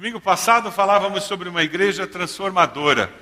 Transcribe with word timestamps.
Domingo 0.00 0.18
passado 0.18 0.72
falávamos 0.72 1.24
sobre 1.24 1.46
uma 1.46 1.62
igreja 1.62 2.06
transformadora, 2.06 3.12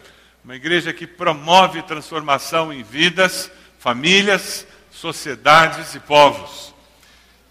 uma 0.44 0.54
igreja 0.54 0.92
que 0.92 1.08
promove 1.08 1.82
transformação 1.82 2.72
em 2.72 2.84
vidas, 2.84 3.50
famílias, 3.80 4.64
sociedades 4.88 5.96
e 5.96 5.98
povos. 5.98 6.72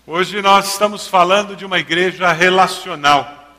Hoje 0.06 0.42
nós 0.42 0.72
estamos 0.72 1.10
falando 1.10 1.58
de 1.58 1.66
uma 1.66 1.78
igreja 1.78 2.32
relacional. 2.32 3.54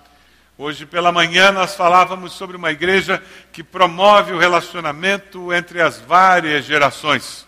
Hoje 0.57 0.87
pela 0.87 1.12
manhã 1.12 1.53
nós 1.53 1.74
falávamos 1.74 2.32
sobre 2.32 2.56
uma 2.56 2.71
igreja 2.71 3.22
que 3.53 3.62
promove 3.62 4.32
o 4.32 4.38
relacionamento 4.38 5.53
entre 5.53 5.82
as 5.82 6.00
várias 6.00 6.64
gerações. 6.64 7.46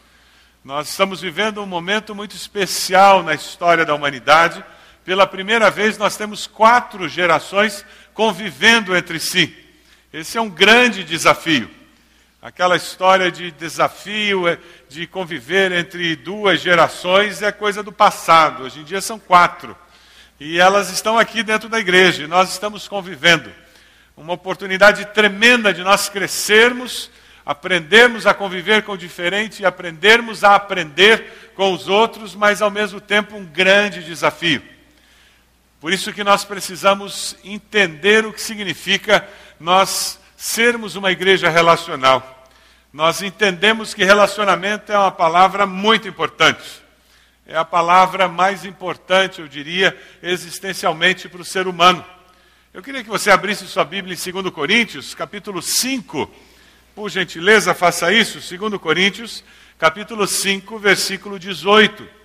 Nós 0.63 0.91
estamos 0.91 1.23
vivendo 1.23 1.63
um 1.63 1.67
momento 1.67 2.15
muito 2.15 2.37
especial 2.37 3.23
na 3.23 3.33
história 3.33 3.87
da 3.87 3.95
humanidade. 3.95 4.63
Pela 5.07 5.27
primeira 5.27 5.71
vez 5.71 5.97
nós 5.97 6.19
temos 6.19 6.47
quatro 6.47 7.09
gerações 7.09 7.83
convivendo 8.15 8.97
entre 8.97 9.19
si. 9.19 9.55
Esse 10.13 10.39
é 10.39 10.41
um 10.41 10.51
grande 10.51 11.05
desafio. 11.05 11.71
Aquela 12.43 12.75
história 12.75 13.31
de 13.31 13.51
desafio 13.51 14.49
é, 14.49 14.59
de 14.89 15.07
conviver 15.07 15.73
entre 15.73 16.17
duas 16.17 16.61
gerações 16.61 17.43
é 17.43 17.53
coisa 17.53 17.83
do 17.83 17.93
passado. 17.93 18.63
Hoje 18.63 18.81
em 18.81 18.85
dia 18.85 19.01
são 19.03 19.19
quatro. 19.19 19.77
E 20.41 20.59
elas 20.59 20.91
estão 20.91 21.19
aqui 21.19 21.43
dentro 21.43 21.69
da 21.69 21.79
igreja, 21.79 22.23
e 22.23 22.27
nós 22.27 22.51
estamos 22.51 22.89
convivendo. 22.89 23.53
Uma 24.17 24.33
oportunidade 24.33 25.05
tremenda 25.07 25.73
de 25.73 25.83
nós 25.83 26.09
crescermos, 26.09 27.11
aprendermos 27.45 28.27
a 28.27 28.33
conviver 28.33 28.85
com 28.85 28.93
o 28.93 28.99
diferente 28.99 29.61
e 29.61 29.67
aprendermos 29.67 30.43
a 30.43 30.55
aprender 30.55 31.53
com 31.55 31.75
os 31.75 31.89
outros, 31.89 32.35
mas 32.35 32.63
ao 32.63 32.71
mesmo 32.71 33.03
tempo 33.03 33.37
um 33.37 33.45
grande 33.45 34.03
desafio. 34.03 34.63
Por 35.81 35.93
isso 35.93 36.13
que 36.13 36.23
nós 36.23 36.45
precisamos 36.45 37.37
entender 37.43 38.27
o 38.27 38.33
que 38.33 38.41
significa 38.41 39.27
nós 39.59 40.21
sermos 40.37 40.95
uma 40.95 41.11
igreja 41.11 41.49
relacional. 41.49 42.47
Nós 42.93 43.23
entendemos 43.23 43.95
que 43.95 44.05
relacionamento 44.05 44.93
é 44.93 44.99
uma 44.99 45.11
palavra 45.11 45.67
muito 45.67 46.07
importante 46.07 46.81
é 47.51 47.57
a 47.57 47.65
palavra 47.65 48.29
mais 48.29 48.65
importante, 48.65 49.41
eu 49.41 49.49
diria, 49.49 49.99
existencialmente 50.23 51.29
para 51.29 51.41
o 51.41 51.45
ser 51.45 51.67
humano. 51.67 52.05
Eu 52.73 52.81
queria 52.81 53.03
que 53.03 53.11
você 53.11 53.29
abrisse 53.29 53.67
sua 53.67 53.85
Bíblia 53.85 54.15
em 54.15 54.33
2 54.33 54.55
Coríntios, 54.55 55.17
capítulo 55.17 55.61
5. 55.61 56.31
Por 56.95 57.11
gentileza, 57.11 57.75
faça 57.75 58.13
isso. 58.13 58.57
2 58.57 58.81
Coríntios, 58.81 59.43
capítulo 59.77 60.29
5, 60.29 60.79
versículo 60.79 61.41
18. 61.41 62.20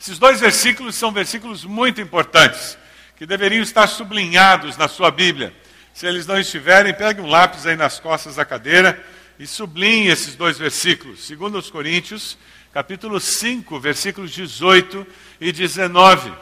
Esses 0.00 0.18
dois 0.18 0.40
versículos 0.40 0.94
são 0.96 1.12
versículos 1.12 1.64
muito 1.64 2.00
importantes, 2.00 2.76
que 3.16 3.26
deveriam 3.26 3.62
estar 3.62 3.86
sublinhados 3.86 4.76
na 4.76 4.88
sua 4.88 5.10
Bíblia. 5.10 5.54
Se 5.92 6.06
eles 6.06 6.26
não 6.26 6.38
estiverem, 6.38 6.92
pegue 6.92 7.20
um 7.20 7.26
lápis 7.26 7.66
aí 7.66 7.76
nas 7.76 8.00
costas 8.00 8.36
da 8.36 8.44
cadeira 8.44 9.02
e 9.38 9.46
sublinhe 9.46 10.08
esses 10.08 10.34
dois 10.34 10.58
versículos. 10.58 11.28
2 11.28 11.70
Coríntios, 11.70 12.36
capítulo 12.72 13.20
5, 13.20 13.78
versículos 13.78 14.32
18 14.32 15.06
e 15.40 15.52
19. 15.52 16.32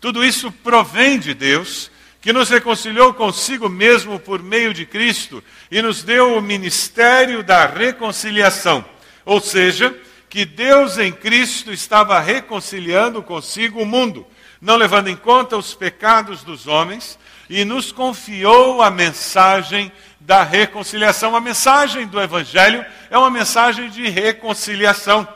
Tudo 0.00 0.24
isso 0.24 0.50
provém 0.50 1.18
de 1.18 1.34
Deus, 1.34 1.90
que 2.22 2.32
nos 2.32 2.48
reconciliou 2.48 3.12
consigo 3.12 3.68
mesmo 3.68 4.18
por 4.18 4.42
meio 4.42 4.72
de 4.72 4.86
Cristo 4.86 5.44
e 5.70 5.80
nos 5.82 6.02
deu 6.02 6.36
o 6.36 6.42
ministério 6.42 7.42
da 7.42 7.66
reconciliação. 7.66 8.84
Ou 9.24 9.40
seja, 9.40 9.94
que 10.30 10.44
Deus 10.44 10.96
em 10.96 11.10
Cristo 11.10 11.72
estava 11.72 12.20
reconciliando 12.20 13.20
consigo 13.20 13.82
o 13.82 13.84
mundo, 13.84 14.24
não 14.60 14.76
levando 14.76 15.08
em 15.08 15.16
conta 15.16 15.56
os 15.56 15.74
pecados 15.74 16.44
dos 16.44 16.68
homens, 16.68 17.18
e 17.48 17.64
nos 17.64 17.90
confiou 17.90 18.80
a 18.80 18.88
mensagem 18.90 19.90
da 20.20 20.44
reconciliação. 20.44 21.34
A 21.34 21.40
mensagem 21.40 22.06
do 22.06 22.20
Evangelho 22.20 22.86
é 23.10 23.18
uma 23.18 23.28
mensagem 23.28 23.90
de 23.90 24.08
reconciliação. 24.08 25.26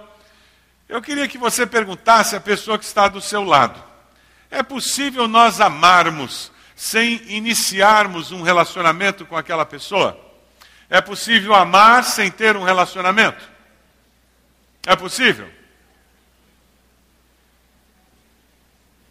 Eu 0.88 1.02
queria 1.02 1.26
que 1.26 1.36
você 1.38 1.66
perguntasse 1.66 2.36
à 2.36 2.40
pessoa 2.40 2.78
que 2.78 2.84
está 2.84 3.08
do 3.08 3.20
seu 3.20 3.42
lado: 3.42 3.82
é 4.48 4.62
possível 4.62 5.26
nós 5.26 5.60
amarmos 5.60 6.52
sem 6.76 7.20
iniciarmos 7.26 8.30
um 8.30 8.42
relacionamento 8.42 9.26
com 9.26 9.36
aquela 9.36 9.66
pessoa? 9.66 10.16
É 10.88 11.00
possível 11.00 11.52
amar 11.52 12.04
sem 12.04 12.30
ter 12.30 12.56
um 12.56 12.62
relacionamento? 12.62 13.53
É 14.86 14.94
possível? 14.94 15.48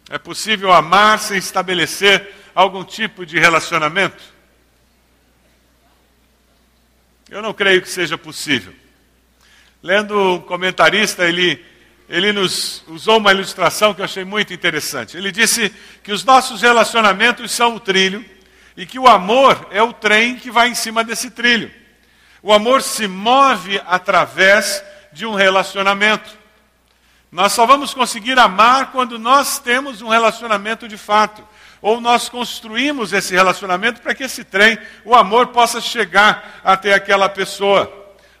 É 0.08 0.18
possível 0.18 0.72
amar 0.72 1.18
sem 1.18 1.38
estabelecer 1.38 2.32
algum 2.54 2.84
tipo 2.84 3.26
de 3.26 3.38
relacionamento? 3.38 4.22
Eu 7.28 7.42
não 7.42 7.52
creio 7.52 7.82
que 7.82 7.88
seja 7.88 8.16
possível. 8.16 8.72
Lendo 9.82 10.16
um 10.16 10.40
comentarista, 10.40 11.26
ele, 11.26 11.64
ele 12.08 12.32
nos 12.32 12.84
usou 12.86 13.18
uma 13.18 13.32
ilustração 13.32 13.92
que 13.92 14.00
eu 14.00 14.04
achei 14.04 14.24
muito 14.24 14.52
interessante. 14.54 15.16
Ele 15.16 15.32
disse 15.32 15.70
que 16.02 16.12
os 16.12 16.22
nossos 16.22 16.62
relacionamentos 16.62 17.50
são 17.50 17.74
o 17.74 17.80
trilho 17.80 18.24
e 18.76 18.86
que 18.86 18.98
o 18.98 19.08
amor 19.08 19.68
é 19.70 19.82
o 19.82 19.92
trem 19.92 20.36
que 20.36 20.50
vai 20.50 20.68
em 20.68 20.74
cima 20.74 21.02
desse 21.02 21.30
trilho. 21.30 21.70
O 22.42 22.52
amor 22.52 22.82
se 22.82 23.08
move 23.08 23.80
através 23.86 24.84
de 25.14 25.24
um 25.24 25.34
relacionamento. 25.34 26.36
Nós 27.32 27.52
só 27.52 27.64
vamos 27.64 27.94
conseguir 27.94 28.38
amar 28.38 28.92
quando 28.92 29.18
nós 29.18 29.58
temos 29.58 30.02
um 30.02 30.08
relacionamento 30.08 30.86
de 30.86 30.98
fato. 30.98 31.46
Ou 31.80 32.00
nós 32.00 32.28
construímos 32.28 33.12
esse 33.12 33.34
relacionamento 33.34 34.00
para 34.00 34.14
que 34.14 34.24
esse 34.24 34.44
trem, 34.44 34.78
o 35.04 35.14
amor, 35.14 35.48
possa 35.48 35.80
chegar 35.80 36.60
até 36.64 36.94
aquela 36.94 37.28
pessoa. 37.28 37.92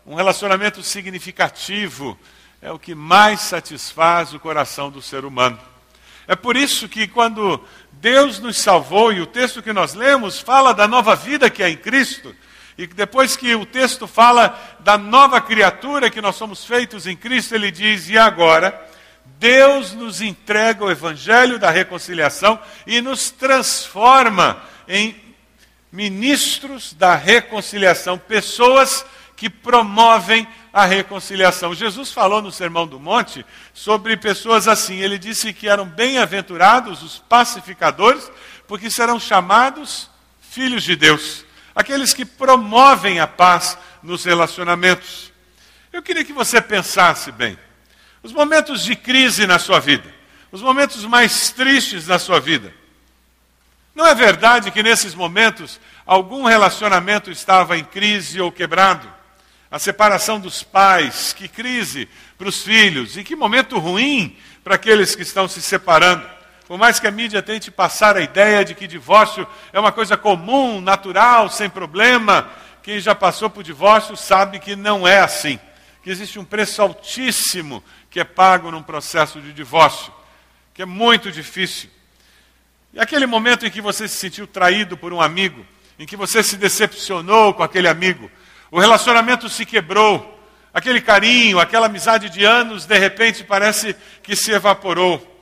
Um 0.06 0.14
relacionamento 0.14 0.82
significativo 0.82 2.18
é 2.60 2.70
o 2.70 2.78
que 2.78 2.94
mais 2.94 3.40
satisfaz 3.40 4.32
o 4.32 4.40
coração 4.40 4.90
do 4.90 5.00
ser 5.00 5.24
humano. 5.24 5.58
É 6.26 6.34
por 6.34 6.56
isso 6.56 6.88
que 6.88 7.06
quando 7.06 7.62
Deus 7.92 8.38
nos 8.38 8.56
salvou, 8.56 9.12
e 9.12 9.20
o 9.20 9.26
texto 9.26 9.62
que 9.62 9.72
nós 9.72 9.94
lemos 9.94 10.40
fala 10.40 10.72
da 10.72 10.88
nova 10.88 11.14
vida 11.14 11.50
que 11.50 11.62
é 11.62 11.68
em 11.68 11.76
Cristo, 11.76 12.34
e 12.76 12.86
depois 12.86 13.36
que 13.36 13.54
o 13.54 13.64
texto 13.64 14.06
fala 14.06 14.58
da 14.80 14.98
nova 14.98 15.40
criatura 15.40 16.10
que 16.10 16.20
nós 16.20 16.34
somos 16.34 16.64
feitos 16.64 17.06
em 17.06 17.16
Cristo, 17.16 17.54
ele 17.54 17.70
diz: 17.70 18.08
e 18.08 18.18
agora? 18.18 18.92
Deus 19.38 19.92
nos 19.92 20.20
entrega 20.20 20.84
o 20.84 20.90
evangelho 20.90 21.58
da 21.58 21.70
reconciliação 21.70 22.58
e 22.86 23.00
nos 23.00 23.30
transforma 23.30 24.62
em 24.88 25.14
ministros 25.90 26.92
da 26.92 27.14
reconciliação, 27.14 28.18
pessoas 28.18 29.04
que 29.36 29.48
promovem 29.48 30.46
a 30.72 30.84
reconciliação. 30.84 31.74
Jesus 31.74 32.12
falou 32.12 32.42
no 32.42 32.50
Sermão 32.50 32.86
do 32.86 32.98
Monte 32.98 33.46
sobre 33.72 34.16
pessoas 34.16 34.66
assim. 34.66 34.96
Ele 34.96 35.18
disse 35.18 35.52
que 35.52 35.68
eram 35.68 35.86
bem-aventurados 35.86 37.02
os 37.02 37.18
pacificadores, 37.18 38.30
porque 38.66 38.90
serão 38.90 39.20
chamados 39.20 40.10
filhos 40.40 40.82
de 40.82 40.96
Deus. 40.96 41.44
Aqueles 41.74 42.14
que 42.14 42.24
promovem 42.24 43.20
a 43.20 43.26
paz 43.26 43.76
nos 44.02 44.24
relacionamentos. 44.24 45.32
Eu 45.92 46.02
queria 46.02 46.24
que 46.24 46.32
você 46.32 46.60
pensasse 46.60 47.32
bem. 47.32 47.58
Os 48.22 48.32
momentos 48.32 48.82
de 48.84 48.96
crise 48.96 49.46
na 49.46 49.58
sua 49.58 49.80
vida, 49.80 50.12
os 50.50 50.62
momentos 50.62 51.04
mais 51.04 51.50
tristes 51.50 52.06
na 52.06 52.18
sua 52.18 52.40
vida. 52.40 52.72
Não 53.94 54.06
é 54.06 54.14
verdade 54.14 54.70
que 54.70 54.82
nesses 54.82 55.14
momentos 55.14 55.80
algum 56.06 56.44
relacionamento 56.44 57.30
estava 57.30 57.76
em 57.76 57.84
crise 57.84 58.40
ou 58.40 58.50
quebrado? 58.50 59.14
a 59.74 59.78
separação 59.80 60.38
dos 60.38 60.62
pais, 60.62 61.32
que 61.32 61.48
crise 61.48 62.08
para 62.38 62.48
os 62.48 62.62
filhos 62.62 63.16
e 63.16 63.24
que 63.24 63.34
momento 63.34 63.76
ruim 63.76 64.36
para 64.62 64.76
aqueles 64.76 65.16
que 65.16 65.22
estão 65.22 65.48
se 65.48 65.60
separando. 65.60 66.24
Por 66.66 66.78
mais 66.78 66.98
que 66.98 67.06
a 67.06 67.10
mídia 67.10 67.42
tente 67.42 67.70
passar 67.70 68.16
a 68.16 68.22
ideia 68.22 68.64
de 68.64 68.74
que 68.74 68.86
divórcio 68.86 69.46
é 69.72 69.78
uma 69.78 69.92
coisa 69.92 70.16
comum, 70.16 70.80
natural, 70.80 71.50
sem 71.50 71.68
problema, 71.68 72.48
quem 72.82 73.00
já 73.00 73.14
passou 73.14 73.50
por 73.50 73.62
divórcio 73.62 74.16
sabe 74.16 74.58
que 74.58 74.74
não 74.74 75.06
é 75.06 75.20
assim. 75.20 75.58
Que 76.02 76.10
existe 76.10 76.38
um 76.38 76.44
preço 76.44 76.80
altíssimo 76.80 77.82
que 78.10 78.20
é 78.20 78.24
pago 78.24 78.70
num 78.70 78.82
processo 78.82 79.40
de 79.40 79.52
divórcio, 79.52 80.12
que 80.72 80.82
é 80.82 80.86
muito 80.86 81.32
difícil. 81.32 81.90
E 82.92 83.00
aquele 83.00 83.26
momento 83.26 83.66
em 83.66 83.70
que 83.70 83.80
você 83.80 84.06
se 84.06 84.16
sentiu 84.16 84.46
traído 84.46 84.96
por 84.96 85.12
um 85.12 85.20
amigo, 85.20 85.66
em 85.98 86.06
que 86.06 86.16
você 86.16 86.42
se 86.42 86.56
decepcionou 86.56 87.52
com 87.52 87.62
aquele 87.62 87.88
amigo, 87.88 88.30
o 88.70 88.78
relacionamento 88.78 89.48
se 89.48 89.66
quebrou, 89.66 90.30
aquele 90.72 91.00
carinho, 91.00 91.58
aquela 91.58 91.86
amizade 91.86 92.30
de 92.30 92.44
anos, 92.44 92.86
de 92.86 92.98
repente 92.98 93.44
parece 93.44 93.96
que 94.22 94.34
se 94.36 94.52
evaporou. 94.52 95.33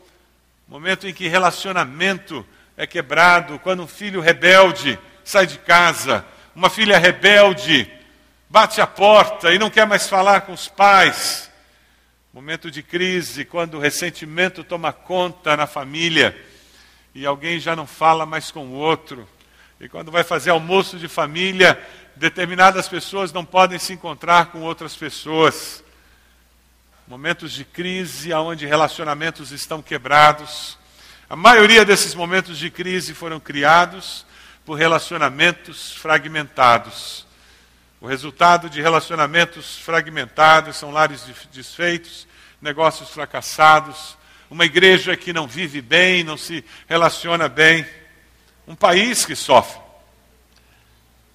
Momento 0.69 1.07
em 1.07 1.13
que 1.13 1.29
relacionamento 1.29 2.47
é 2.77 2.87
quebrado, 2.87 3.59
quando 3.59 3.83
um 3.83 3.89
filho 3.89 4.21
rebelde 4.21 4.99
sai 5.25 5.47
de 5.47 5.59
casa, 5.59 6.25
uma 6.55 6.71
filha 6.71 6.99
rebelde 6.99 7.91
bate 8.49 8.81
a 8.81 8.87
porta 8.87 9.53
e 9.53 9.59
não 9.59 9.71
quer 9.71 9.87
mais 9.87 10.09
falar 10.09 10.43
com 10.43 10.53
os 10.53 10.69
pais. 10.69 11.51
Momento 12.33 12.71
de 12.71 12.83
crise, 12.83 13.45
quando 13.45 13.75
o 13.75 13.81
ressentimento 13.81 14.65
toma 14.65 14.93
conta 14.93 15.57
na 15.57 15.67
família 15.67 16.35
e 17.15 17.27
alguém 17.27 17.61
já 17.61 17.77
não 17.77 17.87
fala 17.87 18.25
mais 18.25 18.51
com 18.51 18.67
o 18.67 18.73
outro. 18.73 19.29
E 19.81 19.89
quando 19.89 20.11
vai 20.11 20.25
fazer 20.25 20.51
almoço 20.51 20.99
de 20.99 21.09
família, 21.09 21.79
determinadas 22.17 22.89
pessoas 22.89 23.33
não 23.33 23.45
podem 23.45 23.79
se 23.79 23.93
encontrar 23.93 24.47
com 24.47 24.61
outras 24.61 24.95
pessoas. 24.97 25.83
Momentos 27.07 27.53
de 27.53 27.65
crise 27.65 28.33
onde 28.33 28.65
relacionamentos 28.65 29.51
estão 29.51 29.83
quebrados. 29.83 30.79
A 31.29 31.35
maioria 31.35 31.85
desses 31.85 32.15
momentos 32.15 32.57
de 32.59 32.71
crise 32.71 33.13
foram 33.13 33.41
criados 33.41 34.25
por 34.65 34.75
relacionamentos 34.75 35.93
fragmentados. 35.93 37.27
O 38.01 38.07
resultado 38.07 38.71
de 38.71 38.81
relacionamentos 38.81 39.79
fragmentados 39.79 40.77
são 40.77 40.91
lares 40.91 41.25
desfeitos, 41.53 42.27
negócios 42.61 43.11
fracassados, 43.11 44.17
uma 44.49 44.65
igreja 44.65 45.17
que 45.17 45.33
não 45.33 45.47
vive 45.47 45.81
bem, 45.81 46.23
não 46.23 46.37
se 46.37 46.65
relaciona 46.89 47.49
bem, 47.49 47.85
um 48.67 48.77
país 48.77 49.27
que 49.27 49.35
sofre. 49.35 49.81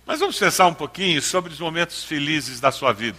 Mas 0.05 0.21
vamos 0.21 0.39
pensar 0.39 0.67
um 0.67 0.73
pouquinho 0.73 1.21
sobre 1.21 1.51
os 1.51 1.59
momentos 1.59 2.05
felizes 2.05 2.61
da 2.61 2.71
sua 2.71 2.93
vida. 2.93 3.17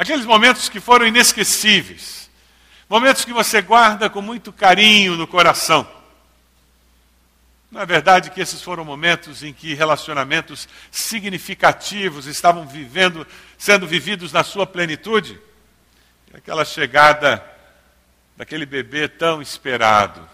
Aqueles 0.00 0.24
momentos 0.24 0.70
que 0.70 0.80
foram 0.80 1.06
inesquecíveis, 1.06 2.30
momentos 2.88 3.22
que 3.22 3.34
você 3.34 3.60
guarda 3.60 4.08
com 4.08 4.22
muito 4.22 4.50
carinho 4.50 5.14
no 5.14 5.26
coração. 5.26 5.86
Não 7.70 7.82
é 7.82 7.84
verdade 7.84 8.30
que 8.30 8.40
esses 8.40 8.62
foram 8.62 8.82
momentos 8.82 9.42
em 9.42 9.52
que 9.52 9.74
relacionamentos 9.74 10.66
significativos 10.90 12.24
estavam 12.24 12.66
vivendo, 12.66 13.26
sendo 13.58 13.86
vividos 13.86 14.32
na 14.32 14.42
sua 14.42 14.66
plenitude? 14.66 15.38
Aquela 16.32 16.64
chegada 16.64 17.44
daquele 18.38 18.64
bebê 18.64 19.06
tão 19.06 19.42
esperado. 19.42 20.26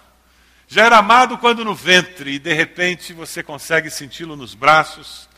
Já 0.68 0.84
era 0.84 0.98
amado 0.98 1.38
quando 1.38 1.64
no 1.64 1.74
ventre 1.74 2.34
e 2.34 2.38
de 2.38 2.52
repente 2.52 3.12
você 3.12 3.42
consegue 3.42 3.90
senti-lo 3.90 4.36
nos 4.36 4.54
braços 4.54 5.28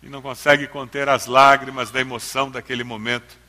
e 0.00 0.08
não 0.08 0.22
consegue 0.22 0.68
conter 0.68 1.08
as 1.08 1.26
lágrimas 1.26 1.90
da 1.90 2.00
emoção 2.00 2.48
daquele 2.48 2.84
momento. 2.84 3.41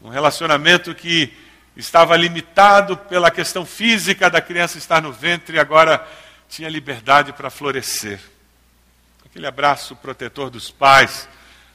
Um 0.00 0.08
relacionamento 0.08 0.94
que 0.94 1.32
estava 1.76 2.16
limitado 2.16 2.96
pela 2.96 3.30
questão 3.30 3.66
física 3.66 4.30
da 4.30 4.40
criança 4.40 4.78
estar 4.78 5.02
no 5.02 5.12
ventre 5.12 5.56
e 5.56 5.60
agora 5.60 6.06
tinha 6.48 6.68
liberdade 6.68 7.32
para 7.32 7.50
florescer. 7.50 8.20
Aquele 9.24 9.46
abraço 9.46 9.94
protetor 9.96 10.50
dos 10.50 10.70
pais, 10.70 11.28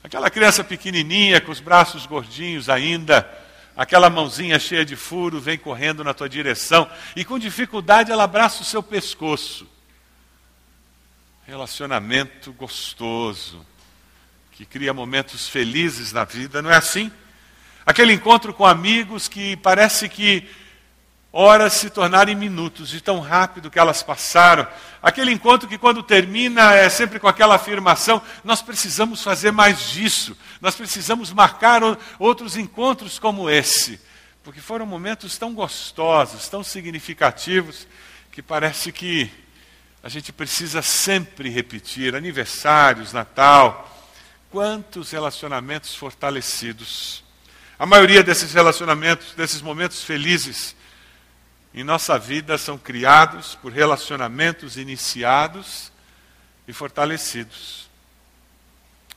aquela 0.04 0.30
criança 0.30 0.64
pequenininha 0.64 1.40
com 1.40 1.52
os 1.52 1.60
braços 1.60 2.06
gordinhos 2.06 2.70
ainda, 2.70 3.30
aquela 3.76 4.10
mãozinha 4.10 4.58
cheia 4.58 4.86
de 4.86 4.96
furo 4.96 5.40
vem 5.40 5.58
correndo 5.58 6.04
na 6.04 6.14
tua 6.14 6.28
direção 6.28 6.90
e 7.16 7.24
com 7.24 7.38
dificuldade 7.38 8.12
ela 8.12 8.24
abraça 8.24 8.62
o 8.62 8.66
seu 8.66 8.82
pescoço. 8.82 9.68
Relacionamento 11.46 12.54
gostoso, 12.54 13.66
que 14.54 14.66
cria 14.66 14.94
momentos 14.94 15.48
felizes 15.48 16.14
na 16.14 16.24
vida, 16.24 16.62
não 16.62 16.72
é 16.72 16.78
assim? 16.78 17.12
Aquele 17.86 18.14
encontro 18.14 18.54
com 18.54 18.66
amigos 18.66 19.28
que 19.28 19.58
parece 19.58 20.08
que 20.08 20.48
horas 21.34 21.74
se 21.74 21.90
tornarem 21.90 22.36
minutos, 22.36 22.90
de 22.90 23.02
tão 23.02 23.20
rápido 23.20 23.72
que 23.72 23.80
elas 23.80 24.04
passaram. 24.04 24.68
Aquele 25.02 25.32
encontro 25.32 25.68
que, 25.68 25.80
quando 25.80 26.04
termina, 26.04 26.76
é 26.76 26.88
sempre 26.90 27.20
com 27.20 27.28
aquela 27.28 27.56
afirmação: 27.56 28.22
nós 28.44 28.62
precisamos 28.62 29.24
fazer 29.24 29.52
mais 29.52 29.90
disso, 29.90 30.38
nós 30.62 30.76
precisamos 30.76 31.34
marcar 31.34 31.82
outros 32.20 32.56
encontros 32.56 33.18
como 33.18 33.50
esse, 33.50 34.00
porque 34.44 34.62
foram 34.62 34.86
momentos 34.86 35.38
tão 35.38 35.54
gostosos, 35.54 36.48
tão 36.48 36.64
significativos, 36.64 37.88
que 38.32 38.42
parece 38.42 38.92
que 38.92 39.30
a 40.04 40.10
gente 40.10 40.32
precisa 40.32 40.82
sempre 40.82 41.50
repetir 41.50 42.16
aniversários, 42.16 43.12
Natal. 43.12 43.90
Quantos 44.52 45.10
relacionamentos 45.10 45.96
fortalecidos. 45.96 47.23
A 47.84 47.86
maioria 47.86 48.24
desses 48.24 48.54
relacionamentos, 48.54 49.34
desses 49.34 49.62
momentos 49.62 50.04
felizes, 50.04 50.74
em 51.74 51.84
nossa 51.84 52.18
vida 52.18 52.58
são 52.58 52.78
criados 52.78 53.56
por 53.56 53.74
relacionamentos 53.74 54.78
iniciados 54.78 55.92
e 56.66 56.72
fortalecidos. 56.72 57.90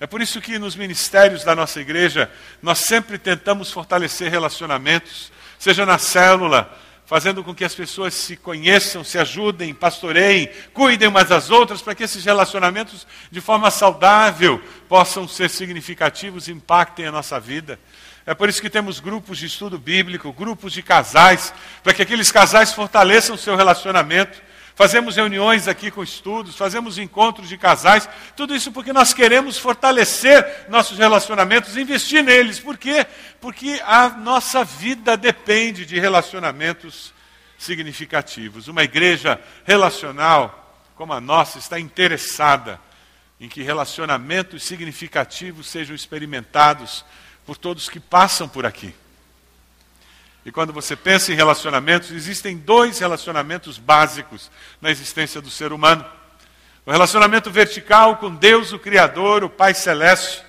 É 0.00 0.06
por 0.08 0.20
isso 0.20 0.40
que 0.40 0.58
nos 0.58 0.74
ministérios 0.74 1.44
da 1.44 1.54
nossa 1.54 1.80
igreja 1.80 2.28
nós 2.60 2.78
sempre 2.78 3.18
tentamos 3.18 3.70
fortalecer 3.70 4.32
relacionamentos, 4.32 5.30
seja 5.60 5.86
na 5.86 5.96
célula, 5.96 6.76
fazendo 7.06 7.44
com 7.44 7.54
que 7.54 7.64
as 7.64 7.72
pessoas 7.72 8.14
se 8.14 8.36
conheçam, 8.36 9.04
se 9.04 9.16
ajudem, 9.16 9.72
pastoreiem, 9.72 10.50
cuidem 10.74 11.06
umas 11.06 11.28
das 11.28 11.50
outras, 11.50 11.82
para 11.82 11.94
que 11.94 12.02
esses 12.02 12.24
relacionamentos, 12.24 13.06
de 13.30 13.40
forma 13.40 13.70
saudável, 13.70 14.60
possam 14.88 15.28
ser 15.28 15.50
significativos 15.50 16.48
e 16.48 16.52
impactem 16.52 17.06
a 17.06 17.12
nossa 17.12 17.38
vida. 17.38 17.78
É 18.26 18.34
por 18.34 18.48
isso 18.48 18.60
que 18.60 18.68
temos 18.68 18.98
grupos 18.98 19.38
de 19.38 19.46
estudo 19.46 19.78
bíblico, 19.78 20.32
grupos 20.32 20.72
de 20.72 20.82
casais, 20.82 21.54
para 21.84 21.94
que 21.94 22.02
aqueles 22.02 22.32
casais 22.32 22.72
fortaleçam 22.72 23.36
o 23.36 23.38
seu 23.38 23.54
relacionamento. 23.54 24.42
Fazemos 24.74 25.14
reuniões 25.14 25.68
aqui 25.68 25.92
com 25.92 26.02
estudos, 26.02 26.56
fazemos 26.56 26.98
encontros 26.98 27.48
de 27.48 27.56
casais, 27.56 28.08
tudo 28.36 28.54
isso 28.54 28.72
porque 28.72 28.92
nós 28.92 29.14
queremos 29.14 29.56
fortalecer 29.58 30.66
nossos 30.68 30.98
relacionamentos, 30.98 31.76
investir 31.76 32.22
neles. 32.24 32.58
Por 32.58 32.76
quê? 32.76 33.06
Porque 33.40 33.80
a 33.86 34.08
nossa 34.08 34.64
vida 34.64 35.16
depende 35.16 35.86
de 35.86 36.00
relacionamentos 36.00 37.14
significativos. 37.56 38.66
Uma 38.66 38.82
igreja 38.82 39.40
relacional 39.64 40.84
como 40.96 41.12
a 41.12 41.20
nossa 41.20 41.58
está 41.58 41.78
interessada 41.78 42.80
em 43.40 43.48
que 43.48 43.62
relacionamentos 43.62 44.64
significativos 44.64 45.68
sejam 45.68 45.94
experimentados 45.94 47.04
por 47.46 47.56
todos 47.56 47.88
que 47.88 48.00
passam 48.00 48.48
por 48.48 48.66
aqui. 48.66 48.92
E 50.44 50.52
quando 50.52 50.72
você 50.72 50.94
pensa 50.94 51.32
em 51.32 51.36
relacionamentos, 51.36 52.10
existem 52.10 52.56
dois 52.56 52.98
relacionamentos 52.98 53.78
básicos 53.78 54.50
na 54.80 54.90
existência 54.90 55.40
do 55.40 55.50
ser 55.50 55.72
humano: 55.72 56.04
o 56.84 56.90
relacionamento 56.90 57.50
vertical 57.50 58.16
com 58.16 58.34
Deus, 58.34 58.72
o 58.72 58.78
Criador, 58.78 59.44
o 59.44 59.50
Pai 59.50 59.74
Celeste, 59.74 60.44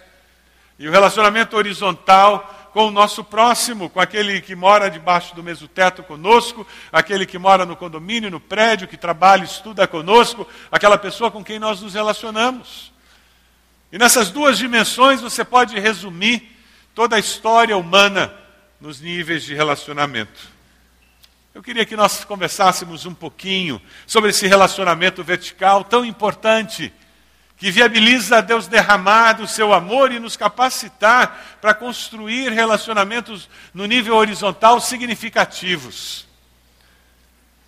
e 0.77 0.87
o 0.87 0.91
relacionamento 0.91 1.55
horizontal 1.55 2.55
com 2.73 2.89
o 2.89 2.91
nosso 2.91 3.23
próximo, 3.23 3.89
com 3.89 3.99
aquele 3.99 4.39
que 4.39 4.55
mora 4.55 4.89
debaixo 4.89 5.33
do 5.35 5.41
mesmo 5.41 5.67
teto 5.67 6.03
conosco, 6.03 6.65
aquele 6.91 7.25
que 7.25 7.39
mora 7.39 7.65
no 7.65 7.75
condomínio, 7.75 8.29
no 8.29 8.39
prédio, 8.39 8.87
que 8.87 8.97
trabalha, 8.97 9.43
estuda 9.43 9.87
conosco, 9.87 10.47
aquela 10.71 10.97
pessoa 10.97 11.31
com 11.31 11.43
quem 11.43 11.57
nós 11.57 11.81
nos 11.81 11.95
relacionamos. 11.95 12.91
E 13.91 13.97
nessas 13.97 14.29
duas 14.29 14.59
dimensões 14.59 15.21
você 15.21 15.43
pode 15.43 15.79
resumir 15.79 16.56
toda 16.97 17.15
a 17.15 17.19
história 17.19 17.77
humana 17.77 18.33
nos 18.81 18.99
níveis 18.99 19.43
de 19.43 19.53
relacionamento. 19.53 20.49
Eu 21.53 21.61
queria 21.61 21.85
que 21.85 21.95
nós 21.95 22.25
conversássemos 22.25 23.05
um 23.05 23.13
pouquinho 23.13 23.79
sobre 24.07 24.31
esse 24.31 24.47
relacionamento 24.47 25.23
vertical 25.23 25.83
tão 25.83 26.03
importante, 26.03 26.91
que 27.55 27.69
viabiliza 27.69 28.41
Deus 28.41 28.65
derramar 28.65 29.33
do 29.33 29.47
seu 29.47 29.75
amor 29.75 30.11
e 30.11 30.17
nos 30.17 30.35
capacitar 30.35 31.59
para 31.61 31.75
construir 31.75 32.51
relacionamentos 32.51 33.47
no 33.75 33.85
nível 33.85 34.15
horizontal 34.15 34.81
significativos. 34.81 36.25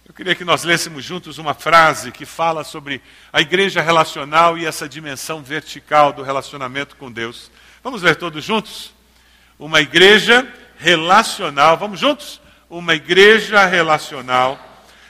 Eu 0.08 0.14
queria 0.16 0.34
que 0.34 0.44
nós 0.44 0.64
lêssemos 0.64 1.06
juntos 1.06 1.38
uma 1.38 1.54
frase 1.54 2.12
que 2.12 2.26
fala 2.26 2.64
sobre 2.64 3.00
a 3.32 3.42
igreja 3.42 3.80
relacional 3.80 4.58
e 4.58 4.66
essa 4.66 4.90
dimensão 4.90 5.44
vertical 5.44 6.12
do 6.12 6.24
relacionamento 6.24 6.96
com 6.96 7.12
Deus. 7.12 7.52
Vamos 7.84 8.02
ler 8.02 8.16
todos 8.16 8.44
juntos? 8.44 8.98
Uma 9.60 9.82
igreja 9.82 10.48
relacional, 10.78 11.75
vamos 11.75 12.00
juntos? 12.00 12.39
Uma 12.70 12.96
igreja 12.96 13.66
relacional 13.66 14.58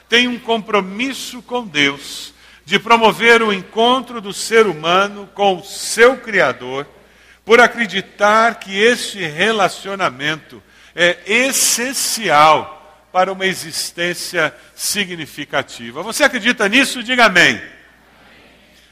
tem 0.08 0.26
um 0.26 0.40
compromisso 0.40 1.40
com 1.40 1.64
Deus 1.64 2.34
de 2.64 2.76
promover 2.76 3.42
o 3.42 3.52
encontro 3.52 4.20
do 4.20 4.32
ser 4.32 4.66
humano 4.66 5.30
com 5.34 5.56
o 5.56 5.64
seu 5.64 6.16
Criador, 6.16 6.84
por 7.44 7.60
acreditar 7.60 8.56
que 8.56 8.76
este 8.76 9.20
relacionamento 9.24 10.60
é 10.96 11.18
essencial 11.26 13.06
para 13.12 13.32
uma 13.32 13.46
existência 13.46 14.52
significativa. 14.74 16.02
Você 16.02 16.24
acredita 16.24 16.68
nisso? 16.68 17.04
Diga 17.04 17.26
amém. 17.26 17.62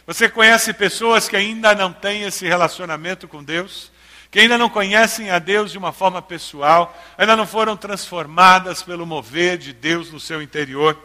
Você 0.06 0.28
conhece 0.28 0.72
pessoas 0.72 1.28
que 1.28 1.36
ainda 1.36 1.74
não 1.74 1.92
têm 1.92 2.22
esse 2.22 2.46
relacionamento 2.46 3.26
com 3.26 3.42
Deus? 3.42 3.90
Que 4.30 4.40
ainda 4.40 4.58
não 4.58 4.68
conhecem 4.68 5.30
a 5.30 5.38
Deus 5.38 5.72
de 5.72 5.78
uma 5.78 5.92
forma 5.92 6.20
pessoal, 6.20 6.96
ainda 7.16 7.36
não 7.36 7.46
foram 7.46 7.76
transformadas 7.76 8.82
pelo 8.82 9.06
mover 9.06 9.56
de 9.56 9.72
Deus 9.72 10.10
no 10.12 10.20
seu 10.20 10.42
interior. 10.42 10.96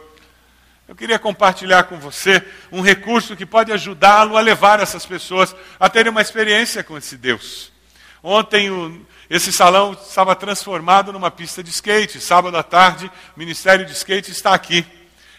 Eu 0.86 0.94
queria 0.94 1.18
compartilhar 1.18 1.84
com 1.84 1.98
você 1.98 2.44
um 2.70 2.82
recurso 2.82 3.34
que 3.34 3.46
pode 3.46 3.72
ajudá-lo 3.72 4.36
a 4.36 4.40
levar 4.40 4.80
essas 4.80 5.06
pessoas 5.06 5.56
a 5.80 5.88
terem 5.88 6.10
uma 6.10 6.20
experiência 6.20 6.84
com 6.84 6.98
esse 6.98 7.16
Deus. 7.16 7.72
Ontem 8.22 8.70
o, 8.70 9.06
esse 9.30 9.50
salão 9.50 9.92
estava 9.92 10.36
transformado 10.36 11.10
numa 11.10 11.30
pista 11.30 11.62
de 11.62 11.70
skate. 11.70 12.20
Sábado 12.20 12.56
à 12.56 12.62
tarde, 12.62 13.10
o 13.34 13.38
Ministério 13.38 13.86
de 13.86 13.92
Skate 13.92 14.30
está 14.30 14.52
aqui. 14.52 14.84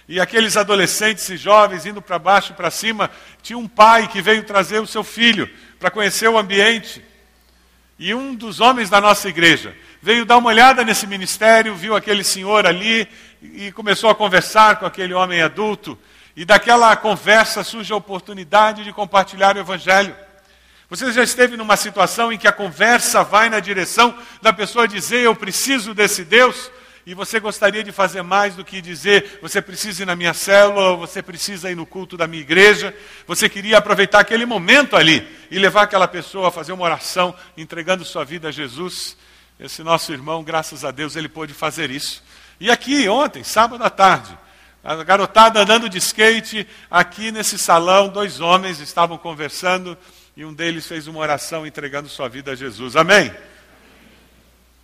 E 0.07 0.19
aqueles 0.19 0.57
adolescentes 0.57 1.29
e 1.29 1.37
jovens 1.37 1.85
indo 1.85 2.01
para 2.01 2.19
baixo 2.19 2.51
e 2.51 2.55
para 2.55 2.71
cima, 2.71 3.09
tinha 3.41 3.57
um 3.57 3.67
pai 3.67 4.07
que 4.07 4.21
veio 4.21 4.43
trazer 4.43 4.79
o 4.79 4.87
seu 4.87 5.03
filho 5.03 5.49
para 5.79 5.91
conhecer 5.91 6.27
o 6.27 6.37
ambiente. 6.37 7.03
E 7.97 8.13
um 8.13 8.35
dos 8.35 8.59
homens 8.59 8.89
da 8.89 8.99
nossa 8.99 9.29
igreja 9.29 9.75
veio 10.01 10.25
dar 10.25 10.37
uma 10.37 10.49
olhada 10.49 10.83
nesse 10.83 11.07
ministério, 11.07 11.75
viu 11.75 11.95
aquele 11.95 12.23
senhor 12.23 12.65
ali 12.65 13.07
e 13.41 13.71
começou 13.71 14.09
a 14.09 14.15
conversar 14.15 14.77
com 14.77 14.85
aquele 14.85 15.13
homem 15.13 15.41
adulto. 15.41 15.97
E 16.35 16.43
daquela 16.43 16.93
conversa 16.97 17.63
surge 17.63 17.93
a 17.93 17.95
oportunidade 17.95 18.83
de 18.83 18.91
compartilhar 18.91 19.55
o 19.55 19.59
evangelho. 19.59 20.13
Você 20.89 21.09
já 21.13 21.23
esteve 21.23 21.55
numa 21.55 21.77
situação 21.77 22.33
em 22.33 22.37
que 22.37 22.47
a 22.47 22.51
conversa 22.51 23.23
vai 23.23 23.49
na 23.49 23.61
direção 23.61 24.13
da 24.41 24.51
pessoa 24.51 24.87
dizer 24.87 25.21
eu 25.21 25.33
preciso 25.33 25.93
desse 25.93 26.25
Deus? 26.25 26.69
E 27.05 27.13
você 27.13 27.39
gostaria 27.39 27.83
de 27.83 27.91
fazer 27.91 28.23
mais 28.23 28.55
do 28.55 28.65
que 28.65 28.81
dizer, 28.81 29.37
você 29.39 29.61
precisa 29.61 30.01
ir 30.01 30.05
na 30.07 30.15
minha 30.15 30.33
célula, 30.33 30.95
você 30.95 31.21
precisa 31.21 31.69
ir 31.69 31.75
no 31.75 31.85
culto 31.85 32.17
da 32.17 32.25
minha 32.25 32.41
igreja, 32.41 32.95
você 33.27 33.47
queria 33.47 33.77
aproveitar 33.77 34.19
aquele 34.19 34.45
momento 34.45 34.95
ali 34.95 35.27
e 35.51 35.59
levar 35.59 35.83
aquela 35.83 36.07
pessoa 36.07 36.47
a 36.47 36.51
fazer 36.51 36.71
uma 36.73 36.83
oração, 36.83 37.35
entregando 37.55 38.03
sua 38.03 38.25
vida 38.25 38.47
a 38.47 38.51
Jesus. 38.51 39.15
Esse 39.59 39.83
nosso 39.83 40.11
irmão, 40.11 40.43
graças 40.43 40.83
a 40.83 40.89
Deus, 40.89 41.15
ele 41.15 41.29
pôde 41.29 41.53
fazer 41.53 41.91
isso. 41.91 42.23
E 42.59 42.71
aqui, 42.71 43.07
ontem, 43.07 43.43
sábado 43.43 43.83
à 43.83 43.89
tarde, 43.89 44.35
a 44.83 44.95
garotada 45.03 45.59
andando 45.59 45.87
de 45.87 45.99
skate, 45.99 46.67
aqui 46.89 47.31
nesse 47.31 47.59
salão, 47.59 48.09
dois 48.09 48.39
homens 48.39 48.79
estavam 48.79 49.17
conversando 49.17 49.95
e 50.35 50.43
um 50.43 50.53
deles 50.53 50.87
fez 50.87 51.05
uma 51.05 51.19
oração 51.19 51.67
entregando 51.67 52.09
sua 52.09 52.27
vida 52.27 52.51
a 52.51 52.55
Jesus. 52.55 52.95
Amém? 52.95 53.31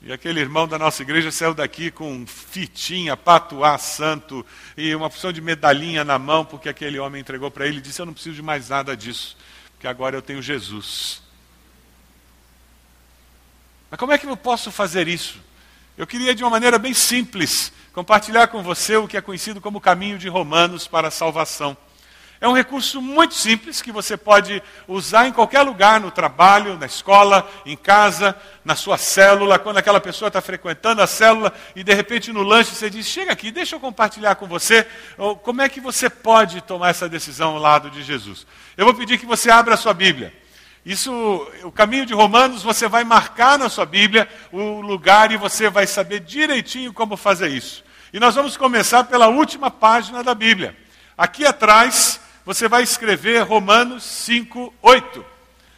E 0.04 0.12
aquele 0.12 0.40
irmão 0.40 0.68
da 0.68 0.80
nossa 0.80 1.04
igreja 1.04 1.32
saiu 1.32 1.54
daqui 1.54 1.92
com 1.92 2.26
fitinha, 2.26 3.16
patuá 3.16 3.78
santo 3.78 4.44
e 4.76 4.96
uma 4.96 5.06
opção 5.06 5.32
de 5.32 5.40
medalhinha 5.40 6.04
na 6.04 6.18
mão, 6.18 6.44
porque 6.44 6.68
aquele 6.68 6.98
homem 6.98 7.22
entregou 7.22 7.52
para 7.52 7.68
ele 7.68 7.78
e 7.78 7.82
disse: 7.82 8.02
Eu 8.02 8.08
não 8.08 8.14
preciso 8.14 8.36
de 8.36 8.42
mais 8.42 8.70
nada 8.70 8.98
disso, 8.98 9.38
porque 9.74 9.88
agora 9.88 10.16
eu 10.16 10.22
tenho 10.22 10.42
Jesus. 10.42 11.22
Mas 13.92 14.00
como 14.00 14.12
é 14.12 14.18
que 14.18 14.26
eu 14.26 14.36
posso 14.36 14.72
fazer 14.72 15.08
isso? 15.08 15.40
Eu 15.96 16.08
queria, 16.08 16.34
de 16.34 16.44
uma 16.44 16.50
maneira 16.50 16.80
bem 16.80 16.96
simples, 16.96 17.72
compartilhar 17.94 18.48
com 18.48 18.64
você 18.64 18.96
o 18.96 19.08
que 19.08 19.18
é 19.18 19.22
conhecido 19.22 19.62
como 19.62 19.78
o 19.78 19.82
caminho 19.82 20.18
de 20.18 20.28
Romanos 20.28 20.88
para 20.88 21.10
a 21.10 21.12
salvação. 21.12 21.78
É 22.42 22.48
um 22.48 22.54
recurso 22.54 23.00
muito 23.00 23.36
simples 23.36 23.84
que 23.84 23.92
você 23.92 24.18
pode 24.18 24.64
usar 24.88 25.28
em 25.28 25.32
qualquer 25.32 25.62
lugar, 25.62 26.00
no 26.00 26.10
trabalho, 26.10 26.76
na 26.76 26.88
escola, 26.88 27.48
em 27.68 27.78
casa, 27.78 28.36
na 28.66 28.76
sua 28.76 28.98
célula, 28.98 29.60
quando 29.60 29.78
aquela 29.78 30.02
pessoa 30.02 30.28
está 30.28 30.42
frequentando 30.42 31.04
a 31.04 31.08
célula 31.08 31.54
e 31.76 31.84
de 31.84 31.94
repente 31.94 32.34
no 32.34 32.42
lanche 32.42 32.74
você 32.74 32.90
diz: 32.90 33.06
Chega 33.06 33.32
aqui, 33.32 33.52
deixa 33.52 33.76
eu 33.76 33.80
compartilhar 33.80 34.34
com 34.34 34.48
você. 34.48 34.88
Como 35.44 35.62
é 35.62 35.70
que 35.70 35.80
você 35.80 36.10
pode 36.10 36.62
tomar 36.62 36.90
essa 36.90 37.08
decisão 37.08 37.52
ao 37.52 37.60
lado 37.60 37.92
de 37.92 38.02
Jesus? 38.02 38.48
Eu 38.76 38.86
vou 38.86 38.96
pedir 38.96 39.20
que 39.20 39.26
você 39.28 39.52
abra 39.52 39.76
a 39.76 39.78
sua 39.78 39.94
Bíblia. 39.94 40.34
Isso, 40.84 41.14
o 41.64 41.72
caminho 41.72 42.08
de 42.08 42.14
Romanos, 42.16 42.64
você 42.64 42.88
vai 42.88 43.04
marcar 43.04 43.60
na 43.60 43.70
sua 43.70 43.86
Bíblia 43.86 44.28
o 44.52 44.82
lugar 44.82 45.32
e 45.32 45.38
você 45.38 45.70
vai 45.70 45.86
saber 45.86 46.22
direitinho 46.22 46.92
como 46.92 47.16
fazer 47.16 47.50
isso. 47.50 47.84
E 48.12 48.20
nós 48.20 48.34
vamos 48.34 48.58
começar 48.58 49.04
pela 49.04 49.28
última 49.28 49.70
página 49.70 50.24
da 50.24 50.34
Bíblia. 50.34 50.76
Aqui 51.16 51.46
atrás 51.46 52.20
você 52.46 52.68
vai 52.68 52.84
escrever 52.84 53.44
Romanos 53.44 54.04
5, 54.04 54.74
8. 54.82 55.26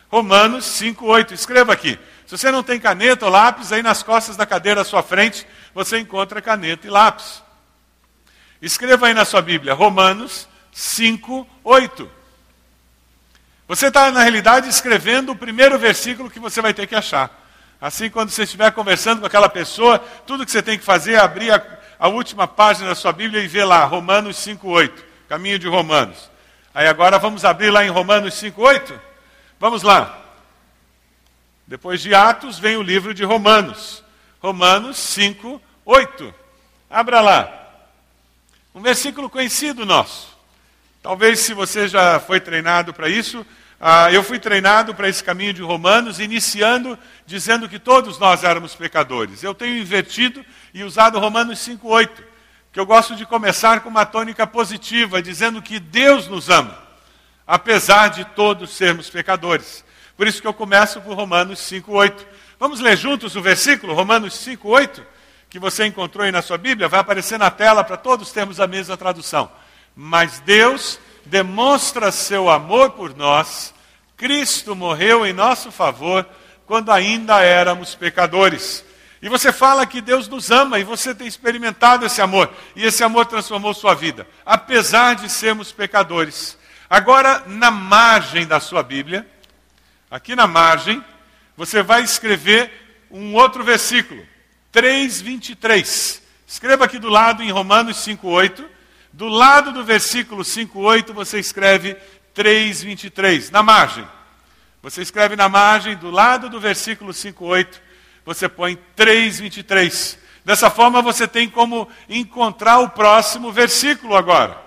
Romanos 0.10 0.65
5, 0.65 1.05
8. 1.05 1.34
Escreva 1.34 1.74
aqui. 1.74 2.00
Se 2.25 2.38
você 2.38 2.51
não 2.51 2.63
tem 2.63 2.79
caneta 2.79 3.25
ou 3.25 3.32
lápis, 3.32 3.72
aí 3.72 3.84
nas 3.84 4.01
costas 4.01 4.38
da 4.38 4.46
cadeira 4.46 4.82
à 4.82 4.86
sua 4.86 5.03
frente, 5.03 5.46
você 5.74 6.00
encontra 6.00 6.41
caneta 6.41 6.88
e 6.88 6.89
lápis. 6.89 7.43
Escreva 8.62 9.08
aí 9.08 9.13
na 9.13 9.25
sua 9.25 9.41
Bíblia, 9.41 9.74
Romanos 9.74 10.48
5, 10.72 11.48
8. 11.63 12.10
Você 13.67 13.88
está, 13.88 14.10
na 14.12 14.22
realidade, 14.22 14.70
escrevendo 14.70 15.32
o 15.32 15.36
primeiro 15.36 15.77
versículo 15.77 16.29
que 16.29 16.39
você 16.39 16.62
vai 16.62 16.74
ter 16.74 16.88
que 16.88 16.96
achar. 16.96 17.29
Assim, 17.79 18.10
quando 18.10 18.29
você 18.29 18.43
estiver 18.43 18.72
conversando 18.72 19.20
com 19.20 19.27
aquela 19.27 19.50
pessoa, 19.50 20.00
tudo 20.25 20.46
que 20.46 20.51
você 20.51 20.62
tem 20.62 20.77
que 20.77 20.86
fazer 20.86 21.13
é 21.13 21.20
abrir 21.20 21.51
a, 21.51 21.62
a 22.00 22.08
última 22.08 22.48
página 22.48 22.88
da 22.88 22.96
sua 22.96 23.12
Bíblia 23.12 23.43
e 23.43 23.48
ver 23.48 23.65
lá, 23.65 23.84
Romanos 23.84 24.38
5, 24.38 24.70
8. 24.70 25.03
Caminho 25.27 25.60
de 25.60 25.67
Romanos. 25.67 26.32
Aí 26.74 26.88
agora 26.88 27.20
vamos 27.20 27.46
abrir 27.46 27.70
lá 27.70 27.86
em 27.86 27.89
Romanos 27.89 28.34
5,8? 28.34 29.00
Vamos 29.60 29.84
lá. 29.84 30.20
Depois 31.68 32.01
de 32.01 32.15
Atos 32.15 32.58
vem 32.58 32.77
o 32.77 32.82
livro 32.82 33.13
de 33.13 33.24
Romanos. 33.24 34.03
Romanos 34.42 34.98
5, 34.98 35.62
8. 35.86 36.34
Abra 36.89 37.22
lá. 37.22 37.70
Um 38.74 38.82
versículo 38.82 39.30
conhecido 39.30 39.86
nosso. 39.86 40.36
Talvez 41.03 41.42
se 41.42 41.53
você 41.53 41.88
já 41.88 42.20
foi 42.20 42.39
treinado 42.39 42.92
para 42.92 43.08
isso, 43.08 43.46
ah, 43.80 44.12
eu 44.12 44.24
fui 44.24 44.39
treinado 44.39 44.96
para 44.96 45.08
esse 45.08 45.24
caminho 45.24 45.53
de 45.53 45.62
Romanos, 45.62 46.20
iniciando 46.20 46.98
dizendo 47.24 47.70
que 47.70 47.77
todos 47.77 48.18
nós 48.18 48.44
éramos 48.44 48.74
pecadores. 48.74 49.44
Eu 49.44 49.53
tenho 49.53 49.77
invertido 49.77 50.44
e 50.74 50.84
usado 50.84 51.20
Romanos 51.20 51.60
5, 51.60 51.88
8 51.88 52.32
que 52.74 52.80
eu 52.80 52.88
gosto 52.88 53.15
de 53.15 53.24
começar 53.24 53.82
com 53.82 53.89
uma 53.89 54.03
tônica 54.03 54.48
positiva, 54.48 55.22
dizendo 55.22 55.62
que 55.62 55.80
Deus 55.80 56.27
nos 56.27 56.50
ama, 56.50 56.75
apesar 57.46 58.08
de 58.08 58.25
todos 58.25 58.72
sermos 58.72 59.12
pecadores. 59.12 59.86
Por 60.18 60.25
isso 60.25 60.42
que 60.42 60.48
eu 60.48 60.53
começo 60.56 61.00
por 61.00 61.15
Romanos 61.15 61.60
5:8. 61.60 62.25
Vamos 62.60 62.80
ler 62.80 62.98
juntos 62.98 63.36
o 63.36 63.44
versículo, 63.44 63.94
Romanos 63.94 64.34
5:8, 64.34 65.06
que 65.51 65.60
você 65.60 65.86
encontrou 65.86 66.25
aí 66.25 66.32
na 66.32 66.42
sua 66.42 66.58
Bíblia, 66.58 66.89
vai 66.89 67.00
aparecer 67.00 67.38
na 67.38 67.51
tela 67.51 67.84
para 67.84 67.96
todos 67.96 68.32
termos 68.32 68.60
a 68.60 68.65
mesma 68.65 68.98
tradução. 68.98 69.51
Mas 69.96 70.39
Deus 70.39 71.00
demonstra 71.27 72.12
seu 72.12 72.50
amor 72.50 72.89
por 72.92 73.15
nós, 73.15 73.72
Cristo 74.18 74.75
morreu 74.75 75.27
em 75.27 75.32
nosso 75.32 75.72
favor 75.72 76.25
quando 76.65 76.92
ainda 76.92 77.39
éramos 77.39 77.94
pecadores. 77.94 78.84
E 79.24 79.30
você 79.30 79.53
fala 79.53 79.86
que 79.86 80.01
Deus 80.01 80.27
nos 80.27 80.51
ama 80.51 80.80
e 80.80 80.84
você 80.84 81.15
tem 81.15 81.25
experimentado 81.25 82.06
esse 82.06 82.22
amor. 82.22 82.53
E 82.75 82.84
esse 82.84 83.06
amor 83.06 83.25
transformou 83.25 83.74
sua 83.74 83.94
vida, 83.94 84.27
apesar 84.46 85.15
de 85.15 85.30
sermos 85.30 85.72
pecadores. 85.72 86.58
Agora, 86.89 87.42
na 87.48 87.72
margem 87.72 88.46
da 88.46 88.60
sua 88.60 88.84
Bíblia, 88.84 89.25
aqui 90.12 90.36
na 90.36 90.46
margem, 90.46 91.01
você 91.56 91.82
vai 91.82 92.03
escrever 92.03 92.70
um 93.10 93.34
outro 93.34 93.63
versículo, 93.63 94.22
3:23. 94.74 96.22
Escreva 96.46 96.84
aqui 96.84 97.00
do 97.00 97.08
lado 97.08 97.42
em 97.42 97.50
Romanos 97.50 98.03
5:8. 98.03 98.65
Do 99.13 99.30
lado 99.30 99.72
do 99.72 99.86
versículo 99.86 100.44
5:8 100.44 101.13
você 101.13 101.39
escreve 101.39 101.96
3:23 102.34 103.50
na 103.51 103.63
margem. 103.63 104.06
Você 104.82 105.01
escreve 105.01 105.38
na 105.38 105.48
margem 105.48 105.96
do 105.96 106.12
lado 106.12 106.50
do 106.50 106.60
versículo 106.60 107.13
5:8 107.13 107.92
você 108.25 108.48
põe 108.48 108.77
3,23. 108.96 110.18
Dessa 110.46 110.70
forma 110.70 111.01
você 111.01 111.27
tem 111.27 111.50
como 111.50 111.88
encontrar 112.10 112.80
o 112.80 112.89
próximo 112.89 113.51
versículo 113.51 114.15
agora. 114.15 114.62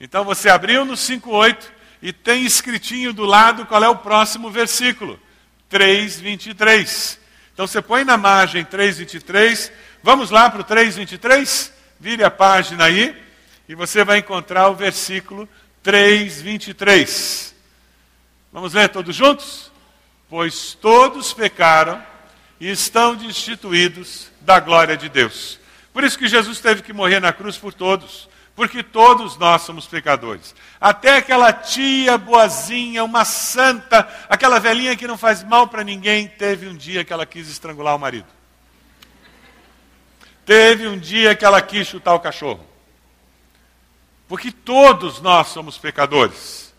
Então 0.00 0.24
você 0.24 0.48
abriu 0.48 0.84
no 0.84 0.94
5,8 0.94 1.64
e 2.02 2.12
tem 2.12 2.44
escritinho 2.44 3.12
do 3.12 3.24
lado 3.24 3.66
qual 3.66 3.82
é 3.82 3.88
o 3.88 3.96
próximo 3.96 4.50
versículo. 4.50 5.18
3,23. 5.70 7.18
Então 7.52 7.66
você 7.66 7.80
põe 7.80 8.04
na 8.04 8.16
margem 8.16 8.64
3,23. 8.64 9.70
Vamos 10.02 10.30
lá 10.30 10.50
para 10.50 10.60
o 10.60 10.64
3,23? 10.64 11.70
Vire 11.98 12.24
a 12.24 12.30
página 12.30 12.84
aí 12.84 13.16
e 13.68 13.74
você 13.74 14.04
vai 14.04 14.18
encontrar 14.18 14.68
o 14.68 14.74
versículo 14.74 15.48
3,23. 15.84 17.52
Vamos 18.52 18.74
ler 18.74 18.88
todos 18.88 19.14
juntos? 19.14 19.70
Pois 20.28 20.74
todos 20.74 21.32
pecaram 21.32 22.02
e 22.64 22.70
estão 22.70 23.14
destituídos 23.14 24.30
da 24.40 24.58
glória 24.58 24.96
de 24.96 25.10
Deus. 25.10 25.60
Por 25.92 26.02
isso 26.02 26.18
que 26.18 26.26
Jesus 26.26 26.60
teve 26.60 26.80
que 26.80 26.94
morrer 26.94 27.20
na 27.20 27.30
cruz 27.30 27.58
por 27.58 27.74
todos, 27.74 28.26
porque 28.56 28.82
todos 28.82 29.36
nós 29.36 29.60
somos 29.60 29.86
pecadores. 29.86 30.54
Até 30.80 31.18
aquela 31.18 31.52
tia 31.52 32.16
boazinha, 32.16 33.04
uma 33.04 33.22
santa, 33.26 34.08
aquela 34.30 34.58
velhinha 34.58 34.96
que 34.96 35.06
não 35.06 35.18
faz 35.18 35.44
mal 35.44 35.68
para 35.68 35.84
ninguém, 35.84 36.26
teve 36.26 36.66
um 36.66 36.74
dia 36.74 37.04
que 37.04 37.12
ela 37.12 37.26
quis 37.26 37.50
estrangular 37.50 37.94
o 37.96 37.98
marido. 37.98 38.28
Teve 40.46 40.88
um 40.88 40.98
dia 40.98 41.34
que 41.34 41.44
ela 41.44 41.60
quis 41.60 41.86
chutar 41.86 42.14
o 42.14 42.20
cachorro. 42.20 42.66
Porque 44.26 44.50
todos 44.50 45.20
nós 45.20 45.48
somos 45.48 45.76
pecadores. 45.76 46.72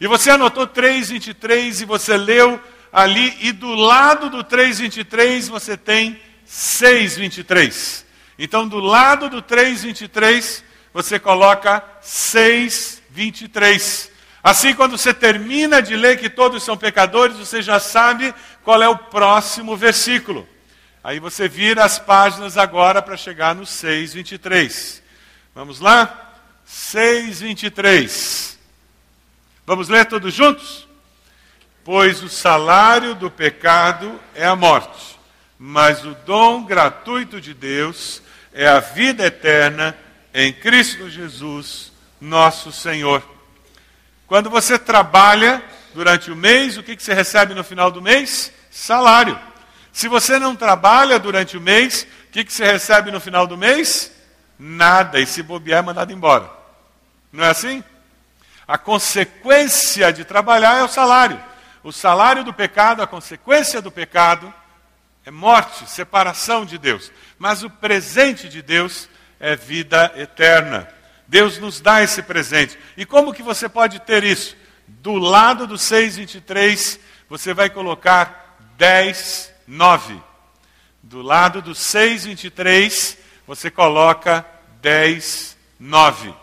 E 0.00 0.06
você 0.06 0.30
anotou 0.30 0.68
3,23 0.68 1.80
e 1.80 1.84
você 1.84 2.16
leu 2.16 2.62
ali, 2.96 3.36
e 3.42 3.52
do 3.52 3.74
lado 3.74 4.30
do 4.30 4.42
3,23 4.42 5.50
você 5.50 5.76
tem 5.76 6.18
6,23. 6.48 8.06
Então, 8.38 8.66
do 8.66 8.80
lado 8.80 9.28
do 9.28 9.42
3,23, 9.42 10.62
você 10.94 11.18
coloca 11.18 11.84
6,23. 12.02 14.08
Assim, 14.42 14.72
quando 14.72 14.96
você 14.96 15.12
termina 15.12 15.82
de 15.82 15.94
ler 15.94 16.18
que 16.18 16.30
todos 16.30 16.62
são 16.62 16.74
pecadores, 16.74 17.36
você 17.36 17.60
já 17.60 17.78
sabe 17.78 18.34
qual 18.64 18.82
é 18.82 18.88
o 18.88 18.96
próximo 18.96 19.76
versículo. 19.76 20.48
Aí 21.04 21.20
você 21.20 21.46
vira 21.46 21.84
as 21.84 21.98
páginas 21.98 22.56
agora 22.56 23.02
para 23.02 23.18
chegar 23.18 23.54
no 23.54 23.64
6,23. 23.64 25.02
Vamos 25.54 25.80
lá? 25.80 26.32
6, 26.64 27.40
23. 27.40 28.58
Vamos 29.66 29.90
ler 29.90 30.06
todos 30.06 30.32
juntos? 30.32 30.85
Pois 31.86 32.20
o 32.20 32.28
salário 32.28 33.14
do 33.14 33.30
pecado 33.30 34.20
é 34.34 34.44
a 34.44 34.56
morte, 34.56 35.16
mas 35.56 36.04
o 36.04 36.16
dom 36.26 36.64
gratuito 36.64 37.40
de 37.40 37.54
Deus 37.54 38.20
é 38.52 38.66
a 38.66 38.80
vida 38.80 39.24
eterna 39.24 39.96
em 40.34 40.52
Cristo 40.52 41.08
Jesus, 41.08 41.92
nosso 42.20 42.72
Senhor. 42.72 43.22
Quando 44.26 44.50
você 44.50 44.76
trabalha 44.76 45.62
durante 45.94 46.28
o 46.28 46.34
mês, 46.34 46.76
o 46.76 46.82
que, 46.82 46.96
você 46.98 47.14
recebe 47.14 47.54
no 47.54 47.62
final 47.62 47.88
do 47.92 48.02
mês? 48.02 48.52
Salário. 48.68 49.38
Se 49.92 50.08
você 50.08 50.40
não 50.40 50.56
trabalha 50.56 51.20
durante 51.20 51.56
o 51.56 51.60
mês, 51.60 52.04
o 52.28 52.32
que 52.32 52.52
você 52.52 52.64
recebe 52.64 53.12
no 53.12 53.20
final 53.20 53.46
do 53.46 53.56
mês? 53.56 54.10
Nada. 54.58 55.20
E 55.20 55.26
se 55.26 55.40
bobear, 55.40 55.78
é 55.78 55.86
mandado 55.86 56.12
embora. 56.12 56.50
Não 57.30 57.44
é 57.44 57.50
assim? 57.50 57.84
A 58.66 58.76
consequência 58.76 60.12
de 60.12 60.24
trabalhar 60.24 60.80
é 60.80 60.82
o 60.82 60.88
salário. 60.88 61.40
O 61.86 61.92
salário 61.92 62.42
do 62.42 62.52
pecado, 62.52 63.00
a 63.00 63.06
consequência 63.06 63.80
do 63.80 63.92
pecado, 63.92 64.52
é 65.24 65.30
morte, 65.30 65.88
separação 65.88 66.66
de 66.66 66.78
Deus. 66.78 67.12
Mas 67.38 67.62
o 67.62 67.70
presente 67.70 68.48
de 68.48 68.60
Deus 68.60 69.08
é 69.38 69.54
vida 69.54 70.12
eterna. 70.16 70.88
Deus 71.28 71.58
nos 71.58 71.80
dá 71.80 72.02
esse 72.02 72.24
presente. 72.24 72.76
E 72.96 73.06
como 73.06 73.32
que 73.32 73.40
você 73.40 73.68
pode 73.68 74.00
ter 74.00 74.24
isso? 74.24 74.56
Do 74.88 75.12
lado 75.12 75.64
do 75.64 75.76
6,23, 75.76 76.98
você 77.28 77.54
vai 77.54 77.70
colocar 77.70 78.58
10, 78.76 79.54
9. 79.68 80.20
Do 81.00 81.22
lado 81.22 81.62
do 81.62 81.70
6,23, 81.70 83.16
você 83.46 83.70
coloca 83.70 84.44
10, 84.82 85.56
9. 85.78 86.34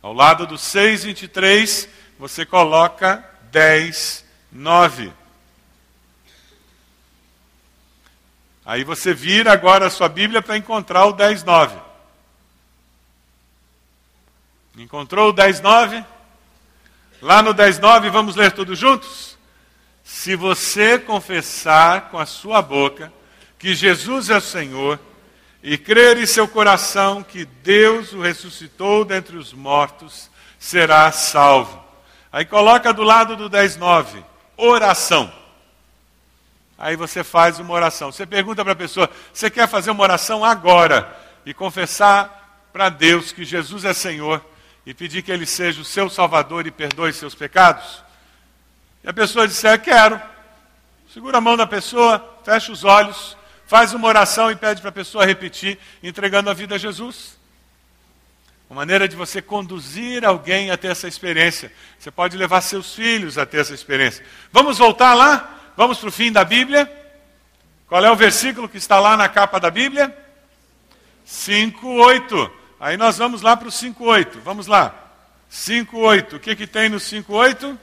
Ao 0.00 0.12
lado 0.12 0.46
do 0.46 0.54
6,23, 0.54 1.88
você 2.16 2.46
coloca 2.46 3.28
10, 3.50 4.24
9. 4.52 5.12
Aí 8.64 8.84
você 8.84 9.14
vira 9.14 9.52
agora 9.52 9.86
a 9.86 9.90
sua 9.90 10.08
Bíblia 10.08 10.42
para 10.42 10.56
encontrar 10.56 11.06
o 11.06 11.12
10, 11.12 11.42
9. 11.42 11.76
Encontrou 14.76 15.30
o 15.30 15.32
10, 15.32 15.60
9? 15.60 16.04
Lá 17.20 17.42
no 17.42 17.52
10, 17.52 17.78
9, 17.78 18.10
vamos 18.10 18.36
ler 18.36 18.52
todos 18.52 18.78
juntos? 18.78 19.38
Se 20.04 20.36
você 20.36 20.98
confessar 20.98 22.10
com 22.10 22.18
a 22.18 22.26
sua 22.26 22.62
boca 22.62 23.12
que 23.58 23.74
Jesus 23.74 24.30
é 24.30 24.36
o 24.36 24.40
Senhor 24.40 25.00
e 25.62 25.76
crer 25.76 26.18
em 26.18 26.26
seu 26.26 26.46
coração 26.46 27.22
que 27.22 27.44
Deus 27.44 28.12
o 28.12 28.20
ressuscitou 28.20 29.04
dentre 29.04 29.36
os 29.36 29.52
mortos, 29.52 30.30
será 30.58 31.10
salvo. 31.10 31.87
Aí 32.32 32.44
coloca 32.44 32.92
do 32.92 33.02
lado 33.02 33.36
do 33.36 33.48
10:9, 33.48 34.22
oração. 34.56 35.32
Aí 36.76 36.94
você 36.94 37.24
faz 37.24 37.58
uma 37.58 37.72
oração. 37.72 38.12
Você 38.12 38.26
pergunta 38.26 38.62
para 38.62 38.72
a 38.72 38.76
pessoa: 38.76 39.10
"Você 39.32 39.50
quer 39.50 39.66
fazer 39.68 39.90
uma 39.90 40.02
oração 40.02 40.44
agora 40.44 41.16
e 41.44 41.54
confessar 41.54 42.68
para 42.72 42.88
Deus 42.88 43.32
que 43.32 43.44
Jesus 43.44 43.84
é 43.84 43.92
Senhor 43.92 44.44
e 44.84 44.92
pedir 44.92 45.22
que 45.22 45.32
ele 45.32 45.46
seja 45.46 45.80
o 45.80 45.84
seu 45.84 46.10
salvador 46.10 46.66
e 46.66 46.70
perdoe 46.70 47.12
seus 47.12 47.34
pecados?" 47.34 48.02
E 49.02 49.08
a 49.08 49.12
pessoa 49.12 49.48
disser, 49.48 49.80
quero. 49.80 50.20
Segura 51.12 51.38
a 51.38 51.40
mão 51.40 51.56
da 51.56 51.66
pessoa, 51.66 52.38
fecha 52.44 52.70
os 52.70 52.84
olhos, 52.84 53.36
faz 53.66 53.94
uma 53.94 54.06
oração 54.06 54.50
e 54.50 54.56
pede 54.56 54.82
para 54.82 54.90
a 54.90 54.92
pessoa 54.92 55.24
repetir, 55.24 55.78
entregando 56.02 56.50
a 56.50 56.54
vida 56.54 56.74
a 56.74 56.78
Jesus. 56.78 57.37
Uma 58.68 58.80
maneira 58.80 59.08
de 59.08 59.16
você 59.16 59.40
conduzir 59.40 60.24
alguém 60.24 60.70
a 60.70 60.76
ter 60.76 60.88
essa 60.88 61.08
experiência. 61.08 61.72
Você 61.98 62.10
pode 62.10 62.36
levar 62.36 62.60
seus 62.60 62.94
filhos 62.94 63.38
a 63.38 63.46
ter 63.46 63.60
essa 63.60 63.74
experiência. 63.74 64.24
Vamos 64.52 64.78
voltar 64.78 65.14
lá? 65.14 65.72
Vamos 65.76 65.98
para 65.98 66.08
o 66.08 66.12
fim 66.12 66.30
da 66.30 66.44
Bíblia? 66.44 66.90
Qual 67.86 68.04
é 68.04 68.10
o 68.10 68.16
versículo 68.16 68.68
que 68.68 68.76
está 68.76 69.00
lá 69.00 69.16
na 69.16 69.28
capa 69.28 69.58
da 69.58 69.70
Bíblia? 69.70 70.14
5,8. 71.26 72.50
Aí 72.78 72.96
nós 72.96 73.16
vamos 73.16 73.40
lá 73.40 73.56
para 73.56 73.68
o 73.68 73.72
5,8. 73.72 74.38
Vamos 74.44 74.66
lá. 74.66 74.94
5,8. 75.50 76.34
O 76.34 76.40
que, 76.40 76.54
que 76.54 76.66
tem 76.66 76.88
no 76.88 76.98
5,8? 76.98 77.78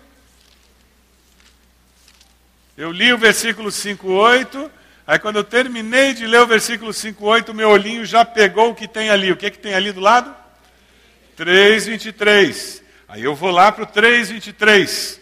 Eu 2.77 2.91
li 2.91 3.13
o 3.13 3.17
versículo 3.17 3.69
5:8, 3.69 4.69
aí 5.07 5.17
quando 5.17 5.37
eu 5.37 5.45
terminei 5.45 6.13
de 6.13 6.27
ler 6.27 6.41
o 6.41 6.47
versículo 6.47 6.91
5:8, 6.91 7.53
meu 7.53 7.69
olhinho 7.69 8.05
já 8.05 8.25
pegou 8.25 8.71
o 8.71 8.75
que 8.75 8.85
tem 8.85 9.09
ali. 9.09 9.31
O 9.31 9.37
que, 9.37 9.49
que 9.49 9.57
tem 9.57 9.73
ali 9.73 9.93
do 9.93 10.01
lado? 10.01 10.35
3:23. 11.35 12.81
Aí 13.07 13.23
eu 13.23 13.35
vou 13.35 13.51
lá 13.51 13.71
para 13.71 13.83
o 13.83 13.87
3:23. 13.87 15.19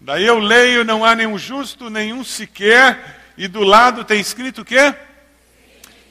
Daí 0.00 0.24
eu 0.24 0.38
leio, 0.38 0.84
não 0.84 1.04
há 1.04 1.14
nenhum 1.14 1.36
justo, 1.36 1.90
nenhum 1.90 2.22
sequer, 2.22 3.20
e 3.36 3.48
do 3.48 3.62
lado 3.62 4.04
tem 4.04 4.20
escrito 4.20 4.62
o 4.62 4.64
quê? 4.64 4.94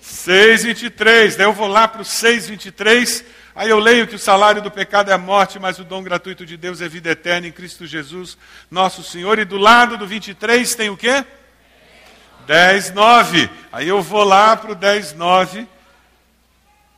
6:23. 0.01 1.35
Daí 1.35 1.45
eu 1.45 1.53
vou 1.53 1.67
lá 1.67 1.87
para 1.87 2.01
o 2.01 2.05
6:23. 2.05 3.23
Aí 3.55 3.69
eu 3.69 3.79
leio 3.79 4.05
que 4.05 4.15
o 4.15 4.19
salário 4.19 4.61
do 4.61 4.69
pecado 4.69 5.09
é 5.09 5.13
a 5.13 5.17
morte, 5.17 5.57
mas 5.57 5.79
o 5.79 5.83
dom 5.83 6.03
gratuito 6.03 6.45
de 6.45 6.55
Deus 6.55 6.79
é 6.79 6.87
vida 6.87 7.09
eterna 7.09 7.47
em 7.47 7.51
Cristo 7.51 7.87
Jesus, 7.87 8.37
nosso 8.69 9.03
Senhor. 9.03 9.39
E 9.39 9.45
do 9.45 9.57
lado 9.57 9.97
do 9.97 10.05
23 10.05 10.75
tem 10.75 10.89
o 10.89 10.97
quê? 10.97 11.25
10, 12.45 12.91
9. 12.93 13.49
Aí 13.71 13.87
eu 13.87 14.01
vou 14.01 14.23
lá 14.23 14.55
para 14.55 14.71
o 14.71 14.75
10, 14.75 15.13
9. 15.13 15.67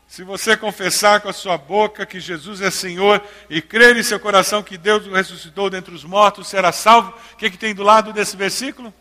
Se 0.09 0.23
você 0.23 0.57
confessar 0.57 1.21
com 1.21 1.29
a 1.29 1.33
sua 1.33 1.57
boca 1.57 2.05
que 2.05 2.19
Jesus 2.19 2.59
é 2.59 2.69
Senhor 2.69 3.23
e 3.49 3.61
crer 3.61 3.95
em 3.95 4.03
seu 4.03 4.19
coração 4.19 4.61
que 4.61 4.77
Deus 4.77 5.07
o 5.07 5.13
ressuscitou 5.13 5.69
dentre 5.69 5.93
os 5.93 6.03
mortos, 6.03 6.49
será 6.49 6.73
salvo. 6.73 7.13
O 7.33 7.37
que, 7.37 7.49
que 7.49 7.57
tem 7.57 7.73
do 7.73 7.83
lado 7.83 8.11
desse 8.11 8.35
versículo? 8.35 8.93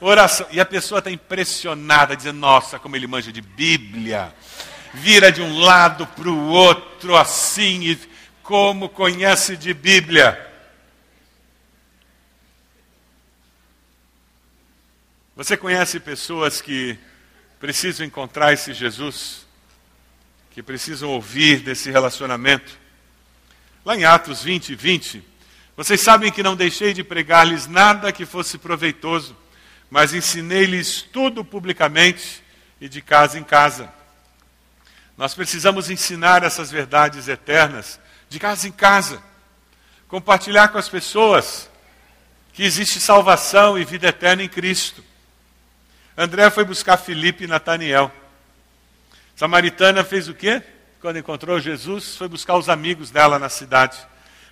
Oração. 0.00 0.46
E 0.50 0.60
a 0.60 0.66
pessoa 0.66 0.98
está 0.98 1.10
impressionada, 1.10 2.14
dizendo: 2.14 2.38
Nossa, 2.38 2.78
como 2.78 2.96
ele 2.96 3.06
manja 3.06 3.32
de 3.32 3.40
Bíblia 3.40 4.34
vira 4.94 5.32
de 5.32 5.42
um 5.42 5.58
lado 5.58 6.06
para 6.06 6.28
o 6.28 6.46
outro 6.46 7.16
assim, 7.16 7.82
e 7.82 7.98
como 8.42 8.88
conhece 8.88 9.56
de 9.56 9.74
Bíblia. 9.74 10.52
Você 15.34 15.56
conhece 15.56 15.98
pessoas 15.98 16.60
que 16.60 16.96
precisam 17.58 18.06
encontrar 18.06 18.52
esse 18.52 18.72
Jesus, 18.72 19.43
que 20.54 20.62
precisam 20.62 21.10
ouvir 21.10 21.60
desse 21.60 21.90
relacionamento? 21.90 22.78
Lá 23.84 23.96
em 23.96 24.04
Atos 24.04 24.42
20, 24.44 24.76
20, 24.76 25.22
vocês 25.76 26.00
sabem 26.00 26.30
que 26.30 26.44
não 26.44 26.54
deixei 26.54 26.94
de 26.94 27.02
pregar-lhes 27.02 27.66
nada 27.66 28.12
que 28.12 28.24
fosse 28.24 28.56
proveitoso, 28.56 29.36
mas 29.90 30.14
ensinei-lhes 30.14 31.02
tudo 31.02 31.44
publicamente 31.44 32.40
e 32.80 32.88
de 32.88 33.02
casa 33.02 33.36
em 33.36 33.42
casa. 33.42 33.92
Nós 35.18 35.34
precisamos 35.34 35.90
ensinar 35.90 36.44
essas 36.44 36.70
verdades 36.70 37.26
eternas 37.26 37.98
de 38.28 38.38
casa 38.38 38.68
em 38.68 38.72
casa, 38.72 39.20
compartilhar 40.06 40.68
com 40.68 40.78
as 40.78 40.88
pessoas 40.88 41.68
que 42.52 42.62
existe 42.62 43.00
salvação 43.00 43.76
e 43.76 43.84
vida 43.84 44.06
eterna 44.06 44.44
em 44.44 44.48
Cristo. 44.48 45.02
André 46.16 46.48
foi 46.50 46.64
buscar 46.64 46.96
Felipe 46.96 47.42
e 47.42 47.48
Nataniel. 47.48 48.12
Samaritana 49.36 50.04
fez 50.04 50.28
o 50.28 50.34
quê? 50.34 50.62
Quando 51.00 51.18
encontrou 51.18 51.60
Jesus, 51.60 52.16
foi 52.16 52.28
buscar 52.28 52.56
os 52.56 52.68
amigos 52.68 53.10
dela 53.10 53.38
na 53.38 53.48
cidade. 53.48 53.98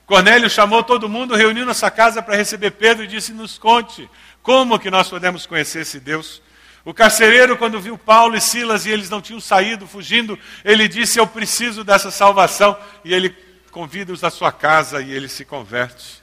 Cornélio 0.06 0.50
chamou 0.50 0.82
todo 0.82 1.08
mundo, 1.08 1.34
reuniu 1.34 1.64
nessa 1.64 1.90
casa 1.90 2.22
para 2.22 2.36
receber 2.36 2.72
Pedro 2.72 3.04
e 3.04 3.08
disse: 3.08 3.32
Nos 3.32 3.56
conte 3.56 4.08
como 4.42 4.78
que 4.78 4.90
nós 4.90 5.08
podemos 5.08 5.46
conhecer 5.46 5.80
esse 5.80 5.98
Deus 5.98 6.42
o 6.84 6.92
carcereiro, 6.92 7.56
quando 7.56 7.80
viu 7.80 7.96
Paulo 7.96 8.36
e 8.36 8.40
Silas 8.40 8.86
e 8.86 8.90
eles 8.90 9.08
não 9.08 9.20
tinham 9.20 9.40
saído, 9.40 9.86
fugindo, 9.86 10.36
ele 10.64 10.88
disse: 10.88 11.18
Eu 11.18 11.26
preciso 11.26 11.84
dessa 11.84 12.10
salvação. 12.10 12.76
E 13.04 13.14
ele 13.14 13.30
convida-os 13.70 14.24
à 14.24 14.30
sua 14.30 14.50
casa 14.50 15.00
e 15.00 15.12
ele 15.12 15.28
se 15.28 15.44
converte. 15.44 16.20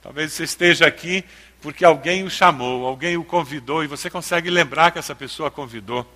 Talvez 0.00 0.32
você 0.32 0.44
esteja 0.44 0.86
aqui 0.86 1.24
porque 1.60 1.84
alguém 1.84 2.22
o 2.22 2.30
chamou, 2.30 2.86
alguém 2.86 3.16
o 3.16 3.24
convidou 3.24 3.82
e 3.82 3.88
você 3.88 4.08
consegue 4.08 4.48
lembrar 4.50 4.92
que 4.92 5.00
essa 5.00 5.16
pessoa 5.16 5.50
convidou. 5.50 6.06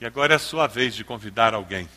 E 0.00 0.04
agora 0.04 0.34
é 0.34 0.36
a 0.36 0.40
sua 0.40 0.66
vez 0.66 0.94
de 0.94 1.04
convidar 1.04 1.54
alguém. 1.54 1.88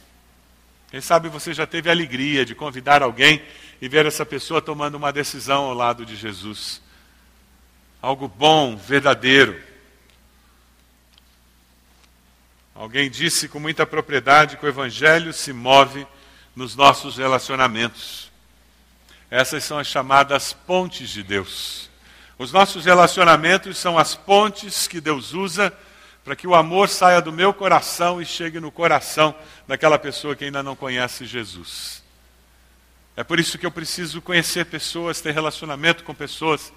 Quem 0.90 1.02
sabe 1.02 1.28
você 1.28 1.54
já 1.54 1.68
teve 1.68 1.90
a 1.90 1.92
alegria 1.92 2.46
de 2.46 2.56
convidar 2.56 3.02
alguém 3.04 3.42
e 3.82 3.90
ver 3.90 4.06
essa 4.06 4.26
pessoa 4.26 4.62
tomando 4.62 4.96
uma 4.96 5.12
decisão 5.12 5.66
ao 5.66 5.74
lado 5.74 6.06
de 6.06 6.16
Jesus. 6.16 6.82
Algo 8.02 8.28
bom, 8.28 8.78
verdadeiro. 8.78 9.62
Alguém 12.74 13.10
disse 13.10 13.50
com 13.50 13.60
muita 13.60 13.86
propriedade 13.86 14.56
que 14.56 14.66
o 14.66 14.70
Evangelho 14.70 15.34
se 15.34 15.52
move 15.52 16.06
nos 16.56 16.76
nossos 16.76 17.18
relacionamentos. 17.18 18.32
Essas 19.30 19.64
são 19.64 19.78
as 19.80 19.88
chamadas 19.88 20.54
pontes 20.54 21.10
de 21.10 21.22
Deus. 21.22 21.90
Os 22.38 22.52
nossos 22.52 22.86
relacionamentos 22.86 23.78
são 23.78 23.98
as 23.98 24.16
pontes 24.16 24.88
que 24.88 25.02
Deus 25.02 25.34
usa 25.34 25.74
para 26.28 26.36
que 26.36 26.46
o 26.46 26.54
amor 26.54 26.90
saia 26.90 27.22
do 27.22 27.32
meu 27.32 27.54
coração 27.54 28.22
e 28.22 28.26
chegue 28.26 28.60
no 28.60 28.70
coração 28.70 29.34
daquela 29.66 29.98
pessoa 29.98 30.36
que 30.36 30.44
ainda 30.44 30.62
não 30.62 30.76
conhece 30.76 31.26
Jesus. 31.26 32.04
É 33.16 33.24
por 33.24 33.40
isso 33.40 33.58
que 33.58 33.66
eu 33.66 33.72
preciso 33.72 34.22
conhecer 34.22 34.66
pessoas, 34.66 35.22
ter 35.22 35.34
relacionamento 35.34 36.04
com 36.04 36.14
pessoas. 36.14 36.74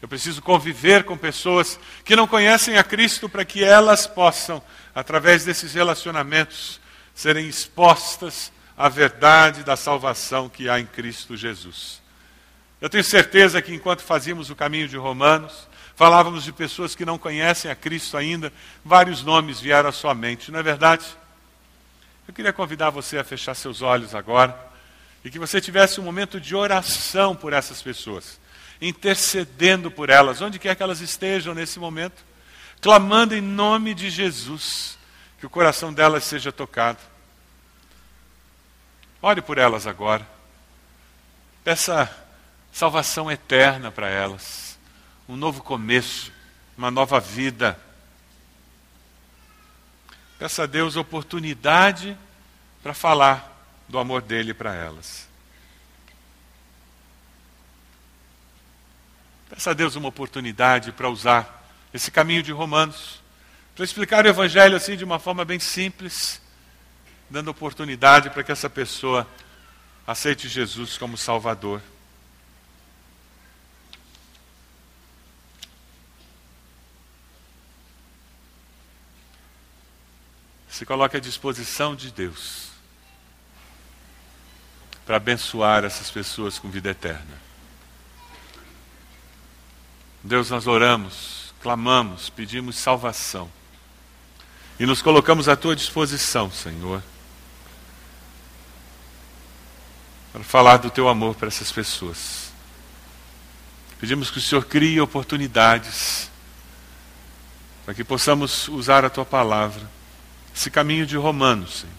Eu 0.00 0.08
preciso 0.08 0.40
conviver 0.40 1.04
com 1.04 1.14
pessoas 1.14 1.78
que 2.06 2.16
não 2.16 2.26
conhecem 2.26 2.78
a 2.78 2.82
Cristo 2.82 3.28
para 3.28 3.44
que 3.44 3.62
elas 3.62 4.06
possam, 4.06 4.62
através 4.94 5.44
desses 5.44 5.74
relacionamentos, 5.74 6.80
serem 7.14 7.46
expostas 7.46 8.50
à 8.78 8.88
verdade 8.88 9.62
da 9.62 9.76
salvação 9.76 10.48
que 10.48 10.70
há 10.70 10.80
em 10.80 10.86
Cristo 10.86 11.36
Jesus. 11.36 12.00
Eu 12.80 12.88
tenho 12.88 13.04
certeza 13.04 13.60
que 13.60 13.74
enquanto 13.74 14.00
fazíamos 14.00 14.48
o 14.48 14.56
caminho 14.56 14.88
de 14.88 14.96
Romanos, 14.96 15.68
falávamos 15.96 16.44
de 16.44 16.52
pessoas 16.52 16.94
que 16.94 17.06
não 17.06 17.18
conhecem 17.18 17.70
a 17.70 17.74
Cristo 17.74 18.18
ainda, 18.18 18.52
vários 18.84 19.24
nomes 19.24 19.58
vieram 19.58 19.88
à 19.88 19.92
sua 19.92 20.14
mente, 20.14 20.52
não 20.52 20.60
é 20.60 20.62
verdade? 20.62 21.06
Eu 22.28 22.34
queria 22.34 22.52
convidar 22.52 22.90
você 22.90 23.16
a 23.16 23.24
fechar 23.24 23.54
seus 23.54 23.80
olhos 23.80 24.14
agora 24.14 24.54
e 25.24 25.30
que 25.30 25.38
você 25.38 25.58
tivesse 25.58 25.98
um 25.98 26.04
momento 26.04 26.38
de 26.38 26.54
oração 26.54 27.34
por 27.34 27.54
essas 27.54 27.80
pessoas, 27.80 28.38
intercedendo 28.80 29.90
por 29.90 30.10
elas, 30.10 30.42
onde 30.42 30.58
quer 30.58 30.76
que 30.76 30.82
elas 30.82 31.00
estejam 31.00 31.54
nesse 31.54 31.78
momento, 31.78 32.22
clamando 32.80 33.34
em 33.34 33.40
nome 33.40 33.94
de 33.94 34.10
Jesus, 34.10 34.98
que 35.40 35.46
o 35.46 35.50
coração 35.50 35.94
delas 35.94 36.24
seja 36.24 36.52
tocado. 36.52 36.98
Ore 39.22 39.40
por 39.40 39.56
elas 39.56 39.86
agora. 39.86 40.28
Peça 41.64 42.14
salvação 42.70 43.30
eterna 43.30 43.90
para 43.90 44.08
elas 44.10 44.65
um 45.28 45.36
novo 45.36 45.62
começo, 45.62 46.32
uma 46.76 46.90
nova 46.90 47.18
vida. 47.18 47.78
Peça 50.38 50.62
a 50.62 50.66
Deus 50.66 50.96
oportunidade 50.96 52.16
para 52.82 52.94
falar 52.94 53.52
do 53.88 53.98
amor 53.98 54.22
dele 54.22 54.54
para 54.54 54.74
elas. 54.74 55.26
Peça 59.50 59.70
a 59.70 59.74
Deus 59.74 59.96
uma 59.96 60.08
oportunidade 60.08 60.92
para 60.92 61.08
usar 61.08 61.66
esse 61.92 62.10
caminho 62.10 62.42
de 62.42 62.52
Romanos, 62.52 63.20
para 63.74 63.84
explicar 63.84 64.24
o 64.24 64.28
Evangelho 64.28 64.76
assim 64.76 64.96
de 64.96 65.04
uma 65.04 65.18
forma 65.18 65.44
bem 65.44 65.58
simples, 65.58 66.40
dando 67.28 67.50
oportunidade 67.50 68.30
para 68.30 68.42
que 68.44 68.52
essa 68.52 68.70
pessoa 68.70 69.26
aceite 70.06 70.48
Jesus 70.48 70.96
como 70.96 71.16
Salvador. 71.16 71.82
Se 80.76 80.84
coloque 80.84 81.16
à 81.16 81.20
disposição 81.20 81.96
de 81.96 82.10
Deus 82.10 82.66
para 85.06 85.16
abençoar 85.16 85.84
essas 85.84 86.10
pessoas 86.10 86.58
com 86.58 86.68
vida 86.68 86.90
eterna. 86.90 87.40
Deus, 90.22 90.50
nós 90.50 90.66
oramos, 90.66 91.54
clamamos, 91.62 92.28
pedimos 92.28 92.76
salvação 92.76 93.50
e 94.78 94.84
nos 94.84 95.00
colocamos 95.00 95.48
à 95.48 95.56
tua 95.56 95.74
disposição, 95.74 96.50
Senhor, 96.50 97.02
para 100.30 100.44
falar 100.44 100.76
do 100.76 100.90
teu 100.90 101.08
amor 101.08 101.36
para 101.36 101.48
essas 101.48 101.72
pessoas. 101.72 102.52
Pedimos 103.98 104.30
que 104.30 104.36
o 104.36 104.42
Senhor 104.42 104.66
crie 104.66 105.00
oportunidades 105.00 106.30
para 107.86 107.94
que 107.94 108.04
possamos 108.04 108.68
usar 108.68 109.06
a 109.06 109.08
tua 109.08 109.24
palavra 109.24 109.95
esse 110.56 110.70
caminho 110.70 111.04
de 111.04 111.18
Romanos, 111.18 111.80
Senhor, 111.80 111.94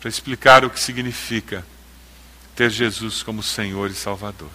para 0.00 0.08
explicar 0.08 0.64
o 0.64 0.70
que 0.70 0.80
significa 0.80 1.64
ter 2.56 2.70
Jesus 2.70 3.22
como 3.22 3.40
Senhor 3.40 3.88
e 3.88 3.94
Salvador. 3.94 4.50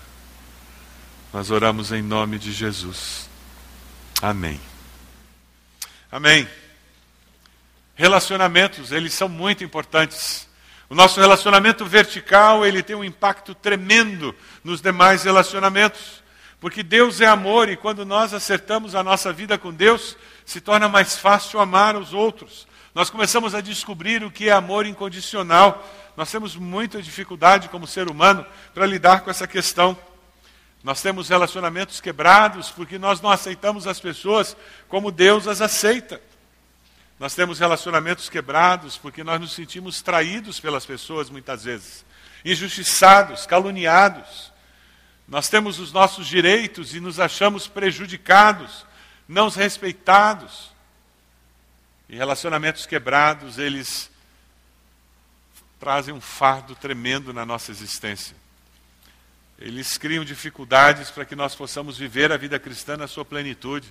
Nós 1.32 1.50
oramos 1.50 1.94
em 1.94 2.02
nome 2.02 2.38
de 2.38 2.52
Jesus. 2.52 3.30
Amém. 4.22 4.60
Amém. 6.12 6.46
Relacionamentos, 7.96 8.92
eles 8.92 9.14
são 9.14 9.30
muito 9.30 9.64
importantes. 9.64 10.50
O 10.90 10.96
nosso 10.96 11.18
relacionamento 11.22 11.86
vertical, 11.86 12.66
ele 12.66 12.84
tem 12.84 12.98
um 12.98 13.06
impacto 13.06 13.56
tremendo 13.56 14.36
nos 14.66 14.82
demais 14.82 15.24
relacionamentos. 15.24 16.22
Porque 16.60 16.84
Deus 16.84 17.22
é 17.22 17.26
amor 17.26 17.70
e 17.70 17.78
quando 17.78 18.06
nós 18.06 18.34
acertamos 18.34 18.96
a 18.96 19.02
nossa 19.02 19.32
vida 19.32 19.58
com 19.58 19.74
Deus, 19.74 20.18
se 20.46 20.60
torna 20.60 20.90
mais 20.90 21.18
fácil 21.18 21.62
amar 21.62 21.96
os 21.96 22.14
outros. 22.14 22.70
Nós 22.94 23.10
começamos 23.10 23.56
a 23.56 23.62
descobrir 23.62 24.22
o 24.22 24.30
que 24.30 24.50
é 24.50 24.52
amor 24.52 24.86
incondicional. 24.86 25.88
Nós 26.18 26.30
temos 26.30 26.58
muita 26.58 27.02
dificuldade 27.02 27.70
como 27.70 27.88
ser 27.88 28.10
humano 28.10 28.46
para 28.74 28.86
lidar 28.86 29.22
com 29.22 29.30
essa 29.30 29.48
questão. 29.48 29.98
Nós 30.84 31.02
temos 31.02 31.30
relacionamentos 31.30 32.02
quebrados 32.02 32.70
porque 32.70 33.00
nós 33.00 33.22
não 33.22 33.30
aceitamos 33.30 33.88
as 33.88 34.00
pessoas 34.00 34.58
como 34.90 35.10
Deus 35.10 35.48
as 35.48 35.62
aceita. 35.62 36.22
Nós 37.18 37.34
temos 37.34 37.60
relacionamentos 37.60 38.28
quebrados 38.28 38.98
porque 38.98 39.24
nós 39.24 39.40
nos 39.40 39.54
sentimos 39.54 40.02
traídos 40.02 40.60
pelas 40.60 40.86
pessoas 40.86 41.30
muitas 41.30 41.64
vezes, 41.64 42.04
injustiçados, 42.44 43.46
caluniados. 43.46 44.52
Nós 45.28 45.48
temos 45.48 45.80
os 45.80 45.94
nossos 45.94 46.28
direitos 46.28 46.94
e 46.94 47.00
nos 47.00 47.22
achamos 47.22 47.68
prejudicados, 47.68 48.86
não 49.30 49.48
respeitados. 49.48 50.72
E 52.12 52.18
relacionamentos 52.18 52.86
quebrados, 52.86 53.58
eles 53.58 54.12
trazem 55.80 56.14
um 56.14 56.20
fardo 56.20 56.76
tremendo 56.76 57.34
na 57.34 57.46
nossa 57.46 57.72
existência. 57.72 58.36
Eles 59.58 59.98
criam 59.98 60.26
dificuldades 60.26 61.10
para 61.10 61.24
que 61.24 61.38
nós 61.38 61.56
possamos 61.56 61.98
viver 61.98 62.30
a 62.34 62.36
vida 62.36 62.60
cristã 62.60 62.98
na 62.98 63.08
sua 63.08 63.24
plenitude. 63.24 63.88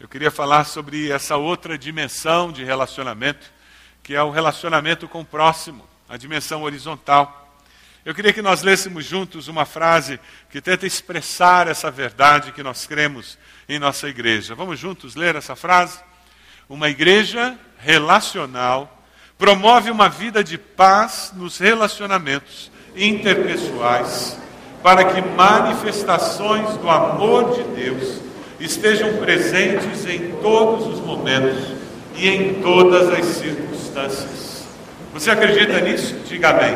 Eu 0.00 0.08
queria 0.08 0.28
falar 0.28 0.64
sobre 0.64 1.08
essa 1.08 1.36
outra 1.36 1.78
dimensão 1.78 2.50
de 2.50 2.64
relacionamento, 2.64 3.48
que 4.02 4.16
é 4.16 4.22
o 4.22 4.32
relacionamento 4.32 5.06
com 5.06 5.20
o 5.20 5.24
próximo, 5.24 5.88
a 6.08 6.16
dimensão 6.16 6.64
horizontal. 6.64 7.56
Eu 8.04 8.12
queria 8.12 8.32
que 8.32 8.42
nós 8.42 8.60
lêssemos 8.60 9.04
juntos 9.04 9.46
uma 9.46 9.64
frase 9.64 10.18
que 10.50 10.60
tenta 10.60 10.84
expressar 10.84 11.68
essa 11.68 11.92
verdade 11.92 12.50
que 12.50 12.62
nós 12.64 12.88
cremos 12.88 13.38
em 13.68 13.78
nossa 13.78 14.08
igreja. 14.08 14.56
Vamos 14.56 14.80
juntos 14.80 15.14
ler 15.14 15.36
essa 15.36 15.54
frase? 15.54 16.02
Uma 16.68 16.88
igreja 16.88 17.58
relacional 17.78 19.04
promove 19.36 19.90
uma 19.90 20.08
vida 20.08 20.42
de 20.42 20.56
paz 20.56 21.32
nos 21.36 21.58
relacionamentos 21.58 22.70
interpessoais, 22.96 24.38
para 24.82 25.04
que 25.04 25.20
manifestações 25.20 26.76
do 26.78 26.88
amor 26.88 27.54
de 27.54 27.62
Deus 27.82 28.20
estejam 28.58 29.18
presentes 29.18 30.06
em 30.06 30.36
todos 30.40 30.86
os 30.86 31.00
momentos 31.00 31.74
e 32.16 32.28
em 32.28 32.62
todas 32.62 33.10
as 33.10 33.26
circunstâncias. 33.26 34.64
Você 35.12 35.30
acredita 35.30 35.80
nisso? 35.80 36.14
Diga 36.26 36.50
amém. 36.50 36.74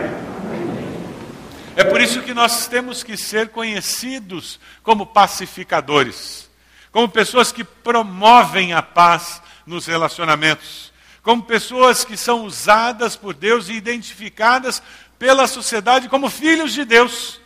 É 1.77 1.85
por 1.85 2.01
isso 2.01 2.22
que 2.22 2.35
nós 2.35 2.66
temos 2.66 3.03
que 3.03 3.16
ser 3.16 3.48
conhecidos 3.48 4.59
como 4.83 5.07
pacificadores, 5.07 6.51
como 6.90 7.09
pessoas 7.09 7.53
que 7.53 7.62
promovem 7.62 8.72
a 8.72 8.83
paz 8.83 9.40
nos 9.68 9.87
relacionamentos, 9.87 10.92
como 11.22 11.42
pessoas 11.42 12.04
que 12.04 12.16
são 12.16 12.44
usadas 12.44 13.14
por 13.14 13.35
Deus 13.35 13.68
e 13.68 13.74
identificadas 13.74 14.83
pela 15.18 15.46
sociedade 15.46 16.09
como 16.09 16.31
filhos 16.31 16.72
de 16.72 16.85
Deus. 16.85 17.38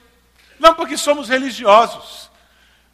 Não 0.59 0.73
porque 0.75 0.97
somos 0.97 1.29
religiosos, 1.29 2.31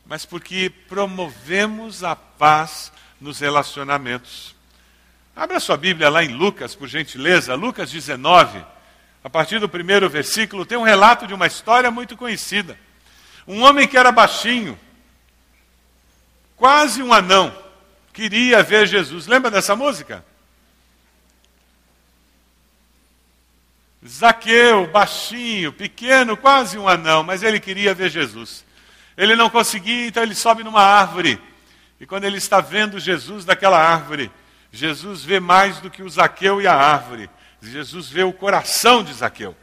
mas 0.06 0.24
porque 0.24 0.70
promovemos 0.88 2.02
a 2.02 2.16
paz 2.16 2.90
nos 3.20 3.38
relacionamentos. 3.38 4.56
Abra 5.36 5.60
sua 5.60 5.76
Bíblia 5.76 6.08
lá 6.08 6.24
em 6.24 6.34
Lucas, 6.34 6.74
por 6.74 6.88
gentileza, 6.88 7.54
Lucas 7.54 7.90
19, 7.90 8.64
a 9.22 9.28
partir 9.28 9.60
do 9.60 9.68
primeiro 9.68 10.08
versículo, 10.08 10.64
tem 10.64 10.78
um 10.78 10.82
relato 10.82 11.26
de 11.26 11.34
uma 11.34 11.46
história 11.46 11.90
muito 11.90 12.16
conhecida. 12.16 12.78
Um 13.46 13.62
homem 13.62 13.86
que 13.86 13.98
era 13.98 14.10
baixinho, 14.10 14.78
quase 16.56 17.02
um 17.02 17.12
anão, 17.12 17.54
queria 18.18 18.64
ver 18.64 18.88
Jesus. 18.88 19.28
Lembra 19.28 19.48
dessa 19.48 19.76
música? 19.76 20.24
Zaqueu, 24.04 24.88
baixinho, 24.88 25.72
pequeno, 25.72 26.36
quase 26.36 26.76
um 26.76 26.88
anão, 26.88 27.22
mas 27.22 27.44
ele 27.44 27.60
queria 27.60 27.94
ver 27.94 28.10
Jesus. 28.10 28.64
Ele 29.16 29.36
não 29.36 29.48
conseguia, 29.48 30.08
então 30.08 30.20
ele 30.20 30.34
sobe 30.34 30.64
numa 30.64 30.82
árvore. 30.82 31.40
E 32.00 32.06
quando 32.06 32.24
ele 32.24 32.38
está 32.38 32.60
vendo 32.60 32.98
Jesus 32.98 33.44
daquela 33.44 33.78
árvore, 33.78 34.32
Jesus 34.72 35.22
vê 35.22 35.38
mais 35.38 35.78
do 35.78 35.88
que 35.88 36.02
o 36.02 36.10
Zaqueu 36.10 36.60
e 36.60 36.66
a 36.66 36.74
árvore. 36.74 37.30
Jesus 37.62 38.08
vê 38.08 38.24
o 38.24 38.32
coração 38.32 39.04
de 39.04 39.14
Zaqueu. 39.14 39.56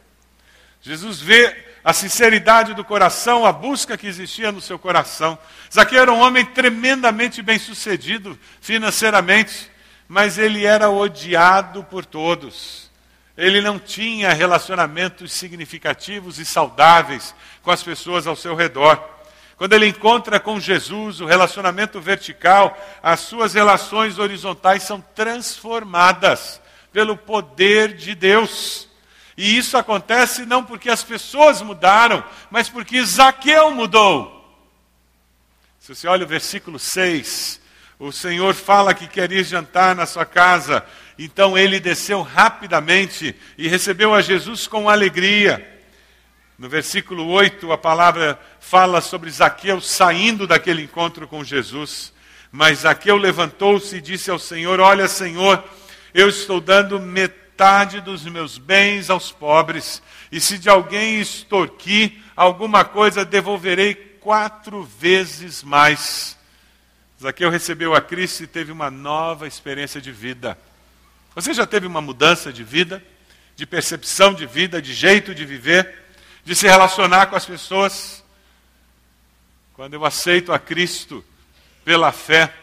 Jesus 0.82 1.20
vê 1.20 1.65
a 1.86 1.94
sinceridade 1.94 2.74
do 2.74 2.84
coração, 2.84 3.46
a 3.46 3.52
busca 3.52 3.96
que 3.96 4.08
existia 4.08 4.52
no 4.52 4.60
seu 4.60 4.80
coração. 4.80 5.38
Zaqueu 5.72 6.02
era 6.02 6.12
um 6.12 6.20
homem 6.20 6.44
tremendamente 6.44 7.44
bem-sucedido 7.44 8.36
financeiramente, 8.60 9.70
mas 10.08 10.40
ele 10.40 10.66
era 10.66 10.90
odiado 10.90 11.84
por 11.84 12.04
todos. 12.04 12.90
Ele 13.38 13.62
não 13.62 13.78
tinha 13.78 14.34
relacionamentos 14.34 15.32
significativos 15.34 16.40
e 16.40 16.46
saudáveis 16.46 17.36
com 17.62 17.70
as 17.70 17.84
pessoas 17.84 18.26
ao 18.26 18.36
seu 18.36 18.56
redor. 18.56 19.08
Quando 19.56 19.74
ele 19.74 19.86
encontra 19.86 20.40
com 20.40 20.60
Jesus, 20.60 21.22
o 21.22 21.28
relacionamento 21.28 22.02
vertical, 22.02 22.76
as 23.04 23.20
suas 23.20 23.54
relações 23.54 24.18
horizontais 24.18 24.82
são 24.82 25.00
transformadas 25.14 26.60
pelo 26.92 27.16
poder 27.16 27.94
de 27.94 28.16
Deus. 28.16 28.90
E 29.38 29.58
isso 29.58 29.78
acontece 29.78 30.46
não 30.46 30.64
porque 30.64 30.90
as 30.90 31.04
pessoas 31.04 31.62
mudaram, 31.62 32.24
mas 32.50 32.70
porque 32.70 33.04
Zaqueu 33.04 33.72
mudou. 33.72 34.32
Se 35.80 35.94
você 35.94 36.08
olha 36.08 36.24
o 36.24 36.28
versículo 36.28 36.80
6, 36.80 37.62
o 38.00 38.12
Senhor 38.12 38.54
fala 38.54 38.94
que 38.94 39.08
quer 39.08 39.32
ir 39.32 39.44
jantar 39.44 39.94
na 39.94 40.06
sua 40.06 40.26
casa, 40.26 40.86
então 41.20 41.58
ele 41.58 41.80
desceu 41.80 42.22
rapidamente 42.22 43.36
e 43.58 43.68
recebeu 43.68 44.14
a 44.14 44.22
Jesus 44.22 44.68
com 44.68 44.90
alegria. 44.90 45.74
No 46.58 46.70
versículo 46.70 47.28
8, 47.28 47.70
a 47.74 47.78
palavra 47.78 48.40
fala 48.62 49.02
sobre 49.02 49.30
Zaqueu 49.30 49.82
saindo 49.82 50.48
daquele 50.48 50.84
encontro 50.84 51.28
com 51.28 51.44
Jesus. 51.44 52.14
Mas 52.50 52.80
Zaqueu 52.80 53.18
levantou-se 53.18 53.98
e 53.98 54.02
disse 54.02 54.32
ao 54.32 54.40
Senhor: 54.40 54.80
Olha, 54.80 55.10
Senhor, 55.10 55.62
eu 56.14 56.30
estou 56.30 56.62
dando 56.62 56.98
metade 56.98 57.45
metade 57.56 58.02
dos 58.02 58.26
meus 58.26 58.58
bens 58.58 59.10
aos 59.10 59.32
pobres, 59.32 60.04
e 60.30 60.42
se 60.42 60.58
de 60.58 60.68
alguém 60.68 61.22
extorquir 61.22 62.12
alguma 62.36 62.84
coisa, 62.84 63.24
devolverei 63.24 63.96
quatro 64.20 64.84
vezes 64.84 65.64
mais. 65.64 66.38
Zaqueu 67.22 67.50
recebeu 67.50 67.96
a 67.96 68.02
Cristo 68.02 68.44
e 68.44 68.48
teve 68.48 68.74
uma 68.74 68.92
nova 68.92 69.48
experiência 69.48 70.02
de 70.02 70.12
vida. 70.12 70.58
Você 71.34 71.54
já 71.54 71.66
teve 71.66 71.88
uma 71.88 72.02
mudança 72.02 72.52
de 72.52 72.62
vida, 72.62 73.02
de 73.56 73.66
percepção 73.66 74.34
de 74.34 74.46
vida, 74.46 74.82
de 74.82 74.94
jeito 74.94 75.34
de 75.34 75.46
viver, 75.46 75.96
de 76.44 76.54
se 76.54 76.68
relacionar 76.68 77.28
com 77.28 77.38
as 77.38 77.46
pessoas? 77.46 78.22
Quando 79.76 79.94
eu 79.94 80.04
aceito 80.04 80.52
a 80.52 80.60
Cristo 80.60 81.24
pela 81.86 82.12
fé, 82.12 82.54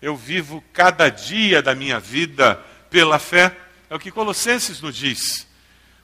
eu 0.00 0.16
vivo 0.16 0.64
cada 0.72 1.10
dia 1.10 1.60
da 1.60 1.74
minha 1.74 2.00
vida 2.00 2.58
pela 2.88 3.18
fé. 3.18 3.54
É 3.90 3.94
o 3.94 3.98
que 3.98 4.10
Colossenses 4.10 4.80
nos 4.80 4.94
diz. 4.94 5.46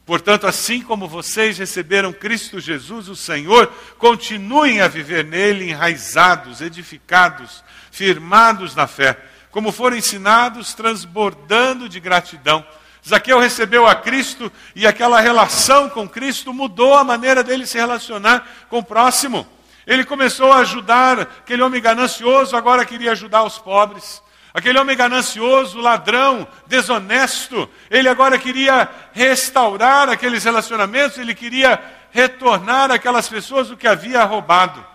Portanto, 0.07 0.47
assim 0.47 0.83
como 0.83 1.09
vocês 1.09 1.57
receberam 1.57 2.13
Cristo 2.13 2.61
Jesus, 2.61 3.09
o 3.09 3.17
Senhor, 3.17 3.73
continuem 3.99 4.81
a 4.81 4.89
viver 4.89 5.25
nele 5.25 5.71
enraizados, 5.71 6.61
edificados, 6.61 7.65
firmados 7.91 8.75
na 8.75 8.87
fé, 8.87 9.19
como 9.51 9.73
foram 9.73 9.97
ensinados, 9.97 10.75
transbordando 10.75 11.89
de 11.89 12.01
gratidão. 12.01 12.65
Zaqueu 13.07 13.39
recebeu 13.39 13.87
a 13.87 13.95
Cristo 13.95 14.51
e 14.75 14.87
aquela 14.87 15.21
relação 15.21 15.89
com 15.91 16.09
Cristo 16.09 16.53
mudou 16.53 16.95
a 16.95 17.05
maneira 17.05 17.45
dele 17.45 17.67
se 17.67 17.79
relacionar 17.79 18.47
com 18.69 18.79
o 18.79 18.85
próximo. 18.85 19.47
Ele 19.87 20.05
começou 20.05 20.51
a 20.53 20.59
ajudar 20.59 21.21
aquele 21.21 21.63
homem 21.63 21.81
ganancioso, 21.81 22.57
agora 22.57 22.87
queria 22.87 23.13
ajudar 23.13 23.43
os 23.43 23.59
pobres. 23.59 24.23
Aquele 24.55 24.79
homem 24.79 24.97
ganancioso, 24.97 25.81
ladrão, 25.81 26.47
desonesto, 26.69 27.69
ele 27.91 28.09
agora 28.09 28.39
queria 28.39 28.89
restaurar 29.13 30.09
aqueles 30.09 30.45
relacionamentos, 30.45 31.19
ele 31.19 31.35
queria 31.35 31.83
retornar 32.13 32.89
àquelas 32.93 33.29
pessoas 33.29 33.69
o 33.69 33.77
que 33.77 33.89
havia 33.89 34.23
roubado. 34.23 34.87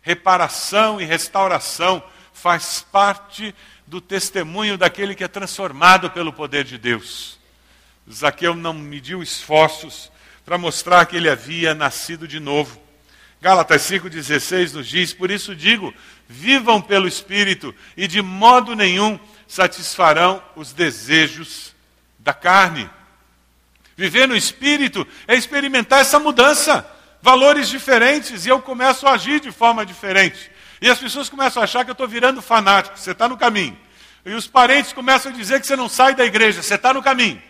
Reparação 0.00 0.98
e 0.98 1.04
restauração 1.04 2.02
faz 2.32 2.80
parte 2.90 3.54
do 3.86 4.00
testemunho 4.00 4.78
daquele 4.78 5.14
que 5.14 5.22
é 5.22 5.28
transformado 5.28 6.10
pelo 6.10 6.32
poder 6.32 6.64
de 6.64 6.78
Deus. 6.78 7.38
Zaqueu 8.10 8.54
não 8.54 8.72
mediu 8.72 9.22
esforços 9.22 10.10
para 10.46 10.56
mostrar 10.56 11.04
que 11.04 11.16
ele 11.16 11.28
havia 11.28 11.74
nascido 11.74 12.26
de 12.26 12.40
novo. 12.40 12.80
Gálatas 13.40 13.82
5,16 13.82 14.72
nos 14.72 14.88
diz: 14.88 15.12
Por 15.12 15.30
isso 15.30 15.54
digo, 15.54 15.92
vivam 16.28 16.80
pelo 16.80 17.06
Espírito 17.06 17.74
e 17.96 18.06
de 18.06 18.22
modo 18.22 18.74
nenhum 18.74 19.18
satisfarão 19.46 20.42
os 20.56 20.72
desejos 20.72 21.74
da 22.18 22.32
carne. 22.32 22.88
Viver 23.96 24.26
no 24.26 24.36
Espírito 24.36 25.06
é 25.28 25.36
experimentar 25.36 26.00
essa 26.00 26.18
mudança, 26.18 26.84
valores 27.22 27.68
diferentes, 27.68 28.44
e 28.44 28.48
eu 28.48 28.60
começo 28.60 29.06
a 29.06 29.12
agir 29.12 29.40
de 29.40 29.52
forma 29.52 29.86
diferente. 29.86 30.50
E 30.80 30.90
as 30.90 30.98
pessoas 30.98 31.28
começam 31.28 31.62
a 31.62 31.64
achar 31.64 31.84
que 31.84 31.90
eu 31.90 31.92
estou 31.92 32.08
virando 32.08 32.42
fanático, 32.42 32.98
você 32.98 33.12
está 33.12 33.28
no 33.28 33.36
caminho. 33.36 33.78
E 34.24 34.32
os 34.32 34.46
parentes 34.46 34.92
começam 34.92 35.30
a 35.30 35.34
dizer 35.34 35.60
que 35.60 35.66
você 35.66 35.76
não 35.76 35.88
sai 35.88 36.14
da 36.14 36.24
igreja, 36.24 36.62
você 36.62 36.74
está 36.74 36.92
no 36.92 37.02
caminho. 37.02 37.40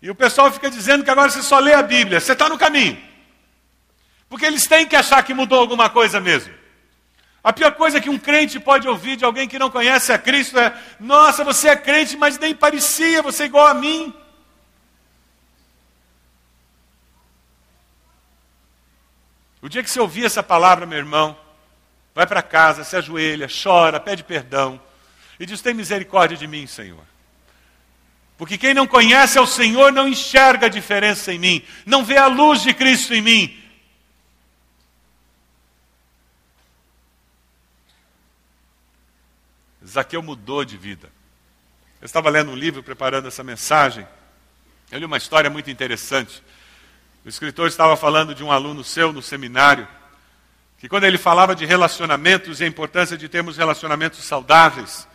E 0.00 0.10
o 0.10 0.14
pessoal 0.14 0.50
fica 0.52 0.70
dizendo 0.70 1.02
que 1.02 1.10
agora 1.10 1.30
você 1.30 1.42
só 1.42 1.58
lê 1.58 1.74
a 1.74 1.82
Bíblia, 1.82 2.20
você 2.20 2.32
está 2.32 2.48
no 2.48 2.56
caminho. 2.56 2.98
Porque 4.28 4.46
eles 4.46 4.66
têm 4.66 4.86
que 4.86 4.94
achar 4.94 5.22
que 5.24 5.34
mudou 5.34 5.58
alguma 5.58 5.90
coisa 5.90 6.20
mesmo. 6.20 6.59
A 7.42 7.52
pior 7.52 7.72
coisa 7.72 8.00
que 8.00 8.10
um 8.10 8.18
crente 8.18 8.60
pode 8.60 8.86
ouvir 8.86 9.16
de 9.16 9.24
alguém 9.24 9.48
que 9.48 9.58
não 9.58 9.70
conhece 9.70 10.12
a 10.12 10.18
Cristo 10.18 10.58
é: 10.58 10.78
Nossa, 10.98 11.42
você 11.42 11.68
é 11.68 11.76
crente, 11.76 12.16
mas 12.16 12.38
nem 12.38 12.54
parecia, 12.54 13.22
você 13.22 13.44
é 13.44 13.46
igual 13.46 13.66
a 13.66 13.74
mim. 13.74 14.14
O 19.62 19.68
dia 19.68 19.82
que 19.82 19.90
você 19.90 20.00
ouvir 20.00 20.24
essa 20.24 20.42
palavra, 20.42 20.86
meu 20.86 20.98
irmão, 20.98 21.36
vai 22.14 22.26
para 22.26 22.42
casa, 22.42 22.84
se 22.84 22.96
ajoelha, 22.96 23.46
chora, 23.62 23.98
pede 23.98 24.22
perdão 24.22 24.80
e 25.38 25.46
diz: 25.46 25.62
Tem 25.62 25.72
misericórdia 25.72 26.36
de 26.36 26.46
mim, 26.46 26.66
Senhor. 26.66 27.04
Porque 28.36 28.56
quem 28.56 28.72
não 28.72 28.86
conhece 28.86 29.38
ao 29.38 29.46
Senhor 29.46 29.92
não 29.92 30.08
enxerga 30.08 30.66
a 30.66 30.70
diferença 30.70 31.32
em 31.32 31.38
mim, 31.38 31.64
não 31.84 32.04
vê 32.04 32.16
a 32.16 32.26
luz 32.26 32.62
de 32.62 32.72
Cristo 32.72 33.14
em 33.14 33.20
mim, 33.20 33.59
Zaqueu 39.90 40.22
mudou 40.22 40.64
de 40.64 40.76
vida. 40.76 41.10
Eu 42.00 42.06
estava 42.06 42.30
lendo 42.30 42.50
um 42.50 42.56
livro 42.56 42.82
preparando 42.82 43.28
essa 43.28 43.42
mensagem. 43.42 44.06
Eu 44.90 44.98
li 44.98 45.04
uma 45.04 45.16
história 45.16 45.50
muito 45.50 45.70
interessante. 45.70 46.42
O 47.24 47.28
escritor 47.28 47.68
estava 47.68 47.96
falando 47.96 48.34
de 48.34 48.42
um 48.42 48.50
aluno 48.50 48.82
seu 48.82 49.12
no 49.12 49.20
seminário, 49.20 49.86
que 50.78 50.88
quando 50.88 51.04
ele 51.04 51.18
falava 51.18 51.54
de 51.54 51.66
relacionamentos 51.66 52.60
e 52.60 52.64
a 52.64 52.66
importância 52.66 53.16
de 53.18 53.28
termos 53.28 53.58
relacionamentos 53.58 54.24
saudáveis, 54.24 55.06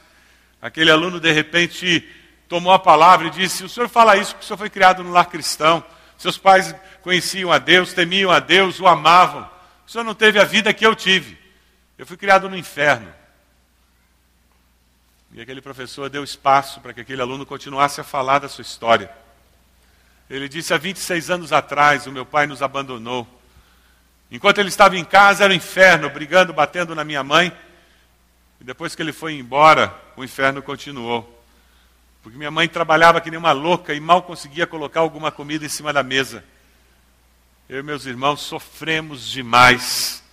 aquele 0.62 0.92
aluno 0.92 1.20
de 1.20 1.32
repente 1.32 2.08
tomou 2.48 2.72
a 2.72 2.78
palavra 2.78 3.28
e 3.28 3.32
disse: 3.32 3.64
O 3.64 3.70
senhor 3.70 3.90
fala 3.90 4.18
isso 4.18 4.34
porque 4.34 4.44
o 4.44 4.48
senhor 4.48 4.58
foi 4.58 4.70
criado 4.70 5.04
no 5.04 5.12
lar 5.12 5.26
cristão, 5.26 5.84
seus 6.18 6.38
pais 6.38 6.76
conheciam 7.02 7.52
a 7.52 7.58
Deus, 7.58 7.94
temiam 7.94 8.30
a 8.30 8.40
Deus, 8.40 8.80
o 8.80 8.88
amavam. 8.88 9.50
O 9.88 9.92
senhor 9.92 10.04
não 10.04 10.14
teve 10.14 10.40
a 10.40 10.44
vida 10.44 10.74
que 10.74 10.86
eu 10.86 10.96
tive. 10.96 11.38
Eu 11.98 12.06
fui 12.06 12.18
criado 12.18 12.50
no 12.50 12.58
inferno. 12.58 13.12
E 15.36 15.42
aquele 15.42 15.60
professor 15.60 16.10
deu 16.10 16.24
espaço 16.24 16.80
para 16.80 16.94
que 16.94 17.02
aquele 17.02 17.22
aluno 17.22 17.46
continuasse 17.46 18.00
a 18.00 18.06
falar 18.06 18.40
da 18.40 18.48
sua 18.48 18.62
história. 18.62 19.12
Ele 20.30 20.48
disse: 20.48 20.74
há 20.74 20.78
26 20.78 21.30
anos 21.30 21.52
atrás, 21.52 22.08
o 22.08 22.12
meu 22.12 22.26
pai 22.26 22.48
nos 22.48 22.62
abandonou. 22.62 23.28
Enquanto 24.32 24.60
ele 24.60 24.70
estava 24.70 24.96
em 24.96 25.04
casa, 25.04 25.44
era 25.44 25.52
o 25.52 25.54
um 25.54 25.58
inferno, 25.58 26.10
brigando, 26.10 26.54
batendo 26.54 26.96
na 26.96 27.04
minha 27.04 27.22
mãe. 27.22 27.52
E 28.62 28.64
depois 28.64 28.96
que 28.96 29.02
ele 29.02 29.12
foi 29.12 29.34
embora, 29.34 29.94
o 30.16 30.24
inferno 30.24 30.62
continuou. 30.62 31.44
Porque 32.24 32.38
minha 32.38 32.50
mãe 32.50 32.70
trabalhava 32.70 33.20
que 33.20 33.30
nem 33.30 33.38
uma 33.38 33.52
louca 33.52 33.94
e 33.94 34.00
mal 34.00 34.24
conseguia 34.24 34.66
colocar 34.66 35.02
alguma 35.02 35.34
comida 35.34 35.66
em 35.66 35.70
cima 35.70 35.92
da 35.92 36.02
mesa. 36.02 36.46
Eu 37.68 37.82
e 37.82 37.84
meus 37.84 38.06
irmãos 38.06 38.40
sofremos 38.40 39.30
demais 39.30 40.24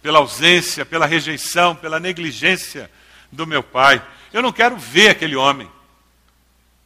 pela 0.00 0.20
ausência, 0.20 0.86
pela 0.86 1.06
rejeição, 1.06 1.74
pela 1.74 1.98
negligência 1.98 2.88
do 3.32 3.48
meu 3.48 3.64
pai. 3.64 4.00
Eu 4.34 4.42
não 4.42 4.52
quero 4.52 4.76
ver 4.76 5.10
aquele 5.10 5.36
homem. 5.36 5.70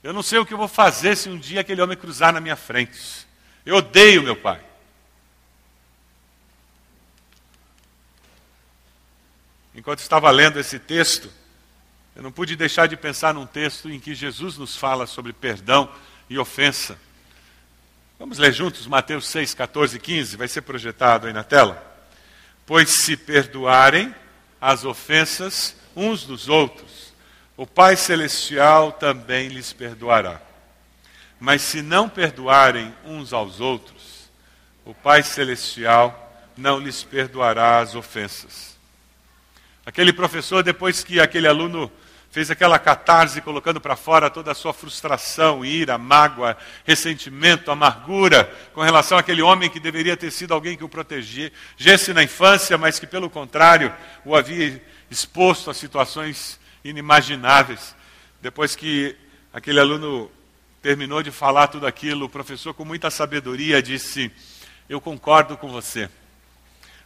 Eu 0.03 0.13
não 0.13 0.23
sei 0.23 0.39
o 0.39 0.45
que 0.45 0.53
eu 0.53 0.59
vou 0.59 0.69
fazer 0.69 1.17
se 1.17 1.31
um 1.31 1.39
dia 1.39 1.63
aquele 1.63 1.81
homem 1.81 1.97
cruzar 1.97 2.31
na 2.31 2.41
minha 2.43 2.57
frente. 2.57 3.27
Eu 3.65 3.77
odeio 3.77 4.23
meu 4.23 4.37
pai. 4.37 4.63
Enquanto 9.75 10.01
estava 10.01 10.31
lendo 10.31 10.61
esse 10.61 10.79
texto, 10.79 11.33
eu 12.15 12.23
não 12.23 12.31
pude 12.31 12.55
deixar 12.55 12.87
de 12.87 12.99
pensar 12.99 13.33
num 13.33 13.47
texto 13.47 13.89
em 13.89 13.99
que 13.99 14.15
Jesus 14.15 14.59
nos 14.59 14.77
fala 14.77 15.07
sobre 15.07 15.33
perdão 15.33 15.91
e 16.29 16.39
ofensa. 16.39 16.99
Vamos 18.19 18.37
ler 18.37 18.53
juntos 18.53 18.87
Mateus 18.87 19.27
6, 19.27 19.55
14 19.55 19.97
e 19.97 20.01
15, 20.01 20.37
vai 20.37 20.49
ser 20.49 20.61
projetado 20.61 21.27
aí 21.27 21.33
na 21.33 21.45
tela. 21.45 21.83
Pois 22.67 22.91
se 22.91 23.17
perdoarem 23.17 24.15
as 24.61 24.85
ofensas 24.85 25.75
uns 25.97 26.25
dos 26.25 26.47
outros, 26.47 27.08
o 27.59 27.67
Pai 27.67 27.97
Celestial 27.97 28.93
também 28.93 29.49
lhes 29.49 29.73
perdoará. 29.73 30.41
Mas 31.41 31.61
se 31.61 31.83
não 31.83 32.09
perdoarem 32.09 32.95
uns 33.05 33.33
aos 33.33 33.59
outros, 33.59 34.31
o 34.85 34.95
Pai 34.95 35.25
Celestial 35.25 36.47
não 36.57 36.79
lhes 36.79 37.03
perdoará 37.03 37.81
as 37.81 37.97
ofensas. 37.97 38.79
Aquele 39.85 40.13
professor, 40.13 40.63
depois 40.63 41.03
que 41.03 41.19
aquele 41.19 41.49
aluno 41.49 41.91
fez 42.31 42.49
aquela 42.49 42.79
catarse 42.79 43.41
colocando 43.41 43.81
para 43.81 43.97
fora 43.97 44.31
toda 44.31 44.53
a 44.53 44.55
sua 44.55 44.73
frustração, 44.73 45.65
ira, 45.65 45.99
mágoa, 45.99 46.57
ressentimento, 46.85 47.73
amargura 47.73 48.45
com 48.73 48.83
relação 48.83 49.19
àquele 49.19 49.43
homem 49.43 49.69
que 49.69 49.81
deveria 49.81 50.17
ter 50.17 50.31
sido 50.31 50.55
alguém 50.55 50.77
que 50.77 50.85
o 50.85 50.89
protegesse 50.89 52.15
na 52.15 52.23
infância, 52.23 52.79
mas 52.79 53.01
que 53.01 53.07
pelo 53.07 53.29
contrário 53.29 53.93
o 54.25 54.37
havia 54.37 54.81
exposto 55.11 55.71
a 55.71 55.75
situações 55.75 56.58
inimagináveis. 56.85 57.95
Depois 58.41 58.75
que 58.77 59.17
aquele 59.53 59.81
aluno 59.81 60.31
terminou 60.81 61.23
de 61.23 61.31
falar 61.31 61.69
tudo 61.69 61.87
aquilo, 61.87 62.27
o 62.27 62.31
professor 62.31 62.75
com 62.75 62.85
muita 62.85 63.11
sabedoria 63.11 63.83
disse: 63.83 64.31
"Eu 64.89 65.01
concordo 65.01 65.57
com 65.57 65.69
você. 65.69 66.09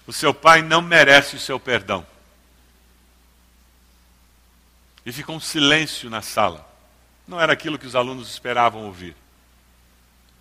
O 0.06 0.12
seu 0.12 0.35
pai 0.35 0.62
não 0.62 0.82
merece 0.82 1.37
o 1.37 1.40
seu 1.40 1.58
perdão." 1.58 2.06
E 5.04 5.12
ficou 5.12 5.37
um 5.37 5.40
silêncio 5.40 6.08
na 6.08 6.22
sala. 6.22 6.68
Não 7.26 7.40
era 7.40 7.52
aquilo 7.52 7.78
que 7.78 7.87
os 7.87 7.96
alunos 7.96 8.30
esperavam 8.30 8.85
ouvir. 8.85 9.16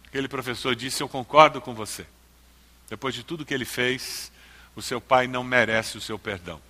Aquele 0.08 0.28
professor 0.28 0.76
disse: 0.76 1.02
Eu 1.02 1.10
concordo 1.10 1.62
com 1.62 1.74
você. 1.74 2.06
Depois 2.90 3.16
de 3.16 3.24
tudo 3.24 3.46
que 3.46 3.54
ele 3.54 3.66
fez, 3.66 4.32
o 4.76 4.82
seu 4.82 5.00
pai 5.00 5.26
não 5.26 5.44
merece 5.44 5.98
o 5.98 6.02
seu 6.02 6.20
perdão. 6.20 6.62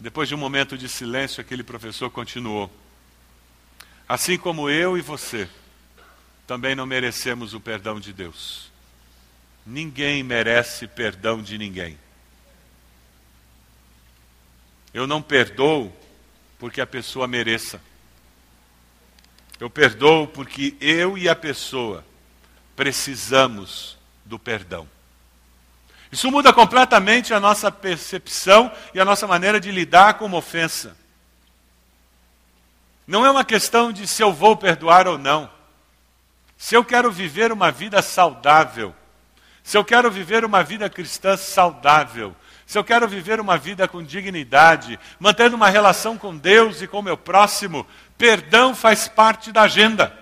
E 0.00 0.02
depois 0.02 0.30
de 0.30 0.34
um 0.34 0.38
momento 0.38 0.78
de 0.78 0.88
silêncio, 0.88 1.42
aquele 1.42 1.62
professor 1.62 2.10
continuou: 2.10 2.72
Assim 4.08 4.38
como 4.38 4.70
eu 4.70 4.96
e 4.96 5.02
você, 5.02 5.46
também 6.46 6.74
não 6.74 6.86
merecemos 6.86 7.52
o 7.52 7.60
perdão 7.60 8.00
de 8.00 8.10
Deus. 8.10 8.72
Ninguém 9.64 10.22
merece 10.22 10.86
perdão 10.88 11.42
de 11.42 11.58
ninguém. 11.58 11.98
Eu 14.94 15.06
não 15.06 15.20
perdoo 15.20 15.94
porque 16.58 16.80
a 16.80 16.86
pessoa 16.86 17.28
mereça. 17.28 17.78
Eu 19.60 19.68
perdoo 19.68 20.26
porque 20.26 20.74
eu 20.80 21.18
e 21.18 21.28
a 21.28 21.36
pessoa 21.36 22.02
precisamos 22.74 23.98
do 24.24 24.38
perdão. 24.38 24.88
Isso 26.10 26.30
muda 26.30 26.52
completamente 26.52 27.32
a 27.32 27.38
nossa 27.38 27.70
percepção 27.70 28.70
e 28.92 29.00
a 29.00 29.04
nossa 29.04 29.26
maneira 29.26 29.60
de 29.60 29.70
lidar 29.70 30.14
com 30.14 30.26
uma 30.26 30.38
ofensa. 30.38 30.96
Não 33.06 33.24
é 33.24 33.30
uma 33.30 33.44
questão 33.44 33.92
de 33.92 34.06
se 34.06 34.22
eu 34.22 34.32
vou 34.32 34.56
perdoar 34.56 35.06
ou 35.06 35.18
não. 35.18 35.50
Se 36.56 36.74
eu 36.74 36.84
quero 36.84 37.10
viver 37.10 37.52
uma 37.52 37.70
vida 37.70 38.02
saudável, 38.02 38.94
se 39.62 39.76
eu 39.76 39.84
quero 39.84 40.10
viver 40.10 40.44
uma 40.44 40.62
vida 40.62 40.90
cristã 40.90 41.36
saudável, 41.36 42.34
se 42.66 42.78
eu 42.78 42.84
quero 42.84 43.08
viver 43.08 43.40
uma 43.40 43.58
vida 43.58 43.88
com 43.88 44.02
dignidade, 44.02 44.98
mantendo 45.18 45.56
uma 45.56 45.68
relação 45.68 46.16
com 46.16 46.36
Deus 46.36 46.82
e 46.82 46.86
com 46.86 47.00
o 47.00 47.02
meu 47.02 47.16
próximo, 47.16 47.86
perdão 48.16 48.74
faz 48.74 49.08
parte 49.08 49.50
da 49.50 49.62
agenda. 49.62 50.16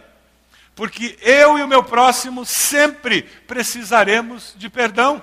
Porque 0.74 1.18
eu 1.20 1.59
e 1.59 1.62
o 1.62 1.68
meu 1.68 1.83
próximo 1.83 2.46
sempre 2.46 3.22
precisaremos 3.22 4.55
de 4.57 4.70
perdão. 4.70 5.22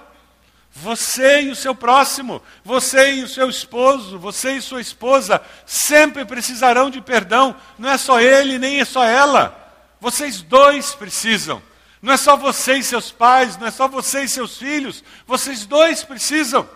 Você 0.77 1.43
e 1.43 1.51
o 1.51 1.55
seu 1.55 1.73
próximo, 1.73 2.43
você 2.61 3.13
e 3.13 3.23
o 3.23 3.29
seu 3.29 3.49
esposo, 3.49 4.19
você 4.19 4.57
e 4.57 4.61
sua 4.61 4.81
esposa 4.81 5.41
sempre 5.65 6.25
precisarão 6.25 6.89
de 6.89 6.99
perdão. 6.99 7.55
Não 7.79 7.89
é 7.89 7.97
só 7.97 8.19
ele, 8.19 8.59
nem 8.59 8.81
é 8.81 8.85
só 8.85 9.05
ela. 9.05 9.57
Vocês 10.01 10.41
dois 10.41 10.93
precisam. 10.93 11.63
Não 12.01 12.11
é 12.11 12.17
só 12.17 12.35
você 12.35 12.73
e 12.73 12.83
seus 12.83 13.09
pais, 13.09 13.55
não 13.55 13.67
é 13.67 13.71
só 13.71 13.87
você 13.87 14.23
e 14.23 14.29
seus 14.29 14.57
filhos. 14.57 15.01
Vocês 15.25 15.65
dois 15.65 16.03
precisam. 16.03 16.67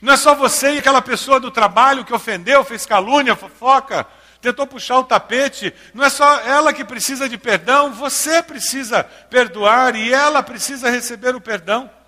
Não 0.00 0.14
é 0.14 0.16
só 0.16 0.34
você 0.34 0.72
e 0.72 0.78
aquela 0.78 1.02
pessoa 1.02 1.38
do 1.38 1.50
trabalho 1.50 2.06
que 2.06 2.14
ofendeu, 2.14 2.64
fez 2.64 2.86
calúnia, 2.86 3.36
fofoca, 3.36 4.06
tentou 4.40 4.66
puxar 4.66 4.98
o 4.98 5.04
tapete. 5.04 5.74
Não 5.92 6.02
é 6.02 6.08
só 6.08 6.40
ela 6.40 6.72
que 6.72 6.86
precisa 6.86 7.28
de 7.28 7.36
perdão, 7.36 7.92
você 7.92 8.42
precisa 8.42 9.04
perdoar 9.04 9.94
e 9.94 10.10
ela 10.10 10.42
precisa 10.42 10.88
receber 10.88 11.36
o 11.36 11.40
perdão. 11.40 11.99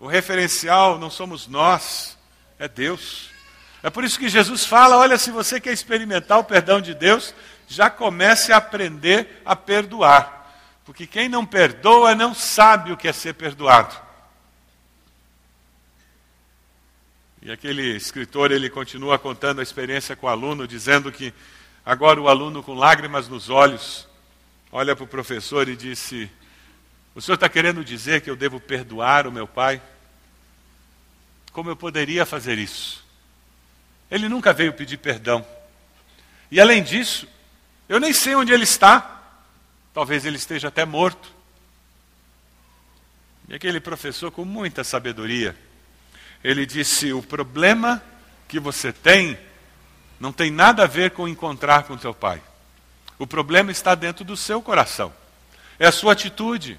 O 0.00 0.06
referencial 0.06 0.98
não 0.98 1.10
somos 1.10 1.46
nós, 1.46 2.16
é 2.58 2.66
Deus. 2.66 3.28
É 3.82 3.90
por 3.90 4.02
isso 4.02 4.18
que 4.18 4.30
Jesus 4.30 4.64
fala: 4.64 4.96
olha, 4.96 5.18
se 5.18 5.30
você 5.30 5.60
quer 5.60 5.74
experimentar 5.74 6.38
o 6.38 6.44
perdão 6.44 6.80
de 6.80 6.94
Deus, 6.94 7.34
já 7.68 7.90
comece 7.90 8.50
a 8.50 8.56
aprender 8.56 9.42
a 9.44 9.54
perdoar. 9.54 10.38
Porque 10.86 11.06
quem 11.06 11.28
não 11.28 11.44
perdoa 11.44 12.14
não 12.14 12.34
sabe 12.34 12.90
o 12.90 12.96
que 12.96 13.08
é 13.08 13.12
ser 13.12 13.34
perdoado. 13.34 13.94
E 17.42 17.50
aquele 17.50 17.94
escritor, 17.94 18.52
ele 18.52 18.70
continua 18.70 19.18
contando 19.18 19.60
a 19.60 19.62
experiência 19.62 20.16
com 20.16 20.26
o 20.26 20.30
aluno, 20.30 20.66
dizendo 20.66 21.12
que 21.12 21.32
agora 21.84 22.18
o 22.18 22.28
aluno, 22.28 22.62
com 22.62 22.72
lágrimas 22.72 23.28
nos 23.28 23.50
olhos, 23.50 24.08
olha 24.72 24.96
para 24.96 25.04
o 25.04 25.08
professor 25.08 25.68
e 25.68 25.76
disse: 25.76 26.30
O 27.14 27.20
senhor 27.20 27.34
está 27.34 27.48
querendo 27.48 27.84
dizer 27.84 28.20
que 28.20 28.30
eu 28.30 28.36
devo 28.36 28.60
perdoar 28.60 29.26
o 29.26 29.32
meu 29.32 29.46
pai? 29.46 29.82
Como 31.52 31.68
eu 31.68 31.76
poderia 31.76 32.24
fazer 32.24 32.58
isso? 32.58 33.04
Ele 34.10 34.28
nunca 34.28 34.52
veio 34.52 34.72
pedir 34.72 34.96
perdão. 34.96 35.44
E 36.50 36.60
além 36.60 36.82
disso, 36.82 37.28
eu 37.88 37.98
nem 38.00 38.12
sei 38.12 38.34
onde 38.34 38.52
ele 38.52 38.64
está. 38.64 39.22
Talvez 39.92 40.24
ele 40.24 40.36
esteja 40.36 40.68
até 40.68 40.84
morto. 40.84 41.32
E 43.48 43.54
aquele 43.54 43.80
professor, 43.80 44.30
com 44.30 44.44
muita 44.44 44.84
sabedoria, 44.84 45.56
ele 46.42 46.64
disse: 46.64 47.12
O 47.12 47.22
problema 47.22 48.02
que 48.48 48.60
você 48.60 48.92
tem 48.92 49.38
não 50.20 50.32
tem 50.32 50.50
nada 50.50 50.84
a 50.84 50.86
ver 50.86 51.10
com 51.12 51.26
encontrar 51.26 51.84
com 51.84 51.96
teu 51.96 52.14
pai. 52.14 52.42
O 53.18 53.26
problema 53.26 53.70
está 53.70 53.94
dentro 53.94 54.24
do 54.24 54.36
seu 54.36 54.62
coração. 54.62 55.12
É 55.78 55.86
a 55.86 55.92
sua 55.92 56.12
atitude. 56.12 56.78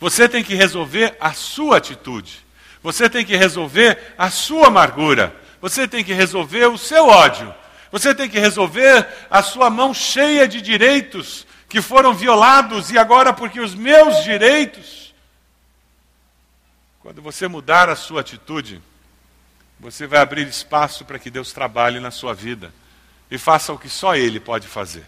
Você 0.00 0.28
tem 0.28 0.42
que 0.42 0.54
resolver 0.54 1.16
a 1.20 1.32
sua 1.32 1.78
atitude. 1.78 2.44
Você 2.82 3.08
tem 3.08 3.24
que 3.24 3.36
resolver 3.36 4.14
a 4.18 4.30
sua 4.30 4.68
amargura. 4.68 5.34
Você 5.60 5.88
tem 5.88 6.04
que 6.04 6.12
resolver 6.12 6.66
o 6.66 6.76
seu 6.76 7.08
ódio. 7.08 7.54
Você 7.90 8.14
tem 8.14 8.28
que 8.28 8.38
resolver 8.38 9.06
a 9.30 9.42
sua 9.42 9.70
mão 9.70 9.94
cheia 9.94 10.46
de 10.46 10.60
direitos 10.60 11.46
que 11.68 11.80
foram 11.80 12.12
violados 12.12 12.90
e 12.90 12.98
agora 12.98 13.32
porque 13.32 13.60
os 13.60 13.74
meus 13.74 14.22
direitos 14.22 15.04
quando 17.04 17.20
você 17.20 17.46
mudar 17.46 17.90
a 17.90 17.96
sua 17.96 18.22
atitude, 18.22 18.80
você 19.78 20.06
vai 20.06 20.20
abrir 20.20 20.48
espaço 20.48 21.04
para 21.04 21.18
que 21.18 21.30
Deus 21.30 21.52
trabalhe 21.52 22.00
na 22.00 22.10
sua 22.10 22.32
vida 22.32 22.72
e 23.30 23.36
faça 23.36 23.74
o 23.74 23.78
que 23.78 23.90
só 23.90 24.16
Ele 24.16 24.40
pode 24.40 24.66
fazer. 24.66 25.04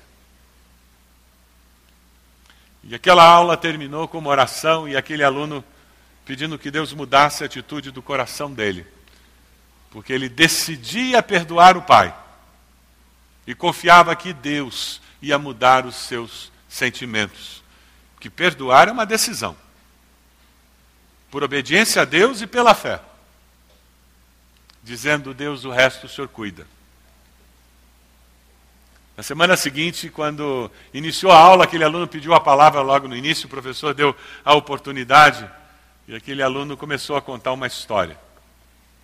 E 2.89 2.95
aquela 2.95 3.25
aula 3.25 3.57
terminou 3.57 4.07
com 4.07 4.19
uma 4.19 4.31
oração 4.31 4.89
e 4.89 4.97
aquele 4.97 5.25
aluno 5.25 5.65
pedindo 6.25 6.59
que 6.59 6.71
Deus 6.71 6.93
mudasse 6.93 7.43
a 7.43 7.47
atitude 7.47 7.91
do 7.91 8.01
coração 8.01 8.53
dele, 8.53 8.87
porque 9.91 10.13
ele 10.13 10.29
decidia 10.29 11.23
perdoar 11.23 11.77
o 11.77 11.83
pai 11.83 12.15
e 13.47 13.55
confiava 13.55 14.15
que 14.15 14.33
Deus 14.33 15.01
ia 15.21 15.39
mudar 15.39 15.85
os 15.85 15.97
seus 15.97 16.53
sentimentos. 16.69 17.63
Que 18.21 18.31
perdoar 18.31 18.89
é 18.89 18.93
uma 18.93 19.07
decisão 19.07 19.57
por 21.31 21.43
obediência 21.43 22.03
a 22.03 22.05
Deus 22.05 22.41
e 22.41 22.47
pela 22.47 22.75
fé, 22.75 23.01
dizendo: 24.83 25.35
Deus, 25.35 25.65
o 25.65 25.71
resto 25.71 26.07
o 26.07 26.09
Senhor 26.09 26.29
cuida. 26.29 26.67
Na 29.17 29.23
semana 29.23 29.57
seguinte, 29.57 30.11
quando 30.11 30.71
iniciou 30.93 31.33
a 31.33 31.39
aula, 31.39 31.65
aquele 31.65 31.85
aluno 31.85 32.07
pediu 32.07 32.35
a 32.35 32.41
palavra 32.41 32.83
logo 32.83 33.09
no 33.09 33.17
início, 33.17 33.47
o 33.47 33.49
professor 33.49 33.95
deu 33.95 34.15
a 34.45 34.55
oportunidade 34.55 35.49
e 36.07 36.15
aquele 36.15 36.43
aluno 36.43 36.77
começou 36.77 37.17
a 37.17 37.23
contar 37.23 37.53
uma 37.53 37.67
história 37.67 38.19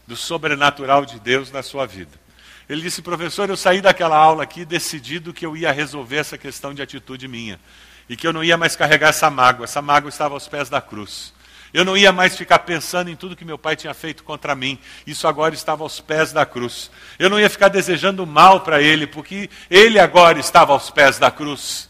do 0.07 0.15
sobrenatural 0.15 1.07
de 1.07 1.19
Deus 1.19 1.51
na 1.51 1.63
sua 1.63 1.87
vida. 1.87 2.21
Ele 2.69 2.83
disse, 2.83 3.01
professor, 3.01 3.49
eu 3.49 3.57
saí 3.57 3.81
daquela 3.81 4.17
aula 4.17 4.43
aqui 4.43 4.67
decidido 4.67 5.33
que 5.33 5.47
eu 5.47 5.57
ia 5.57 5.73
resolver 5.73 6.17
essa 6.17 6.37
questão 6.37 6.75
de 6.75 6.83
atitude 6.83 7.27
minha 7.27 7.59
e 8.07 8.15
que 8.15 8.27
eu 8.27 8.35
não 8.35 8.45
ia 8.45 8.59
mais 8.59 8.77
carregar 8.77 9.09
essa 9.09 9.31
mágoa. 9.31 9.65
Essa 9.65 9.81
mágoa 9.81 10.11
estava 10.11 10.35
aos 10.35 10.47
pés 10.47 10.69
da 10.69 10.83
cruz. 10.83 11.33
Eu 11.73 11.85
não 11.85 11.97
ia 11.97 12.13
mais 12.13 12.37
ficar 12.37 12.59
pensando 12.61 13.09
em 13.09 13.17
tudo 13.17 13.35
que 13.35 13.45
meu 13.45 13.57
pai 13.57 13.75
tinha 13.77 13.95
feito 13.95 14.23
contra 14.25 14.55
mim. 14.55 14.79
Isso 15.07 15.27
agora 15.27 15.55
estava 15.55 15.83
aos 15.83 16.01
pés 16.01 16.33
da 16.33 16.45
cruz. 16.45 16.91
Eu 17.19 17.31
não 17.31 17.41
ia 17.41 17.49
ficar 17.49 17.69
desejando 17.69 18.27
mal 18.27 18.61
para 18.61 18.83
ele, 18.83 19.07
porque 19.07 19.49
ele 19.71 19.99
agora 19.99 20.39
estava 20.39 20.73
aos 20.73 20.91
pés 20.91 21.19
da 21.19 21.31
cruz. 21.31 21.89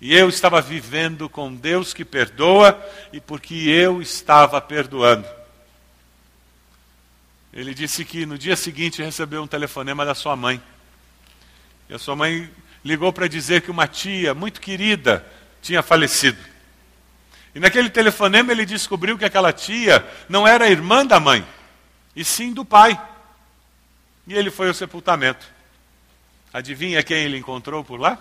E 0.00 0.16
eu 0.16 0.30
estava 0.30 0.62
vivendo 0.62 1.28
com 1.28 1.54
Deus 1.54 1.92
que 1.92 2.04
perdoa 2.04 2.82
e 3.12 3.20
porque 3.20 3.54
eu 3.54 4.00
estava 4.00 4.58
perdoando. 4.58 5.28
Ele 7.52 7.74
disse 7.74 8.04
que 8.04 8.24
no 8.24 8.38
dia 8.38 8.56
seguinte 8.56 9.02
recebeu 9.02 9.42
um 9.42 9.46
telefonema 9.46 10.06
da 10.06 10.14
sua 10.14 10.34
mãe. 10.34 10.62
E 11.90 11.94
a 11.94 11.98
sua 11.98 12.16
mãe 12.16 12.50
ligou 12.82 13.12
para 13.12 13.28
dizer 13.28 13.60
que 13.60 13.70
uma 13.70 13.86
tia 13.86 14.32
muito 14.32 14.62
querida 14.62 15.26
tinha 15.60 15.82
falecido. 15.82 16.38
E 17.54 17.60
naquele 17.60 17.90
telefonema 17.90 18.52
ele 18.52 18.64
descobriu 18.64 19.18
que 19.18 19.24
aquela 19.24 19.52
tia 19.52 20.06
não 20.28 20.46
era 20.46 20.70
irmã 20.70 21.04
da 21.04 21.18
mãe, 21.18 21.46
e 22.14 22.24
sim 22.24 22.52
do 22.52 22.64
pai. 22.64 23.00
E 24.26 24.34
ele 24.34 24.50
foi 24.50 24.68
ao 24.68 24.74
sepultamento. 24.74 25.46
Adivinha 26.52 27.02
quem 27.02 27.24
ele 27.24 27.38
encontrou 27.38 27.84
por 27.84 27.98
lá? 27.98 28.18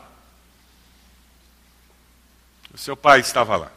O 2.74 2.78
seu 2.78 2.96
pai 2.96 3.20
estava 3.20 3.56
lá. 3.56 3.72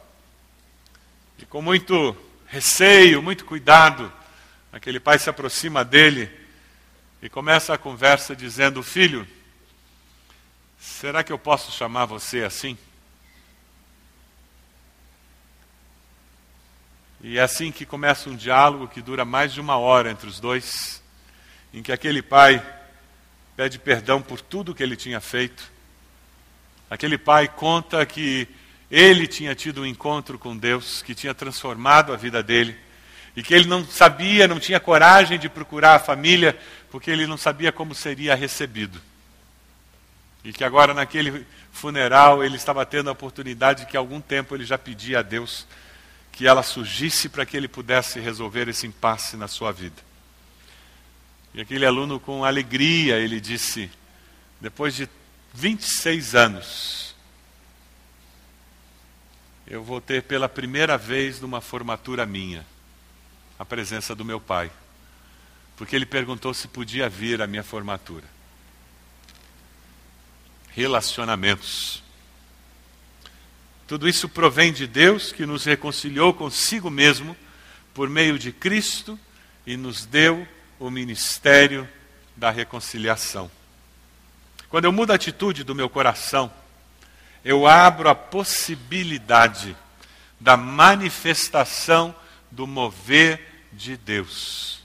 E 1.38 1.46
com 1.46 1.60
muito 1.60 2.16
receio, 2.46 3.22
muito 3.22 3.44
cuidado, 3.44 4.12
aquele 4.72 5.00
pai 5.00 5.18
se 5.18 5.30
aproxima 5.30 5.84
dele 5.84 6.30
e 7.22 7.28
começa 7.28 7.72
a 7.72 7.78
conversa 7.78 8.36
dizendo: 8.36 8.82
Filho, 8.82 9.26
será 10.78 11.24
que 11.24 11.32
eu 11.32 11.38
posso 11.38 11.72
chamar 11.72 12.04
você 12.04 12.44
assim? 12.44 12.76
E 17.22 17.38
é 17.38 17.42
assim 17.42 17.70
que 17.70 17.86
começa 17.86 18.28
um 18.28 18.34
diálogo 18.34 18.88
que 18.88 19.00
dura 19.00 19.24
mais 19.24 19.52
de 19.52 19.60
uma 19.60 19.76
hora 19.76 20.10
entre 20.10 20.28
os 20.28 20.40
dois, 20.40 21.00
em 21.72 21.80
que 21.80 21.92
aquele 21.92 22.20
pai 22.20 22.60
pede 23.56 23.78
perdão 23.78 24.20
por 24.20 24.40
tudo 24.40 24.74
que 24.74 24.82
ele 24.82 24.96
tinha 24.96 25.20
feito. 25.20 25.70
Aquele 26.90 27.16
pai 27.16 27.46
conta 27.46 28.04
que 28.04 28.48
ele 28.90 29.28
tinha 29.28 29.54
tido 29.54 29.82
um 29.82 29.86
encontro 29.86 30.36
com 30.36 30.56
Deus 30.56 31.00
que 31.00 31.14
tinha 31.14 31.32
transformado 31.32 32.12
a 32.12 32.16
vida 32.16 32.42
dele 32.42 32.76
e 33.36 33.42
que 33.42 33.54
ele 33.54 33.68
não 33.68 33.84
sabia, 33.86 34.48
não 34.48 34.58
tinha 34.58 34.80
coragem 34.80 35.38
de 35.38 35.48
procurar 35.48 35.94
a 35.94 36.00
família 36.00 36.58
porque 36.90 37.08
ele 37.08 37.24
não 37.28 37.36
sabia 37.36 37.70
como 37.70 37.94
seria 37.94 38.34
recebido. 38.34 39.00
E 40.42 40.52
que 40.52 40.64
agora, 40.64 40.92
naquele 40.92 41.46
funeral, 41.70 42.42
ele 42.42 42.56
estava 42.56 42.84
tendo 42.84 43.08
a 43.08 43.12
oportunidade 43.12 43.86
que 43.86 43.96
há 43.96 44.00
algum 44.00 44.20
tempo 44.20 44.56
ele 44.56 44.64
já 44.64 44.76
pedia 44.76 45.20
a 45.20 45.22
Deus 45.22 45.68
que 46.32 46.46
ela 46.46 46.62
surgisse 46.62 47.28
para 47.28 47.44
que 47.44 47.56
ele 47.56 47.68
pudesse 47.68 48.18
resolver 48.18 48.68
esse 48.68 48.86
impasse 48.86 49.36
na 49.36 49.46
sua 49.46 49.70
vida. 49.70 50.02
E 51.54 51.60
aquele 51.60 51.84
aluno, 51.84 52.18
com 52.18 52.44
alegria, 52.44 53.18
ele 53.18 53.38
disse: 53.38 53.90
depois 54.60 54.94
de 54.94 55.08
26 55.52 56.34
anos, 56.34 57.14
eu 59.66 59.82
vou 59.82 60.00
ter 60.00 60.22
pela 60.22 60.48
primeira 60.48 60.96
vez 60.96 61.40
numa 61.40 61.60
formatura 61.60 62.24
minha 62.24 62.66
a 63.58 63.64
presença 63.64 64.14
do 64.14 64.24
meu 64.24 64.40
pai. 64.40 64.70
Porque 65.76 65.94
ele 65.94 66.06
perguntou 66.06 66.52
se 66.54 66.68
podia 66.68 67.08
vir 67.08 67.40
à 67.42 67.46
minha 67.46 67.62
formatura. 67.62 68.24
Relacionamentos. 70.70 72.01
Tudo 73.86 74.08
isso 74.08 74.28
provém 74.28 74.72
de 74.72 74.86
Deus 74.86 75.32
que 75.32 75.44
nos 75.44 75.64
reconciliou 75.64 76.32
consigo 76.32 76.90
mesmo 76.90 77.36
por 77.92 78.08
meio 78.08 78.38
de 78.38 78.52
Cristo 78.52 79.18
e 79.66 79.76
nos 79.76 80.06
deu 80.06 80.46
o 80.78 80.90
ministério 80.90 81.88
da 82.36 82.50
reconciliação. 82.50 83.50
Quando 84.68 84.86
eu 84.86 84.92
mudo 84.92 85.12
a 85.12 85.16
atitude 85.16 85.64
do 85.64 85.74
meu 85.74 85.88
coração, 85.88 86.50
eu 87.44 87.66
abro 87.66 88.08
a 88.08 88.14
possibilidade 88.14 89.76
da 90.40 90.56
manifestação 90.56 92.14
do 92.50 92.66
mover 92.66 93.68
de 93.72 93.96
Deus. 93.96 94.81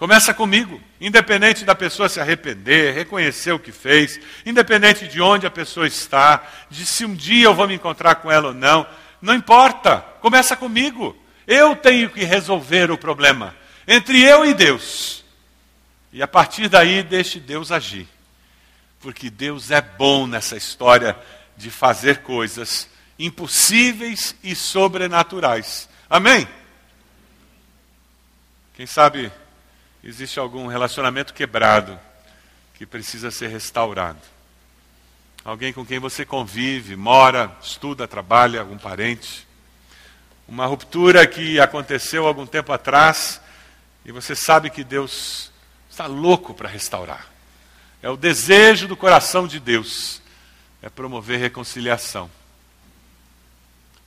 Começa 0.00 0.32
comigo, 0.32 0.80
independente 0.98 1.62
da 1.62 1.74
pessoa 1.74 2.08
se 2.08 2.18
arrepender, 2.18 2.94
reconhecer 2.94 3.52
o 3.52 3.58
que 3.58 3.70
fez, 3.70 4.18
independente 4.46 5.06
de 5.06 5.20
onde 5.20 5.46
a 5.46 5.50
pessoa 5.50 5.86
está, 5.86 6.42
de 6.70 6.86
se 6.86 7.04
um 7.04 7.14
dia 7.14 7.44
eu 7.44 7.54
vou 7.54 7.68
me 7.68 7.74
encontrar 7.74 8.14
com 8.14 8.32
ela 8.32 8.48
ou 8.48 8.54
não, 8.54 8.86
não 9.20 9.34
importa, 9.34 9.98
começa 10.22 10.56
comigo. 10.56 11.14
Eu 11.46 11.76
tenho 11.76 12.08
que 12.08 12.24
resolver 12.24 12.90
o 12.90 12.96
problema 12.96 13.54
entre 13.86 14.22
eu 14.22 14.46
e 14.46 14.54
Deus. 14.54 15.22
E 16.14 16.22
a 16.22 16.26
partir 16.26 16.66
daí, 16.70 17.02
deixe 17.02 17.38
Deus 17.38 17.70
agir. 17.70 18.08
Porque 19.00 19.28
Deus 19.28 19.70
é 19.70 19.82
bom 19.82 20.26
nessa 20.26 20.56
história 20.56 21.14
de 21.58 21.70
fazer 21.70 22.22
coisas 22.22 22.88
impossíveis 23.18 24.34
e 24.42 24.54
sobrenaturais. 24.54 25.90
Amém? 26.08 26.48
Quem 28.74 28.86
sabe 28.86 29.30
existe 30.02 30.38
algum 30.38 30.66
relacionamento 30.66 31.34
quebrado 31.34 31.98
que 32.74 32.86
precisa 32.86 33.30
ser 33.30 33.48
restaurado. 33.48 34.20
Alguém 35.44 35.72
com 35.72 35.84
quem 35.84 35.98
você 35.98 36.24
convive, 36.24 36.96
mora, 36.96 37.54
estuda, 37.62 38.06
trabalha, 38.06 38.60
algum 38.60 38.78
parente. 38.78 39.46
Uma 40.46 40.66
ruptura 40.66 41.26
que 41.26 41.60
aconteceu 41.60 42.26
algum 42.26 42.46
tempo 42.46 42.72
atrás 42.72 43.40
e 44.04 44.12
você 44.12 44.34
sabe 44.34 44.70
que 44.70 44.84
Deus 44.84 45.50
está 45.90 46.06
louco 46.06 46.54
para 46.54 46.68
restaurar. 46.68 47.26
É 48.02 48.08
o 48.08 48.16
desejo 48.16 48.88
do 48.88 48.96
coração 48.96 49.46
de 49.46 49.60
Deus, 49.60 50.22
é 50.82 50.88
promover 50.88 51.38
reconciliação. 51.38 52.30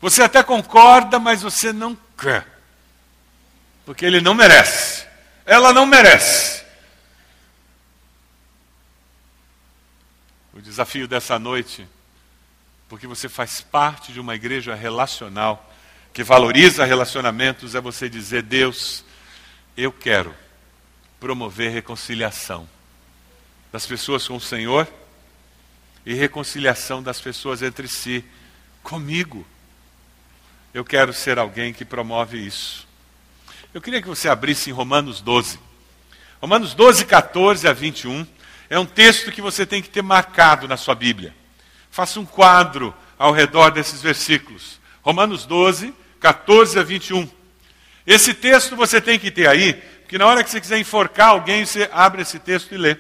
Você 0.02 0.22
até 0.22 0.44
concorda, 0.44 1.20
mas 1.20 1.41
você 1.41 1.72
não 1.72 1.98
quer. 2.18 2.46
Porque 3.86 4.06
ele 4.06 4.20
não 4.20 4.34
merece. 4.34 5.06
Ela 5.46 5.74
não 5.74 5.86
merece. 5.86 6.64
O 10.54 10.62
desafio 10.62 11.08
dessa 11.08 11.38
noite, 11.39 11.88
porque 12.88 13.08
você 13.08 13.28
faz 13.28 13.60
parte 13.62 14.14
de 14.14 14.20
uma 14.20 14.36
igreja 14.36 14.76
relacional, 14.76 15.72
que 16.14 16.24
valoriza 16.24 16.86
relacionamentos, 16.86 17.76
é 17.76 17.82
você 17.82 18.08
dizer: 18.08 18.44
Deus, 18.44 19.04
eu 19.76 19.91
quero 19.91 20.34
promover 21.20 21.72
reconciliação 21.72 22.70
das 23.72 23.88
pessoas 23.88 24.28
com 24.28 24.36
o 24.36 24.41
Senhor 24.41 24.88
e 26.06 26.14
reconciliação 26.14 27.02
das 27.02 27.20
pessoas 27.20 27.62
entre 27.62 27.88
si 27.88 28.24
comigo. 28.84 29.46
Eu 30.74 30.86
quero 30.86 31.14
ser 31.14 31.39
alguém 31.39 31.74
que 31.74 31.84
promove 31.84 32.38
isso. 32.38 32.88
Eu 33.74 33.82
queria 33.82 34.03
que 34.03 34.07
você 34.07 34.30
abrisse 34.30 34.69
em 34.69 34.74
Romanos 34.74 35.19
12. 35.19 35.59
Romanos 36.39 36.76
12, 36.76 37.05
14 37.05 37.67
a 37.67 37.74
21 37.74 38.28
é 38.69 38.78
um 38.78 38.86
texto 38.86 39.32
que 39.32 39.41
você 39.41 39.65
tem 39.65 39.82
que 39.82 39.89
ter 39.89 40.03
marcado 40.03 40.67
na 40.67 40.78
sua 40.78 40.93
Bíblia. 40.93 41.34
Faça 41.89 42.19
um 42.19 42.26
quadro 42.26 42.93
ao 43.17 43.32
redor 43.32 43.71
desses 43.71 43.99
versículos. 43.99 44.80
Romanos 45.01 45.47
12, 45.47 45.91
14 46.19 46.78
a 46.78 46.84
21. 46.84 47.28
Esse 48.05 48.36
texto 48.36 48.76
você 48.76 49.01
tem 49.01 49.17
que 49.17 49.32
ter 49.32 49.47
aí, 49.47 49.74
porque 49.74 50.19
na 50.19 50.28
hora 50.28 50.43
que 50.43 50.51
você 50.51 50.61
quiser 50.61 50.78
enforcar 50.78 51.30
alguém, 51.30 51.65
você 51.65 51.89
abre 51.91 52.21
esse 52.21 52.38
texto 52.38 52.76
e 52.76 52.78
lê. 52.78 52.95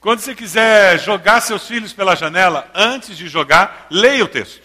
Quando 0.00 0.18
você 0.18 0.34
quiser 0.34 0.98
jogar 0.98 1.40
seus 1.40 1.64
filhos 1.64 1.92
pela 1.92 2.16
janela, 2.16 2.68
antes 2.74 3.16
de 3.16 3.28
jogar, 3.28 3.86
leia 3.88 4.24
o 4.24 4.28
texto. 4.28 4.64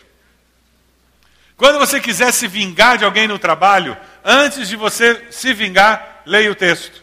Quando 1.55 1.77
você 1.77 1.99
quiser 1.99 2.31
se 2.31 2.47
vingar 2.47 2.97
de 2.97 3.05
alguém 3.05 3.27
no 3.27 3.37
trabalho, 3.37 3.95
antes 4.23 4.67
de 4.67 4.75
você 4.75 5.27
se 5.31 5.53
vingar, 5.53 6.21
leia 6.25 6.51
o 6.51 6.55
texto. 6.55 7.01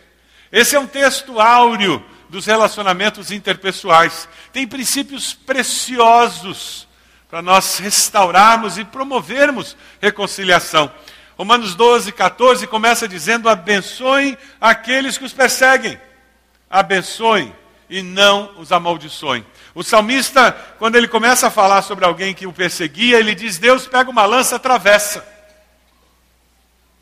Esse 0.51 0.77
é 0.77 0.81
um 0.81 0.87
texto 0.87 1.41
áureo 1.41 2.05
dos 2.29 2.47
relacionamentos 2.47 3.31
interpessoais. 3.31 4.29
Tem 4.53 4.67
princípios 4.67 5.35
preciosos 5.35 6.87
para 7.29 7.43
nós 7.43 7.79
restaurarmos 7.79 8.79
e 8.79 8.85
promovermos 8.85 9.77
reconciliação. 10.01 10.91
Romanos 11.37 11.75
12, 11.75 12.12
14 12.12 12.67
começa 12.67 13.07
dizendo: 13.07 13.49
abençoem 13.49 14.37
aqueles 14.61 15.19
que 15.19 15.25
os 15.25 15.33
perseguem. 15.33 16.01
Abençoem 16.71 17.55
e 17.89 18.03
não 18.03 18.53
os 18.59 18.73
amaldiçoem. 18.73 19.45
O 19.75 19.83
salmista, 19.83 20.53
quando 20.79 20.97
ele 20.97 21.07
começa 21.07 21.47
a 21.49 21.51
falar 21.51 21.83
sobre 21.83 22.05
alguém 22.05 22.35
que 22.35 22.47
o 22.47 22.53
perseguia, 22.53 23.19
ele 23.19 23.35
diz: 23.35 23.59
Deus 23.59 23.87
pega 23.87 24.11
uma 24.11 24.25
lança, 24.25 24.57
atravessa. 24.57 25.36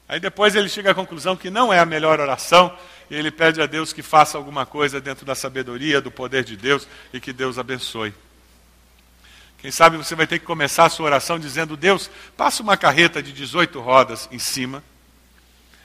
Aí 0.08 0.20
depois 0.20 0.54
ele 0.54 0.68
chega 0.68 0.90
à 0.90 0.94
conclusão 0.94 1.34
que 1.36 1.50
não 1.50 1.72
é 1.72 1.78
a 1.78 1.86
melhor 1.86 2.20
oração, 2.20 2.76
e 3.10 3.14
ele 3.14 3.30
pede 3.30 3.60
a 3.60 3.66
Deus 3.66 3.92
que 3.92 4.02
faça 4.02 4.36
alguma 4.36 4.66
coisa 4.66 5.00
dentro 5.00 5.24
da 5.24 5.34
sabedoria, 5.34 6.00
do 6.00 6.10
poder 6.10 6.44
de 6.44 6.56
Deus, 6.56 6.86
e 7.12 7.20
que 7.20 7.32
Deus 7.32 7.58
abençoe. 7.58 8.14
Quem 9.58 9.70
sabe 9.70 9.96
você 9.96 10.14
vai 10.14 10.26
ter 10.26 10.38
que 10.38 10.44
começar 10.44 10.84
a 10.84 10.90
sua 10.90 11.06
oração 11.06 11.38
dizendo: 11.38 11.74
Deus, 11.74 12.10
passa 12.36 12.62
uma 12.62 12.76
carreta 12.76 13.22
de 13.22 13.32
18 13.32 13.80
rodas 13.80 14.28
em 14.30 14.38
cima, 14.38 14.84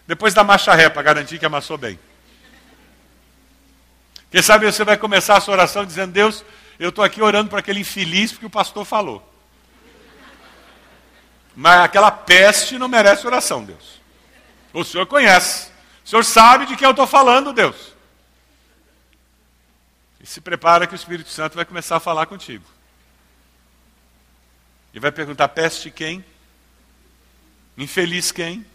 depois 0.05 0.33
dá 0.33 0.43
marcha 0.43 0.73
ré 0.73 0.89
para 0.89 1.01
garantir 1.01 1.39
que 1.39 1.45
amassou 1.45 1.77
bem. 1.77 1.97
Quem 4.29 4.41
sabe 4.41 4.65
você 4.65 4.83
vai 4.83 4.97
começar 4.97 5.37
a 5.37 5.41
sua 5.41 5.53
oração 5.53 5.85
dizendo: 5.85 6.11
Deus, 6.11 6.43
eu 6.77 6.89
estou 6.89 7.03
aqui 7.05 7.21
orando 7.21 7.49
para 7.49 7.59
aquele 7.59 7.79
infeliz 7.79 8.31
porque 8.33 8.45
o 8.45 8.49
pastor 8.49 8.83
falou. 8.83 9.25
Mas 11.55 11.81
aquela 11.81 12.11
peste 12.11 12.77
não 12.77 12.87
merece 12.87 13.25
oração, 13.25 13.63
Deus. 13.63 13.98
O 14.73 14.83
senhor 14.83 15.05
conhece. 15.05 15.71
O 16.05 16.09
senhor 16.09 16.23
sabe 16.23 16.65
de 16.65 16.75
quem 16.75 16.85
eu 16.85 16.91
estou 16.91 17.07
falando, 17.07 17.53
Deus. 17.53 17.93
E 20.19 20.25
se 20.25 20.41
prepara 20.41 20.85
que 20.85 20.93
o 20.93 20.95
Espírito 20.95 21.29
Santo 21.29 21.55
vai 21.55 21.65
começar 21.65 21.97
a 21.97 21.99
falar 21.99 22.25
contigo. 22.25 22.65
E 24.93 24.99
vai 24.99 25.11
perguntar: 25.11 25.47
peste 25.49 25.89
quem? 25.89 26.23
Infeliz 27.77 28.31
quem? 28.31 28.65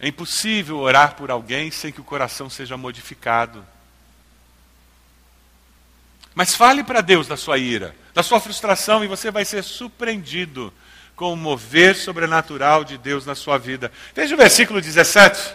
É 0.00 0.06
impossível 0.06 0.78
orar 0.78 1.16
por 1.16 1.30
alguém 1.30 1.70
sem 1.70 1.90
que 1.90 2.00
o 2.00 2.04
coração 2.04 2.48
seja 2.48 2.76
modificado. 2.76 3.66
Mas 6.34 6.54
fale 6.54 6.84
para 6.84 7.00
Deus 7.00 7.26
da 7.26 7.36
sua 7.36 7.58
ira, 7.58 7.96
da 8.14 8.22
sua 8.22 8.38
frustração, 8.38 9.02
e 9.02 9.08
você 9.08 9.28
vai 9.28 9.44
ser 9.44 9.64
surpreendido 9.64 10.72
com 11.18 11.32
o 11.32 11.36
mover 11.36 11.96
sobrenatural 11.96 12.84
de 12.84 12.96
Deus 12.96 13.26
na 13.26 13.34
sua 13.34 13.58
vida. 13.58 13.90
Veja 14.14 14.36
o 14.36 14.38
versículo 14.38 14.80
17. 14.80 15.52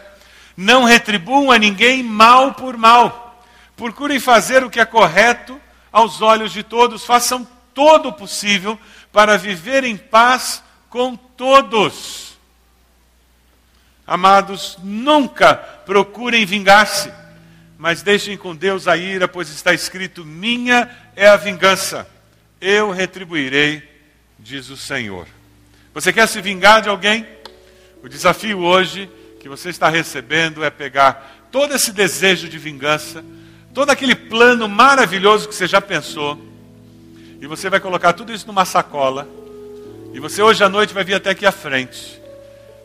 Não 0.58 0.84
retribuam 0.84 1.50
a 1.50 1.58
ninguém 1.58 2.04
mal 2.04 2.54
por 2.54 2.76
mal. 2.76 3.42
Procurem 3.78 4.20
fazer 4.20 4.62
o 4.62 4.70
que 4.70 4.82
é 4.82 4.86
correto 4.86 5.60
aos 5.90 6.22
olhos 6.22 6.52
de 6.52 6.64
todos. 6.64 7.06
Façam 7.06 7.48
todo 7.74 8.10
o 8.10 8.14
possível 8.14 8.78
para 9.14 9.38
viver 9.38 9.86
em 9.86 9.96
paz 9.96 10.62
com 10.90 11.16
todos. 11.16 12.38
Amados, 14.06 14.78
nunca 14.84 15.56
procurem 15.56 16.46
vingar-se, 16.46 17.10
mas 17.78 18.04
deixem 18.04 18.36
com 18.36 18.54
Deus 18.54 18.86
a 18.86 18.98
ira, 18.98 19.30
pois 19.30 19.48
está 19.50 19.74
escrito: 19.74 20.26
Minha 20.26 20.90
é 21.16 21.26
a 21.26 21.38
vingança, 21.38 22.06
eu 22.60 22.92
retribuirei, 22.92 23.82
diz 24.38 24.70
o 24.70 24.76
Senhor. 24.76 25.26
Você 25.94 26.12
quer 26.12 26.28
se 26.28 26.42
vingar 26.42 26.82
de 26.82 26.90
alguém? 26.90 27.26
O 28.02 28.10
desafio 28.10 28.60
hoje 28.60 29.10
que 29.40 29.48
você 29.48 29.70
está 29.70 29.90
recebendo 29.90 30.64
é 30.64 30.70
pegar 30.70 31.48
todo 31.52 31.76
esse 31.76 31.92
desejo 31.92 32.50
de 32.50 32.58
vingança, 32.58 33.24
todo 33.74 33.92
aquele 33.92 34.16
plano 34.16 34.68
maravilhoso 34.68 35.48
que 35.48 35.54
você 35.54 35.68
já 35.68 35.80
pensou, 35.80 36.40
e 37.40 37.46
você 37.46 37.70
vai 37.70 37.80
colocar 37.80 38.14
tudo 38.14 38.34
isso 38.34 38.48
numa 38.48 38.66
sacola, 38.66 39.28
e 40.14 40.20
você 40.20 40.42
hoje 40.42 40.64
à 40.64 40.70
noite 40.70 40.94
vai 40.94 41.04
vir 41.04 41.14
até 41.14 41.30
aqui 41.30 41.46
à 41.46 41.52
frente. 41.52 42.20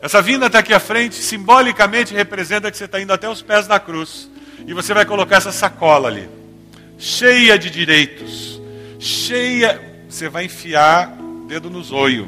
Essa 0.01 0.21
vinda 0.21 0.45
até 0.45 0.59
aqui 0.59 0.73
à 0.73 0.79
frente 0.79 1.15
simbolicamente 1.15 2.13
representa 2.13 2.69
que 2.69 2.77
você 2.77 2.85
está 2.85 3.01
indo 3.01 3.11
até 3.11 3.27
os 3.27 3.41
pés 3.41 3.67
da 3.67 3.79
cruz. 3.79 4.29
E 4.65 4.73
você 4.73 4.93
vai 4.93 5.05
colocar 5.05 5.37
essa 5.37 5.51
sacola 5.51 6.07
ali, 6.07 6.29
cheia 6.97 7.57
de 7.57 7.69
direitos, 7.69 8.61
cheia. 8.99 9.81
Você 10.07 10.27
vai 10.29 10.45
enfiar 10.45 11.15
dedo 11.47 11.69
no 11.69 11.83
zoio. 11.83 12.27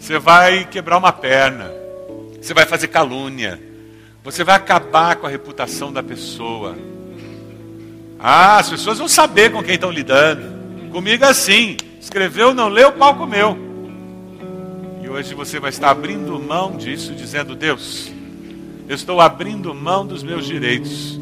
Você 0.00 0.18
vai 0.18 0.64
quebrar 0.64 0.98
uma 0.98 1.12
perna. 1.12 1.70
Você 2.40 2.52
vai 2.52 2.66
fazer 2.66 2.88
calúnia. 2.88 3.60
Você 4.24 4.42
vai 4.42 4.56
acabar 4.56 5.14
com 5.14 5.26
a 5.26 5.30
reputação 5.30 5.92
da 5.92 6.02
pessoa. 6.02 6.76
Ah, 8.18 8.58
as 8.58 8.68
pessoas 8.68 8.98
vão 8.98 9.06
saber 9.06 9.52
com 9.52 9.62
quem 9.62 9.74
estão 9.74 9.92
lidando. 9.92 10.90
Comigo 10.90 11.24
é 11.24 11.28
assim. 11.28 11.76
Escreveu, 12.00 12.52
não 12.52 12.68
leu, 12.68 12.88
o 12.88 12.92
pau 12.92 13.14
comeu 13.14 13.70
hoje 15.10 15.34
você 15.34 15.58
vai 15.58 15.70
estar 15.70 15.90
abrindo 15.90 16.38
mão 16.38 16.76
disso, 16.76 17.12
dizendo: 17.14 17.54
Deus, 17.54 18.10
eu 18.88 18.94
estou 18.94 19.20
abrindo 19.20 19.74
mão 19.74 20.06
dos 20.06 20.22
meus 20.22 20.46
direitos, 20.46 21.18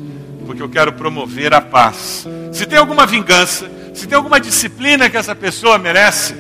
porque 0.47 0.63
eu 0.63 0.69
quero 0.69 0.93
promover 0.93 1.55
a 1.55 1.61
paz. 1.61 2.27
Se 2.53 2.67
tem 2.67 2.79
alguma 2.79 3.07
vingança, 3.07 3.71
se 3.95 4.07
tem 4.07 4.17
alguma 4.17 4.39
disciplina 4.39 5.09
que 5.09 5.17
essa 5.17 5.35
pessoa 5.35 5.79
merece, 5.79 6.35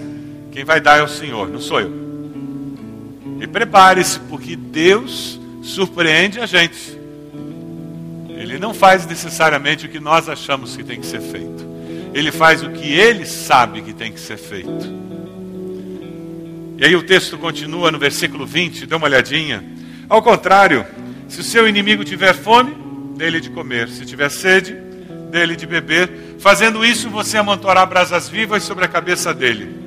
quem 0.53 0.65
vai 0.65 0.81
dar 0.81 0.99
é 0.99 1.03
o 1.03 1.09
Senhor, 1.09 1.49
não 1.49 1.61
sou 1.61 1.81
eu. 1.81 2.08
E 3.41 3.47
prepare-se, 3.47 4.19
porque 4.21 4.57
Deus 4.57 5.41
surpreende 5.63 6.41
a 6.41 6.47
gente. 6.47 6.99
Ele 8.31 8.59
não 8.59 8.73
faz 8.73 9.07
necessariamente 9.07 9.87
o 9.87 9.89
que 9.89 10.01
nós 10.01 10.29
achamos 10.29 10.77
que 10.77 10.85
tem 10.85 11.01
que 11.01 11.07
ser 11.07 11.21
feito. 11.21 11.67
Ele 12.15 12.33
faz 12.33 12.63
o 12.63 12.71
que 12.71 12.93
ele 12.93 13.27
sabe 13.27 13.83
que 13.83 13.93
tem 13.93 14.13
que 14.13 14.21
ser 14.21 14.37
feito. 14.37 15.09
E 16.79 16.85
aí 16.85 16.95
o 16.95 17.03
texto 17.03 17.37
continua 17.37 17.91
no 17.91 17.99
versículo 17.99 18.47
20, 18.47 18.87
dê 18.87 18.95
uma 18.95 19.07
olhadinha. 19.07 19.65
Ao 20.09 20.23
contrário, 20.23 20.87
se 21.29 21.41
o 21.41 21.45
seu 21.45 21.69
inimigo 21.69 22.05
tiver 22.05 22.33
fome, 22.35 22.75
dele 23.19 23.41
de 23.41 23.51
comer. 23.51 23.89
Se 23.89 24.07
tiver 24.07 24.31
sede, 24.31 24.73
dele 25.31 25.57
de 25.57 25.67
beber. 25.67 26.37
Fazendo 26.39 26.85
isso, 26.85 27.11
você 27.11 27.37
amontoará 27.37 27.85
brasas 27.85 28.29
vivas 28.29 28.63
sobre 28.63 28.85
a 28.85 28.89
cabeça 28.89 29.35
dele. 29.35 29.78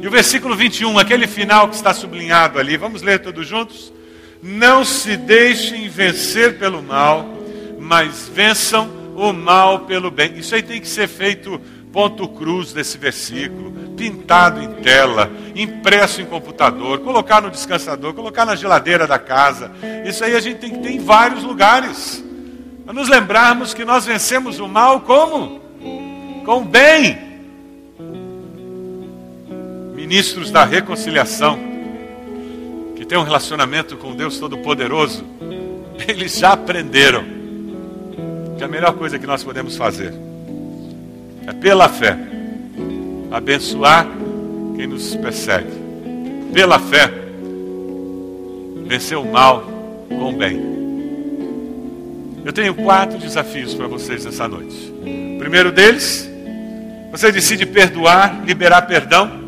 E 0.00 0.06
o 0.06 0.10
versículo 0.10 0.56
21, 0.56 0.98
aquele 0.98 1.26
final 1.26 1.68
que 1.68 1.74
está 1.74 1.92
sublinhado 1.92 2.58
ali, 2.58 2.76
vamos 2.76 3.02
ler 3.02 3.18
todos 3.18 3.46
juntos? 3.46 3.92
Não 4.42 4.82
se 4.82 5.14
deixem 5.16 5.88
vencer 5.90 6.58
pelo 6.58 6.82
mal, 6.82 7.28
mas 7.78 8.30
vençam 8.32 8.88
o 9.14 9.30
mal 9.32 9.80
pelo 9.80 10.10
bem. 10.10 10.38
Isso 10.38 10.54
aí 10.54 10.62
tem 10.62 10.80
que 10.80 10.88
ser 10.88 11.06
feito 11.06 11.60
ponto 11.92 12.26
cruz 12.28 12.72
desse 12.72 12.96
versículo, 12.96 13.72
pintado 13.96 14.62
em 14.62 14.74
tela, 14.74 15.30
impresso 15.54 16.22
em 16.22 16.24
computador, 16.24 17.00
colocar 17.00 17.42
no 17.42 17.50
descansador, 17.50 18.14
colocar 18.14 18.46
na 18.46 18.56
geladeira 18.56 19.06
da 19.06 19.18
casa. 19.18 19.70
Isso 20.06 20.24
aí 20.24 20.34
a 20.34 20.40
gente 20.40 20.60
tem 20.60 20.70
que 20.70 20.78
ter 20.78 20.92
em 20.92 21.00
vários 21.00 21.42
lugares. 21.42 22.24
Para 22.86 22.94
nos 22.94 23.08
lembrarmos 23.08 23.74
que 23.74 23.84
nós 23.84 24.06
vencemos 24.06 24.58
o 24.58 24.66
mal 24.66 25.00
como? 25.00 25.60
Com 26.44 26.62
o 26.62 26.64
bem. 26.64 27.29
Ministros 30.00 30.50
da 30.50 30.64
reconciliação, 30.64 31.58
que 32.96 33.04
têm 33.04 33.18
um 33.18 33.22
relacionamento 33.22 33.98
com 33.98 34.16
Deus 34.16 34.38
Todo-Poderoso, 34.38 35.26
eles 36.08 36.38
já 36.38 36.52
aprenderam 36.52 37.22
que 38.56 38.64
a 38.64 38.66
melhor 38.66 38.94
coisa 38.94 39.18
que 39.18 39.26
nós 39.26 39.44
podemos 39.44 39.76
fazer 39.76 40.14
é 41.46 41.52
pela 41.52 41.86
fé 41.86 42.18
abençoar 43.30 44.08
quem 44.74 44.86
nos 44.86 45.14
persegue. 45.16 45.68
Pela 46.54 46.78
fé 46.78 47.10
vencer 48.86 49.18
o 49.18 49.30
mal 49.30 49.64
com 50.08 50.30
o 50.30 50.32
bem. 50.32 50.62
Eu 52.42 52.54
tenho 52.54 52.74
quatro 52.74 53.18
desafios 53.18 53.74
para 53.74 53.86
vocês 53.86 54.24
nessa 54.24 54.48
noite. 54.48 54.94
O 55.36 55.38
primeiro 55.38 55.70
deles, 55.70 56.26
você 57.10 57.30
decide 57.30 57.66
perdoar, 57.66 58.42
liberar 58.46 58.80
perdão, 58.86 59.39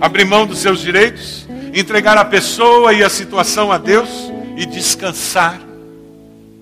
abrir 0.00 0.24
mão 0.24 0.46
dos 0.46 0.58
seus 0.58 0.80
direitos, 0.80 1.46
entregar 1.72 2.16
a 2.16 2.24
pessoa 2.24 2.92
e 2.92 3.02
a 3.02 3.08
situação 3.08 3.72
a 3.72 3.78
Deus 3.78 4.08
e 4.56 4.66
descansar. 4.66 5.60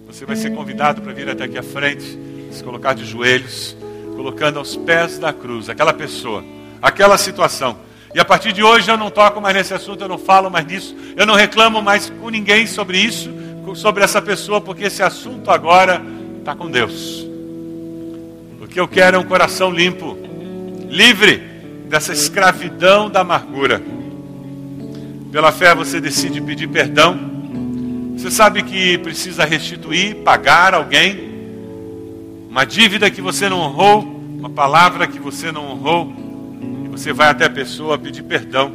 Você 0.07 0.25
vai 0.25 0.37
ser 0.37 0.51
convidado 0.51 1.03
para 1.03 1.13
vir 1.13 1.29
até 1.29 1.45
aqui 1.45 1.59
à 1.59 1.63
frente, 1.63 2.19
se 2.51 2.63
colocar 2.63 2.95
de 2.95 3.05
joelhos 3.05 3.77
colocando 4.23 4.59
aos 4.59 4.77
pés 4.77 5.19
da 5.19 5.33
cruz 5.33 5.69
aquela 5.69 5.93
pessoa, 5.93 6.45
aquela 6.81 7.19
situação. 7.19 7.77
E 8.15 8.21
a 8.21 8.25
partir 8.25 8.53
de 8.53 8.63
hoje 8.63 8.91
eu 8.91 8.97
não 8.97 9.11
toco 9.11 9.41
mais 9.41 9.55
nesse 9.55 9.75
assunto, 9.75 10.05
eu 10.05 10.09
não 10.09 10.19
falo 10.19 10.51
mais 10.51 10.65
nisso, 10.67 10.95
eu 11.17 11.27
não 11.27 11.35
reclamo 11.35 11.83
mais 11.83 12.09
com 12.09 12.29
ninguém 12.29 12.67
sobre 12.67 12.99
isso, 12.99 13.31
sobre 13.75 14.05
essa 14.05 14.21
pessoa, 14.21 14.61
porque 14.61 14.85
esse 14.85 15.03
assunto 15.03 15.51
agora 15.51 16.01
está 16.39 16.55
com 16.55 16.71
Deus. 16.71 17.27
O 18.61 18.67
que 18.69 18.79
eu 18.79 18.87
quero 18.87 19.17
é 19.17 19.19
um 19.19 19.25
coração 19.25 19.71
limpo, 19.71 20.17
livre 20.89 21.43
dessa 21.93 22.15
escravidão 22.15 23.11
da 23.11 23.21
amargura. 23.21 23.83
Pela 25.31 25.53
fé 25.53 25.75
você 25.75 26.01
decide 26.01 26.41
pedir 26.41 26.67
perdão. 26.67 27.21
Você 28.17 28.31
sabe 28.31 28.63
que 28.63 28.97
precisa 28.97 29.45
restituir, 29.45 30.17
pagar 30.23 30.73
alguém 30.73 31.31
uma 32.49 32.65
dívida 32.65 33.11
que 33.11 33.21
você 33.21 33.47
não 33.47 33.61
honrou, 33.61 34.01
uma 34.39 34.49
palavra 34.49 35.07
que 35.07 35.19
você 35.19 35.53
não 35.53 35.71
honrou, 35.71 36.11
e 36.87 36.89
você 36.89 37.13
vai 37.13 37.29
até 37.29 37.45
a 37.45 37.51
pessoa 37.51 37.99
pedir 37.99 38.23
perdão, 38.23 38.73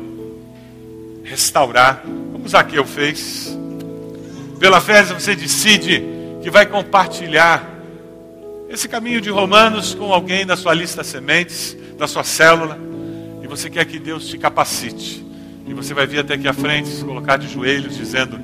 restaurar, 1.23 2.03
como 2.31 2.47
Zaqueu 2.47 2.85
fez. 2.85 3.57
Pela 4.59 4.79
fé 4.79 5.01
você 5.01 5.35
decide 5.35 6.03
que 6.43 6.51
vai 6.51 6.67
compartilhar 6.67 7.67
esse 8.69 8.87
caminho 8.87 9.19
de 9.19 9.31
Romanos 9.31 9.95
com 9.95 10.13
alguém 10.13 10.45
da 10.45 10.55
sua 10.55 10.75
lista 10.75 11.03
sementes, 11.03 11.75
da 11.97 12.07
sua 12.07 12.23
célula, 12.23 12.85
e 13.47 13.49
você 13.49 13.69
quer 13.69 13.85
que 13.85 13.97
Deus 13.97 14.27
te 14.27 14.37
capacite. 14.37 15.25
E 15.65 15.73
você 15.73 15.93
vai 15.93 16.05
vir 16.05 16.19
até 16.19 16.33
aqui 16.33 16.47
à 16.47 16.53
frente, 16.53 16.89
se 16.89 17.03
colocar 17.03 17.37
de 17.37 17.47
joelhos, 17.47 17.95
dizendo: 17.95 18.37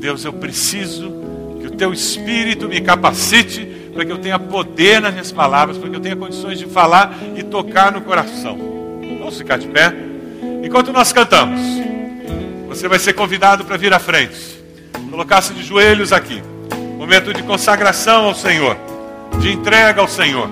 Deus, 0.00 0.24
eu 0.24 0.32
preciso 0.32 1.12
que 1.60 1.66
o 1.66 1.70
teu 1.70 1.92
espírito 1.92 2.66
me 2.66 2.80
capacite 2.80 3.66
para 3.92 4.04
que 4.06 4.12
eu 4.12 4.18
tenha 4.18 4.38
poder 4.38 5.00
nas 5.00 5.12
minhas 5.12 5.30
palavras, 5.30 5.76
para 5.76 5.90
que 5.90 5.96
eu 5.96 6.00
tenha 6.00 6.16
condições 6.16 6.58
de 6.58 6.66
falar 6.66 7.14
e 7.36 7.42
tocar 7.42 7.92
no 7.92 8.00
coração. 8.00 8.58
Vamos 9.18 9.36
ficar 9.36 9.58
de 9.58 9.68
pé? 9.68 9.94
Enquanto 10.64 10.92
nós 10.92 11.12
cantamos, 11.12 11.60
você 12.68 12.88
vai 12.88 12.98
ser 12.98 13.12
convidado 13.12 13.64
para 13.64 13.76
vir 13.76 13.92
à 13.92 13.98
frente, 13.98 14.62
colocar-se 15.10 15.52
de 15.52 15.62
joelhos 15.62 16.12
aqui. 16.12 16.42
Momento 16.96 17.34
de 17.34 17.42
consagração 17.42 18.24
ao 18.24 18.34
Senhor, 18.34 18.76
de 19.40 19.52
entrega 19.52 20.00
ao 20.00 20.08
Senhor. 20.08 20.48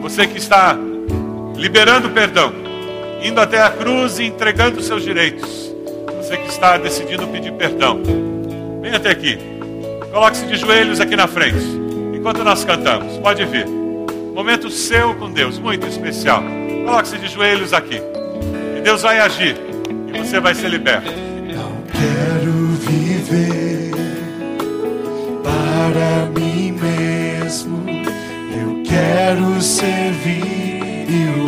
Você 0.00 0.26
que 0.26 0.38
está 0.38 0.76
liberando 1.56 2.10
perdão, 2.10 2.52
indo 3.22 3.40
até 3.40 3.62
a 3.62 3.70
cruz 3.70 4.18
e 4.18 4.24
entregando 4.24 4.82
seus 4.82 5.02
direitos. 5.02 5.72
Você 6.18 6.36
que 6.36 6.48
está 6.48 6.76
decidindo 6.76 7.26
pedir 7.28 7.52
perdão, 7.52 8.00
venha 8.80 8.96
até 8.96 9.10
aqui. 9.10 9.38
Coloque-se 10.10 10.46
de 10.46 10.56
joelhos 10.56 11.00
aqui 11.00 11.16
na 11.16 11.26
frente 11.26 11.82
enquanto 12.14 12.44
nós 12.44 12.64
cantamos. 12.64 13.18
Pode 13.18 13.44
vir. 13.44 13.66
Momento 13.66 14.70
seu 14.70 15.14
com 15.14 15.30
Deus, 15.30 15.58
muito 15.58 15.86
especial. 15.86 16.42
Coloque-se 16.84 17.18
de 17.18 17.28
joelhos 17.28 17.72
aqui. 17.72 18.00
E 18.76 18.80
Deus 18.80 19.02
vai 19.02 19.18
agir. 19.18 19.56
E 20.14 20.18
você 20.18 20.38
vai 20.38 20.54
ser 20.54 20.68
liberto. 20.68 21.10
Não 21.10 21.82
quero 21.90 22.52
viver 22.78 23.90
para 25.42 26.26
mim 26.40 26.72
mesmo. 26.72 27.84
Eu 28.56 28.82
quero 28.84 29.60
servir 29.60 30.61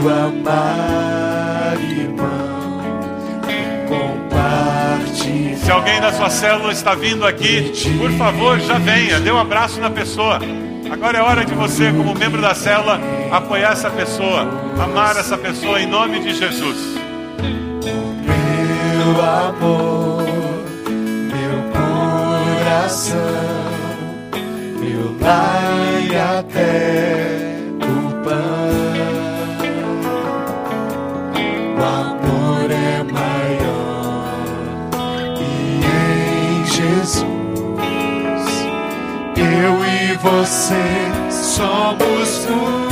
amar, 0.09 1.77
irmão. 1.81 2.81
Compartilhar. 3.89 5.57
Se 5.57 5.71
alguém 5.71 6.01
da 6.01 6.13
sua 6.13 6.31
célula 6.31 6.73
está 6.73 6.95
vindo 6.95 7.27
aqui, 7.27 7.73
por 7.99 8.11
favor, 8.13 8.59
já 8.61 8.79
venha, 8.79 9.21
dê 9.21 9.31
um 9.31 9.39
abraço 9.39 9.81
na 9.81 9.91
pessoa. 9.91 10.39
Agora 10.91 11.19
é 11.19 11.23
hora 11.23 11.45
de 11.45 11.55
você, 11.55 11.91
como 11.91 12.15
membro 12.15 12.41
da 12.41 12.55
célula, 12.55 13.01
apoiar 13.31 13.73
essa 13.73 13.91
pessoa, 13.91 14.49
amar 14.79 15.17
essa 15.17 15.37
pessoa 15.37 15.81
em 15.81 15.87
nome 15.87 16.21
de 16.21 16.35
Jesus. 16.35 16.97
Meu 18.25 19.23
amor, 19.23 20.23
meu 21.33 21.63
coração, 22.63 23.19
meu 24.79 25.17
lar 25.21 26.03
e 26.03 26.17
até 26.17 27.41
o 27.41 27.44
você 40.25 40.83
somos 41.31 42.47
um. 42.47 42.84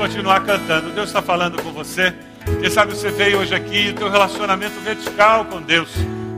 Continuar 0.00 0.40
cantando. 0.40 0.90
Deus 0.92 1.08
está 1.10 1.20
falando 1.20 1.62
com 1.62 1.72
você. 1.72 2.14
Quem 2.58 2.70
sabe 2.70 2.94
você 2.94 3.10
veio 3.10 3.38
hoje 3.38 3.54
aqui 3.54 3.88
e 3.88 3.90
o 3.90 3.94
teu 3.94 4.08
relacionamento 4.08 4.80
vertical 4.80 5.44
com 5.44 5.60
Deus 5.60 5.90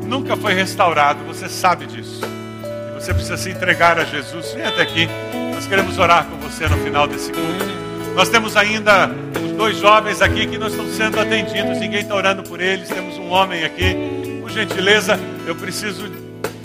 nunca 0.05 0.37
foi 0.37 0.53
restaurado. 0.53 1.21
Você 1.29 1.49
sabe 1.49 1.87
disso. 1.87 2.21
E 2.25 3.01
você 3.01 3.15
precisa 3.15 3.37
se 3.37 3.51
entregar 3.51 4.01
a 4.01 4.05
Jesus. 4.05 4.53
Vem 4.53 4.67
até 4.67 4.83
aqui. 4.83 5.09
Nós 5.55 5.65
queremos 5.69 5.97
orar 5.97 6.25
com 6.25 6.37
você 6.39 6.67
no 6.67 6.77
final 6.79 7.07
desse 7.07 7.31
culto. 7.31 7.73
Nós 8.17 8.29
temos 8.29 8.57
ainda 8.57 9.09
os 9.41 9.53
dois 9.53 9.77
jovens 9.77 10.21
aqui 10.21 10.45
que 10.49 10.59
não 10.59 10.67
estão 10.67 10.89
sendo 10.89 11.21
atendidos. 11.21 11.79
Ninguém 11.79 12.01
está 12.01 12.17
orando 12.17 12.43
por 12.43 12.61
eles. 12.61 12.89
Temos 12.89 13.17
um 13.17 13.31
homem 13.31 13.63
aqui. 13.63 13.95
Por 14.41 14.51
gentileza, 14.51 15.21
eu 15.47 15.55
preciso 15.55 16.11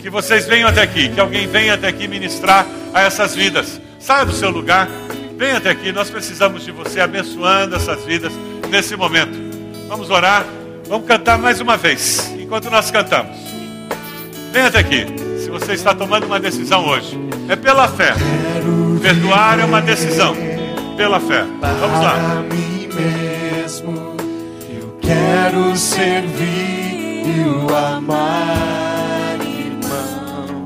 que 0.02 0.10
vocês 0.10 0.48
venham 0.48 0.68
até 0.68 0.82
aqui. 0.82 1.10
Que 1.10 1.20
alguém 1.20 1.46
venha 1.46 1.76
até 1.76 1.90
aqui 1.90 2.08
ministrar 2.08 2.66
a 2.92 3.04
essas 3.04 3.36
vidas. 3.36 3.80
Saia 4.00 4.26
do 4.26 4.34
seu 4.34 4.50
lugar. 4.50 4.90
Venha 5.38 5.58
até 5.58 5.70
aqui, 5.70 5.92
nós 5.92 6.10
precisamos 6.10 6.66
de 6.66 6.72
você 6.72 7.00
abençoando 7.00 7.76
essas 7.76 8.04
vidas 8.04 8.34
nesse 8.72 8.96
momento. 8.96 9.38
Vamos 9.88 10.10
orar, 10.10 10.44
vamos 10.88 11.08
cantar 11.08 11.38
mais 11.38 11.62
uma 11.62 11.78
vez, 11.78 12.34
enquanto 12.40 12.72
nós 12.72 12.90
cantamos. 12.90 13.38
Venha 14.52 14.66
até 14.66 14.80
aqui, 14.80 15.06
se 15.38 15.50
você 15.52 15.74
está 15.74 15.94
tomando 15.94 16.26
uma 16.26 16.40
decisão 16.40 16.88
hoje, 16.88 17.16
é 17.48 17.56
pela 17.56 17.88
fé. 17.88 18.14
Perdoar 19.00 19.60
é 19.60 19.66
uma 19.66 19.80
decisão, 19.80 20.36
pela 20.98 21.20
fé. 21.20 21.46
Vamos 21.62 22.02
lá. 22.02 22.44
Eu 24.70 24.98
quero 25.00 25.78
servir 25.78 27.28
e 27.28 27.46
o 27.48 27.76
amar, 27.76 29.38
irmão, 29.42 30.66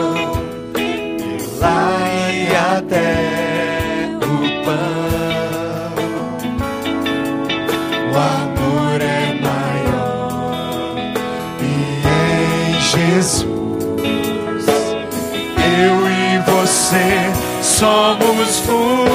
você 16.91 17.31
somos 17.63 18.67
um. 18.67 19.05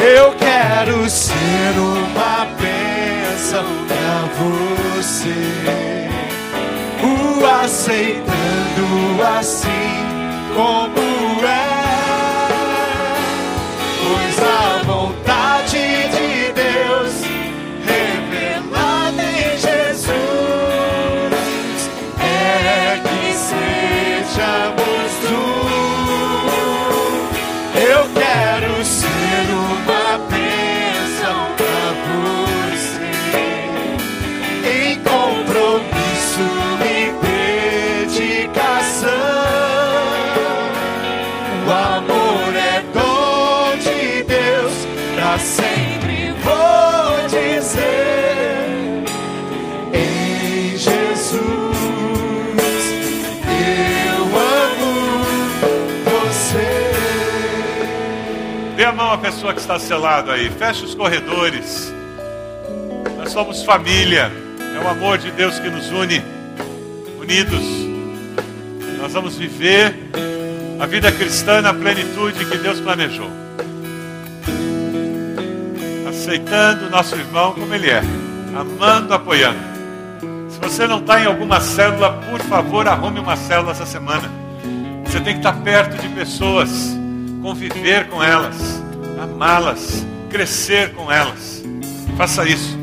Eu 0.00 0.32
quero 0.38 1.10
ser 1.10 1.74
uma 1.76 2.46
bênção 2.60 3.64
pra 3.88 4.28
você, 4.38 5.34
o 7.02 7.44
aceitando 7.64 9.22
assim 9.36 10.06
como 10.54 11.15
pessoa 59.26 59.52
que 59.52 59.58
está 59.58 59.76
selado 59.76 60.30
aí. 60.30 60.48
Feche 60.50 60.84
os 60.84 60.94
corredores. 60.94 61.92
Nós 63.18 63.32
somos 63.32 63.64
família. 63.64 64.30
É 64.76 64.84
o 64.84 64.88
amor 64.88 65.18
de 65.18 65.32
Deus 65.32 65.58
que 65.58 65.68
nos 65.68 65.90
une. 65.90 66.22
Unidos. 67.18 67.64
Nós 69.00 69.12
vamos 69.12 69.36
viver 69.36 69.96
a 70.78 70.86
vida 70.86 71.10
cristã 71.10 71.60
na 71.60 71.74
plenitude 71.74 72.44
que 72.44 72.56
Deus 72.56 72.78
planejou. 72.78 73.28
Aceitando 76.08 76.86
o 76.86 76.90
nosso 76.90 77.16
irmão 77.16 77.52
como 77.52 77.74
ele 77.74 77.90
é. 77.90 78.02
Amando, 78.56 79.12
apoiando. 79.12 79.58
Se 80.48 80.60
você 80.60 80.86
não 80.86 80.98
está 80.98 81.20
em 81.20 81.26
alguma 81.26 81.60
célula, 81.60 82.12
por 82.30 82.40
favor, 82.42 82.86
arrume 82.86 83.18
uma 83.18 83.36
célula 83.36 83.72
essa 83.72 83.86
semana. 83.86 84.30
Você 85.04 85.18
tem 85.18 85.32
que 85.34 85.40
estar 85.40 85.52
perto 85.64 86.00
de 86.00 86.08
pessoas, 86.10 86.96
conviver 87.42 88.06
com 88.06 88.22
elas, 88.22 88.85
amá-las, 89.32 90.06
crescer 90.30 90.92
com 90.94 91.10
elas. 91.10 91.62
Faça 92.16 92.46
isso. 92.48 92.76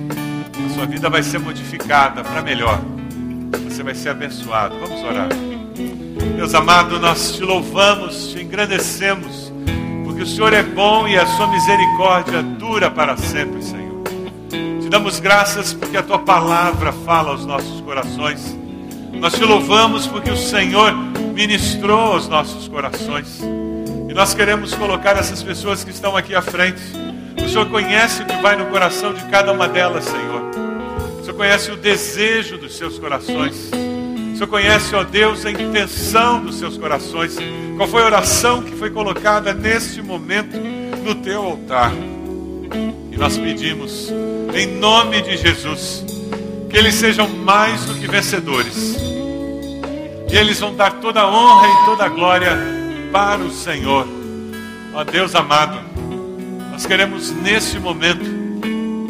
A 0.65 0.73
sua 0.73 0.85
vida 0.85 1.09
vai 1.09 1.23
ser 1.23 1.39
modificada 1.39 2.23
para 2.23 2.41
melhor. 2.41 2.79
Você 3.69 3.83
vai 3.83 3.95
ser 3.95 4.09
abençoado. 4.09 4.75
Vamos 4.79 5.03
orar. 5.03 5.29
Deus 6.35 6.53
amado, 6.53 6.99
nós 6.99 7.35
te 7.35 7.43
louvamos, 7.43 8.31
te 8.31 8.41
engrandecemos, 8.41 9.51
porque 10.03 10.23
o 10.23 10.27
Senhor 10.27 10.53
é 10.53 10.63
bom 10.63 11.07
e 11.07 11.17
a 11.17 11.25
sua 11.25 11.47
misericórdia 11.47 12.41
dura 12.41 12.89
para 12.89 13.17
sempre, 13.17 13.61
Senhor 13.61 13.83
damos 14.93 15.19
graças 15.19 15.73
porque 15.73 15.97
a 15.97 16.03
tua 16.03 16.19
palavra 16.19 16.93
fala 16.93 17.31
aos 17.31 17.43
nossos 17.47 17.81
corações. 17.81 18.55
Nós 19.13 19.33
te 19.33 19.43
louvamos 19.43 20.05
porque 20.05 20.29
o 20.29 20.37
Senhor 20.37 20.93
ministrou 21.33 22.13
aos 22.13 22.27
nossos 22.27 22.67
corações. 22.67 23.41
E 24.13 24.15
nós 24.15 24.31
queremos 24.31 24.75
colocar 24.75 25.17
essas 25.17 25.41
pessoas 25.41 25.83
que 25.83 25.89
estão 25.89 26.15
aqui 26.15 26.35
à 26.35 26.41
frente. 26.43 26.79
O 27.43 27.49
Senhor 27.49 27.67
conhece 27.67 28.21
o 28.21 28.25
que 28.27 28.35
vai 28.43 28.55
no 28.55 28.67
coração 28.67 29.11
de 29.11 29.23
cada 29.23 29.51
uma 29.51 29.67
delas, 29.67 30.03
Senhor. 30.05 30.51
O 31.19 31.23
Senhor 31.23 31.35
conhece 31.35 31.71
o 31.71 31.75
desejo 31.75 32.59
dos 32.59 32.77
seus 32.77 32.99
corações. 32.99 33.71
O 33.71 34.35
Senhor 34.35 34.47
conhece, 34.47 34.93
ó 34.93 35.03
Deus, 35.03 35.43
a 35.47 35.49
intenção 35.49 36.45
dos 36.45 36.59
seus 36.59 36.77
corações. 36.77 37.39
Qual 37.75 37.89
foi 37.89 38.03
a 38.03 38.05
oração 38.05 38.61
que 38.61 38.75
foi 38.75 38.91
colocada 38.91 39.51
neste 39.51 39.99
momento 39.99 40.59
no 41.03 41.15
teu 41.15 41.41
altar? 41.41 41.91
E 43.11 43.17
nós 43.17 43.35
pedimos, 43.35 44.13
em 44.53 44.67
nome 44.77 45.23
de 45.23 45.37
Jesus, 45.37 46.05
que 46.69 46.77
eles 46.77 46.93
sejam 46.93 47.27
mais 47.27 47.85
do 47.85 47.95
que 47.95 48.05
vencedores. 48.05 48.95
E 50.31 50.37
eles 50.37 50.59
vão 50.59 50.75
dar 50.75 50.91
toda 50.99 51.21
a 51.21 51.27
honra 51.27 51.67
e 51.67 51.85
toda 51.85 52.05
a 52.05 52.09
glória 52.09 52.82
para 53.13 53.41
o 53.41 53.49
Senhor. 53.49 54.05
Ó 54.93 55.03
Deus 55.05 55.33
amado, 55.35 55.79
nós 56.69 56.85
queremos 56.85 57.31
nesse 57.31 57.79
momento 57.79 58.25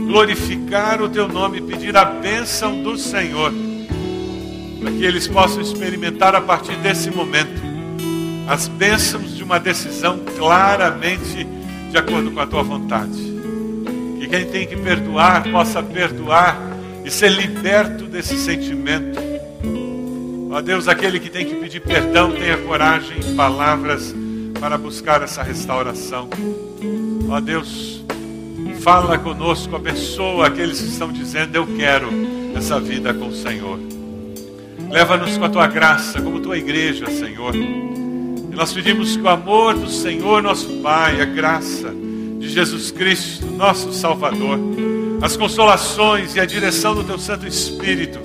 glorificar 0.06 1.02
o 1.02 1.10
teu 1.10 1.28
nome, 1.28 1.60
pedir 1.60 1.98
a 1.98 2.06
bênção 2.06 2.84
do 2.84 2.96
Senhor, 2.96 3.52
para 4.80 4.92
que 4.92 5.04
eles 5.04 5.28
possam 5.28 5.60
experimentar 5.60 6.36
a 6.36 6.42
partir 6.42 6.76
desse 6.76 7.10
momento 7.10 7.60
as 8.48 8.68
bênçãos 8.68 9.36
de 9.36 9.44
uma 9.44 9.60
decisão 9.60 10.20
claramente 10.38 11.48
de 11.90 11.98
acordo 11.98 12.30
com 12.30 12.40
a 12.40 12.46
tua 12.46 12.62
vontade 12.62 13.34
quem 14.34 14.46
tem 14.48 14.66
que 14.66 14.76
perdoar 14.76 15.44
possa 15.52 15.84
perdoar 15.84 16.60
e 17.06 17.12
ser 17.12 17.30
liberto 17.30 18.06
desse 18.06 18.36
sentimento. 18.36 19.33
Ó 20.54 20.62
Deus, 20.62 20.88
aquele 20.88 21.20
que 21.20 21.32
tem 21.32 21.48
que 21.48 21.56
pedir 21.56 21.80
perdão, 21.80 22.32
tenha 22.32 22.56
coragem 22.60 23.18
e 23.20 23.34
palavras 23.34 24.14
para 24.60 24.78
buscar 24.78 25.24
essa 25.24 25.42
restauração. 25.42 26.30
Ó 27.28 27.40
Deus, 27.42 28.06
fala 28.82 29.18
conosco, 29.18 29.76
abençoa 29.76 30.46
aqueles 30.46 30.80
que 30.80 30.90
estão 30.90 31.12
dizendo: 31.12 31.56
Eu 31.56 31.66
quero 31.66 32.08
essa 32.56 32.80
vida 32.80 33.16
com 33.16 33.30
o 33.30 33.34
Senhor. 33.34 33.80
Leva-nos 34.92 35.40
com 35.40 35.46
a 35.46 35.50
tua 35.50 35.66
graça, 35.66 36.22
como 36.22 36.40
tua 36.40 36.56
igreja, 36.56 37.08
Senhor. 37.08 37.56
E 37.56 38.56
nós 38.56 38.72
pedimos 38.72 39.18
que 39.18 39.24
o 39.24 39.30
amor 39.30 39.74
do 39.74 39.90
Senhor, 39.90 40.44
nosso 40.44 40.70
Pai, 40.84 41.20
a 41.20 41.26
graça, 41.26 41.92
de 42.38 42.48
Jesus 42.48 42.92
Cristo, 42.92 43.48
nosso 43.48 43.92
Salvador, 43.92 44.60
as 45.20 45.36
consolações 45.36 46.36
e 46.36 46.40
a 46.40 46.46
direção 46.46 46.94
do 46.94 47.04
Teu 47.04 47.18
Santo 47.18 47.48
Espírito 47.48 48.20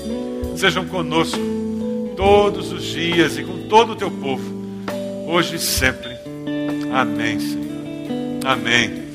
sejam 0.59 0.85
conosco 0.85 1.58
todos 2.19 2.73
os 2.73 2.83
dias 2.83 3.39
e 3.39 3.45
com 3.45 3.69
todo 3.69 3.93
o 3.93 3.97
Teu 3.97 4.11
povo, 4.11 4.43
hoje 5.29 5.55
e 5.55 5.59
sempre. 5.61 6.19
Amém, 6.93 7.39
Senhor. 7.39 8.41
Amém. 8.45 9.08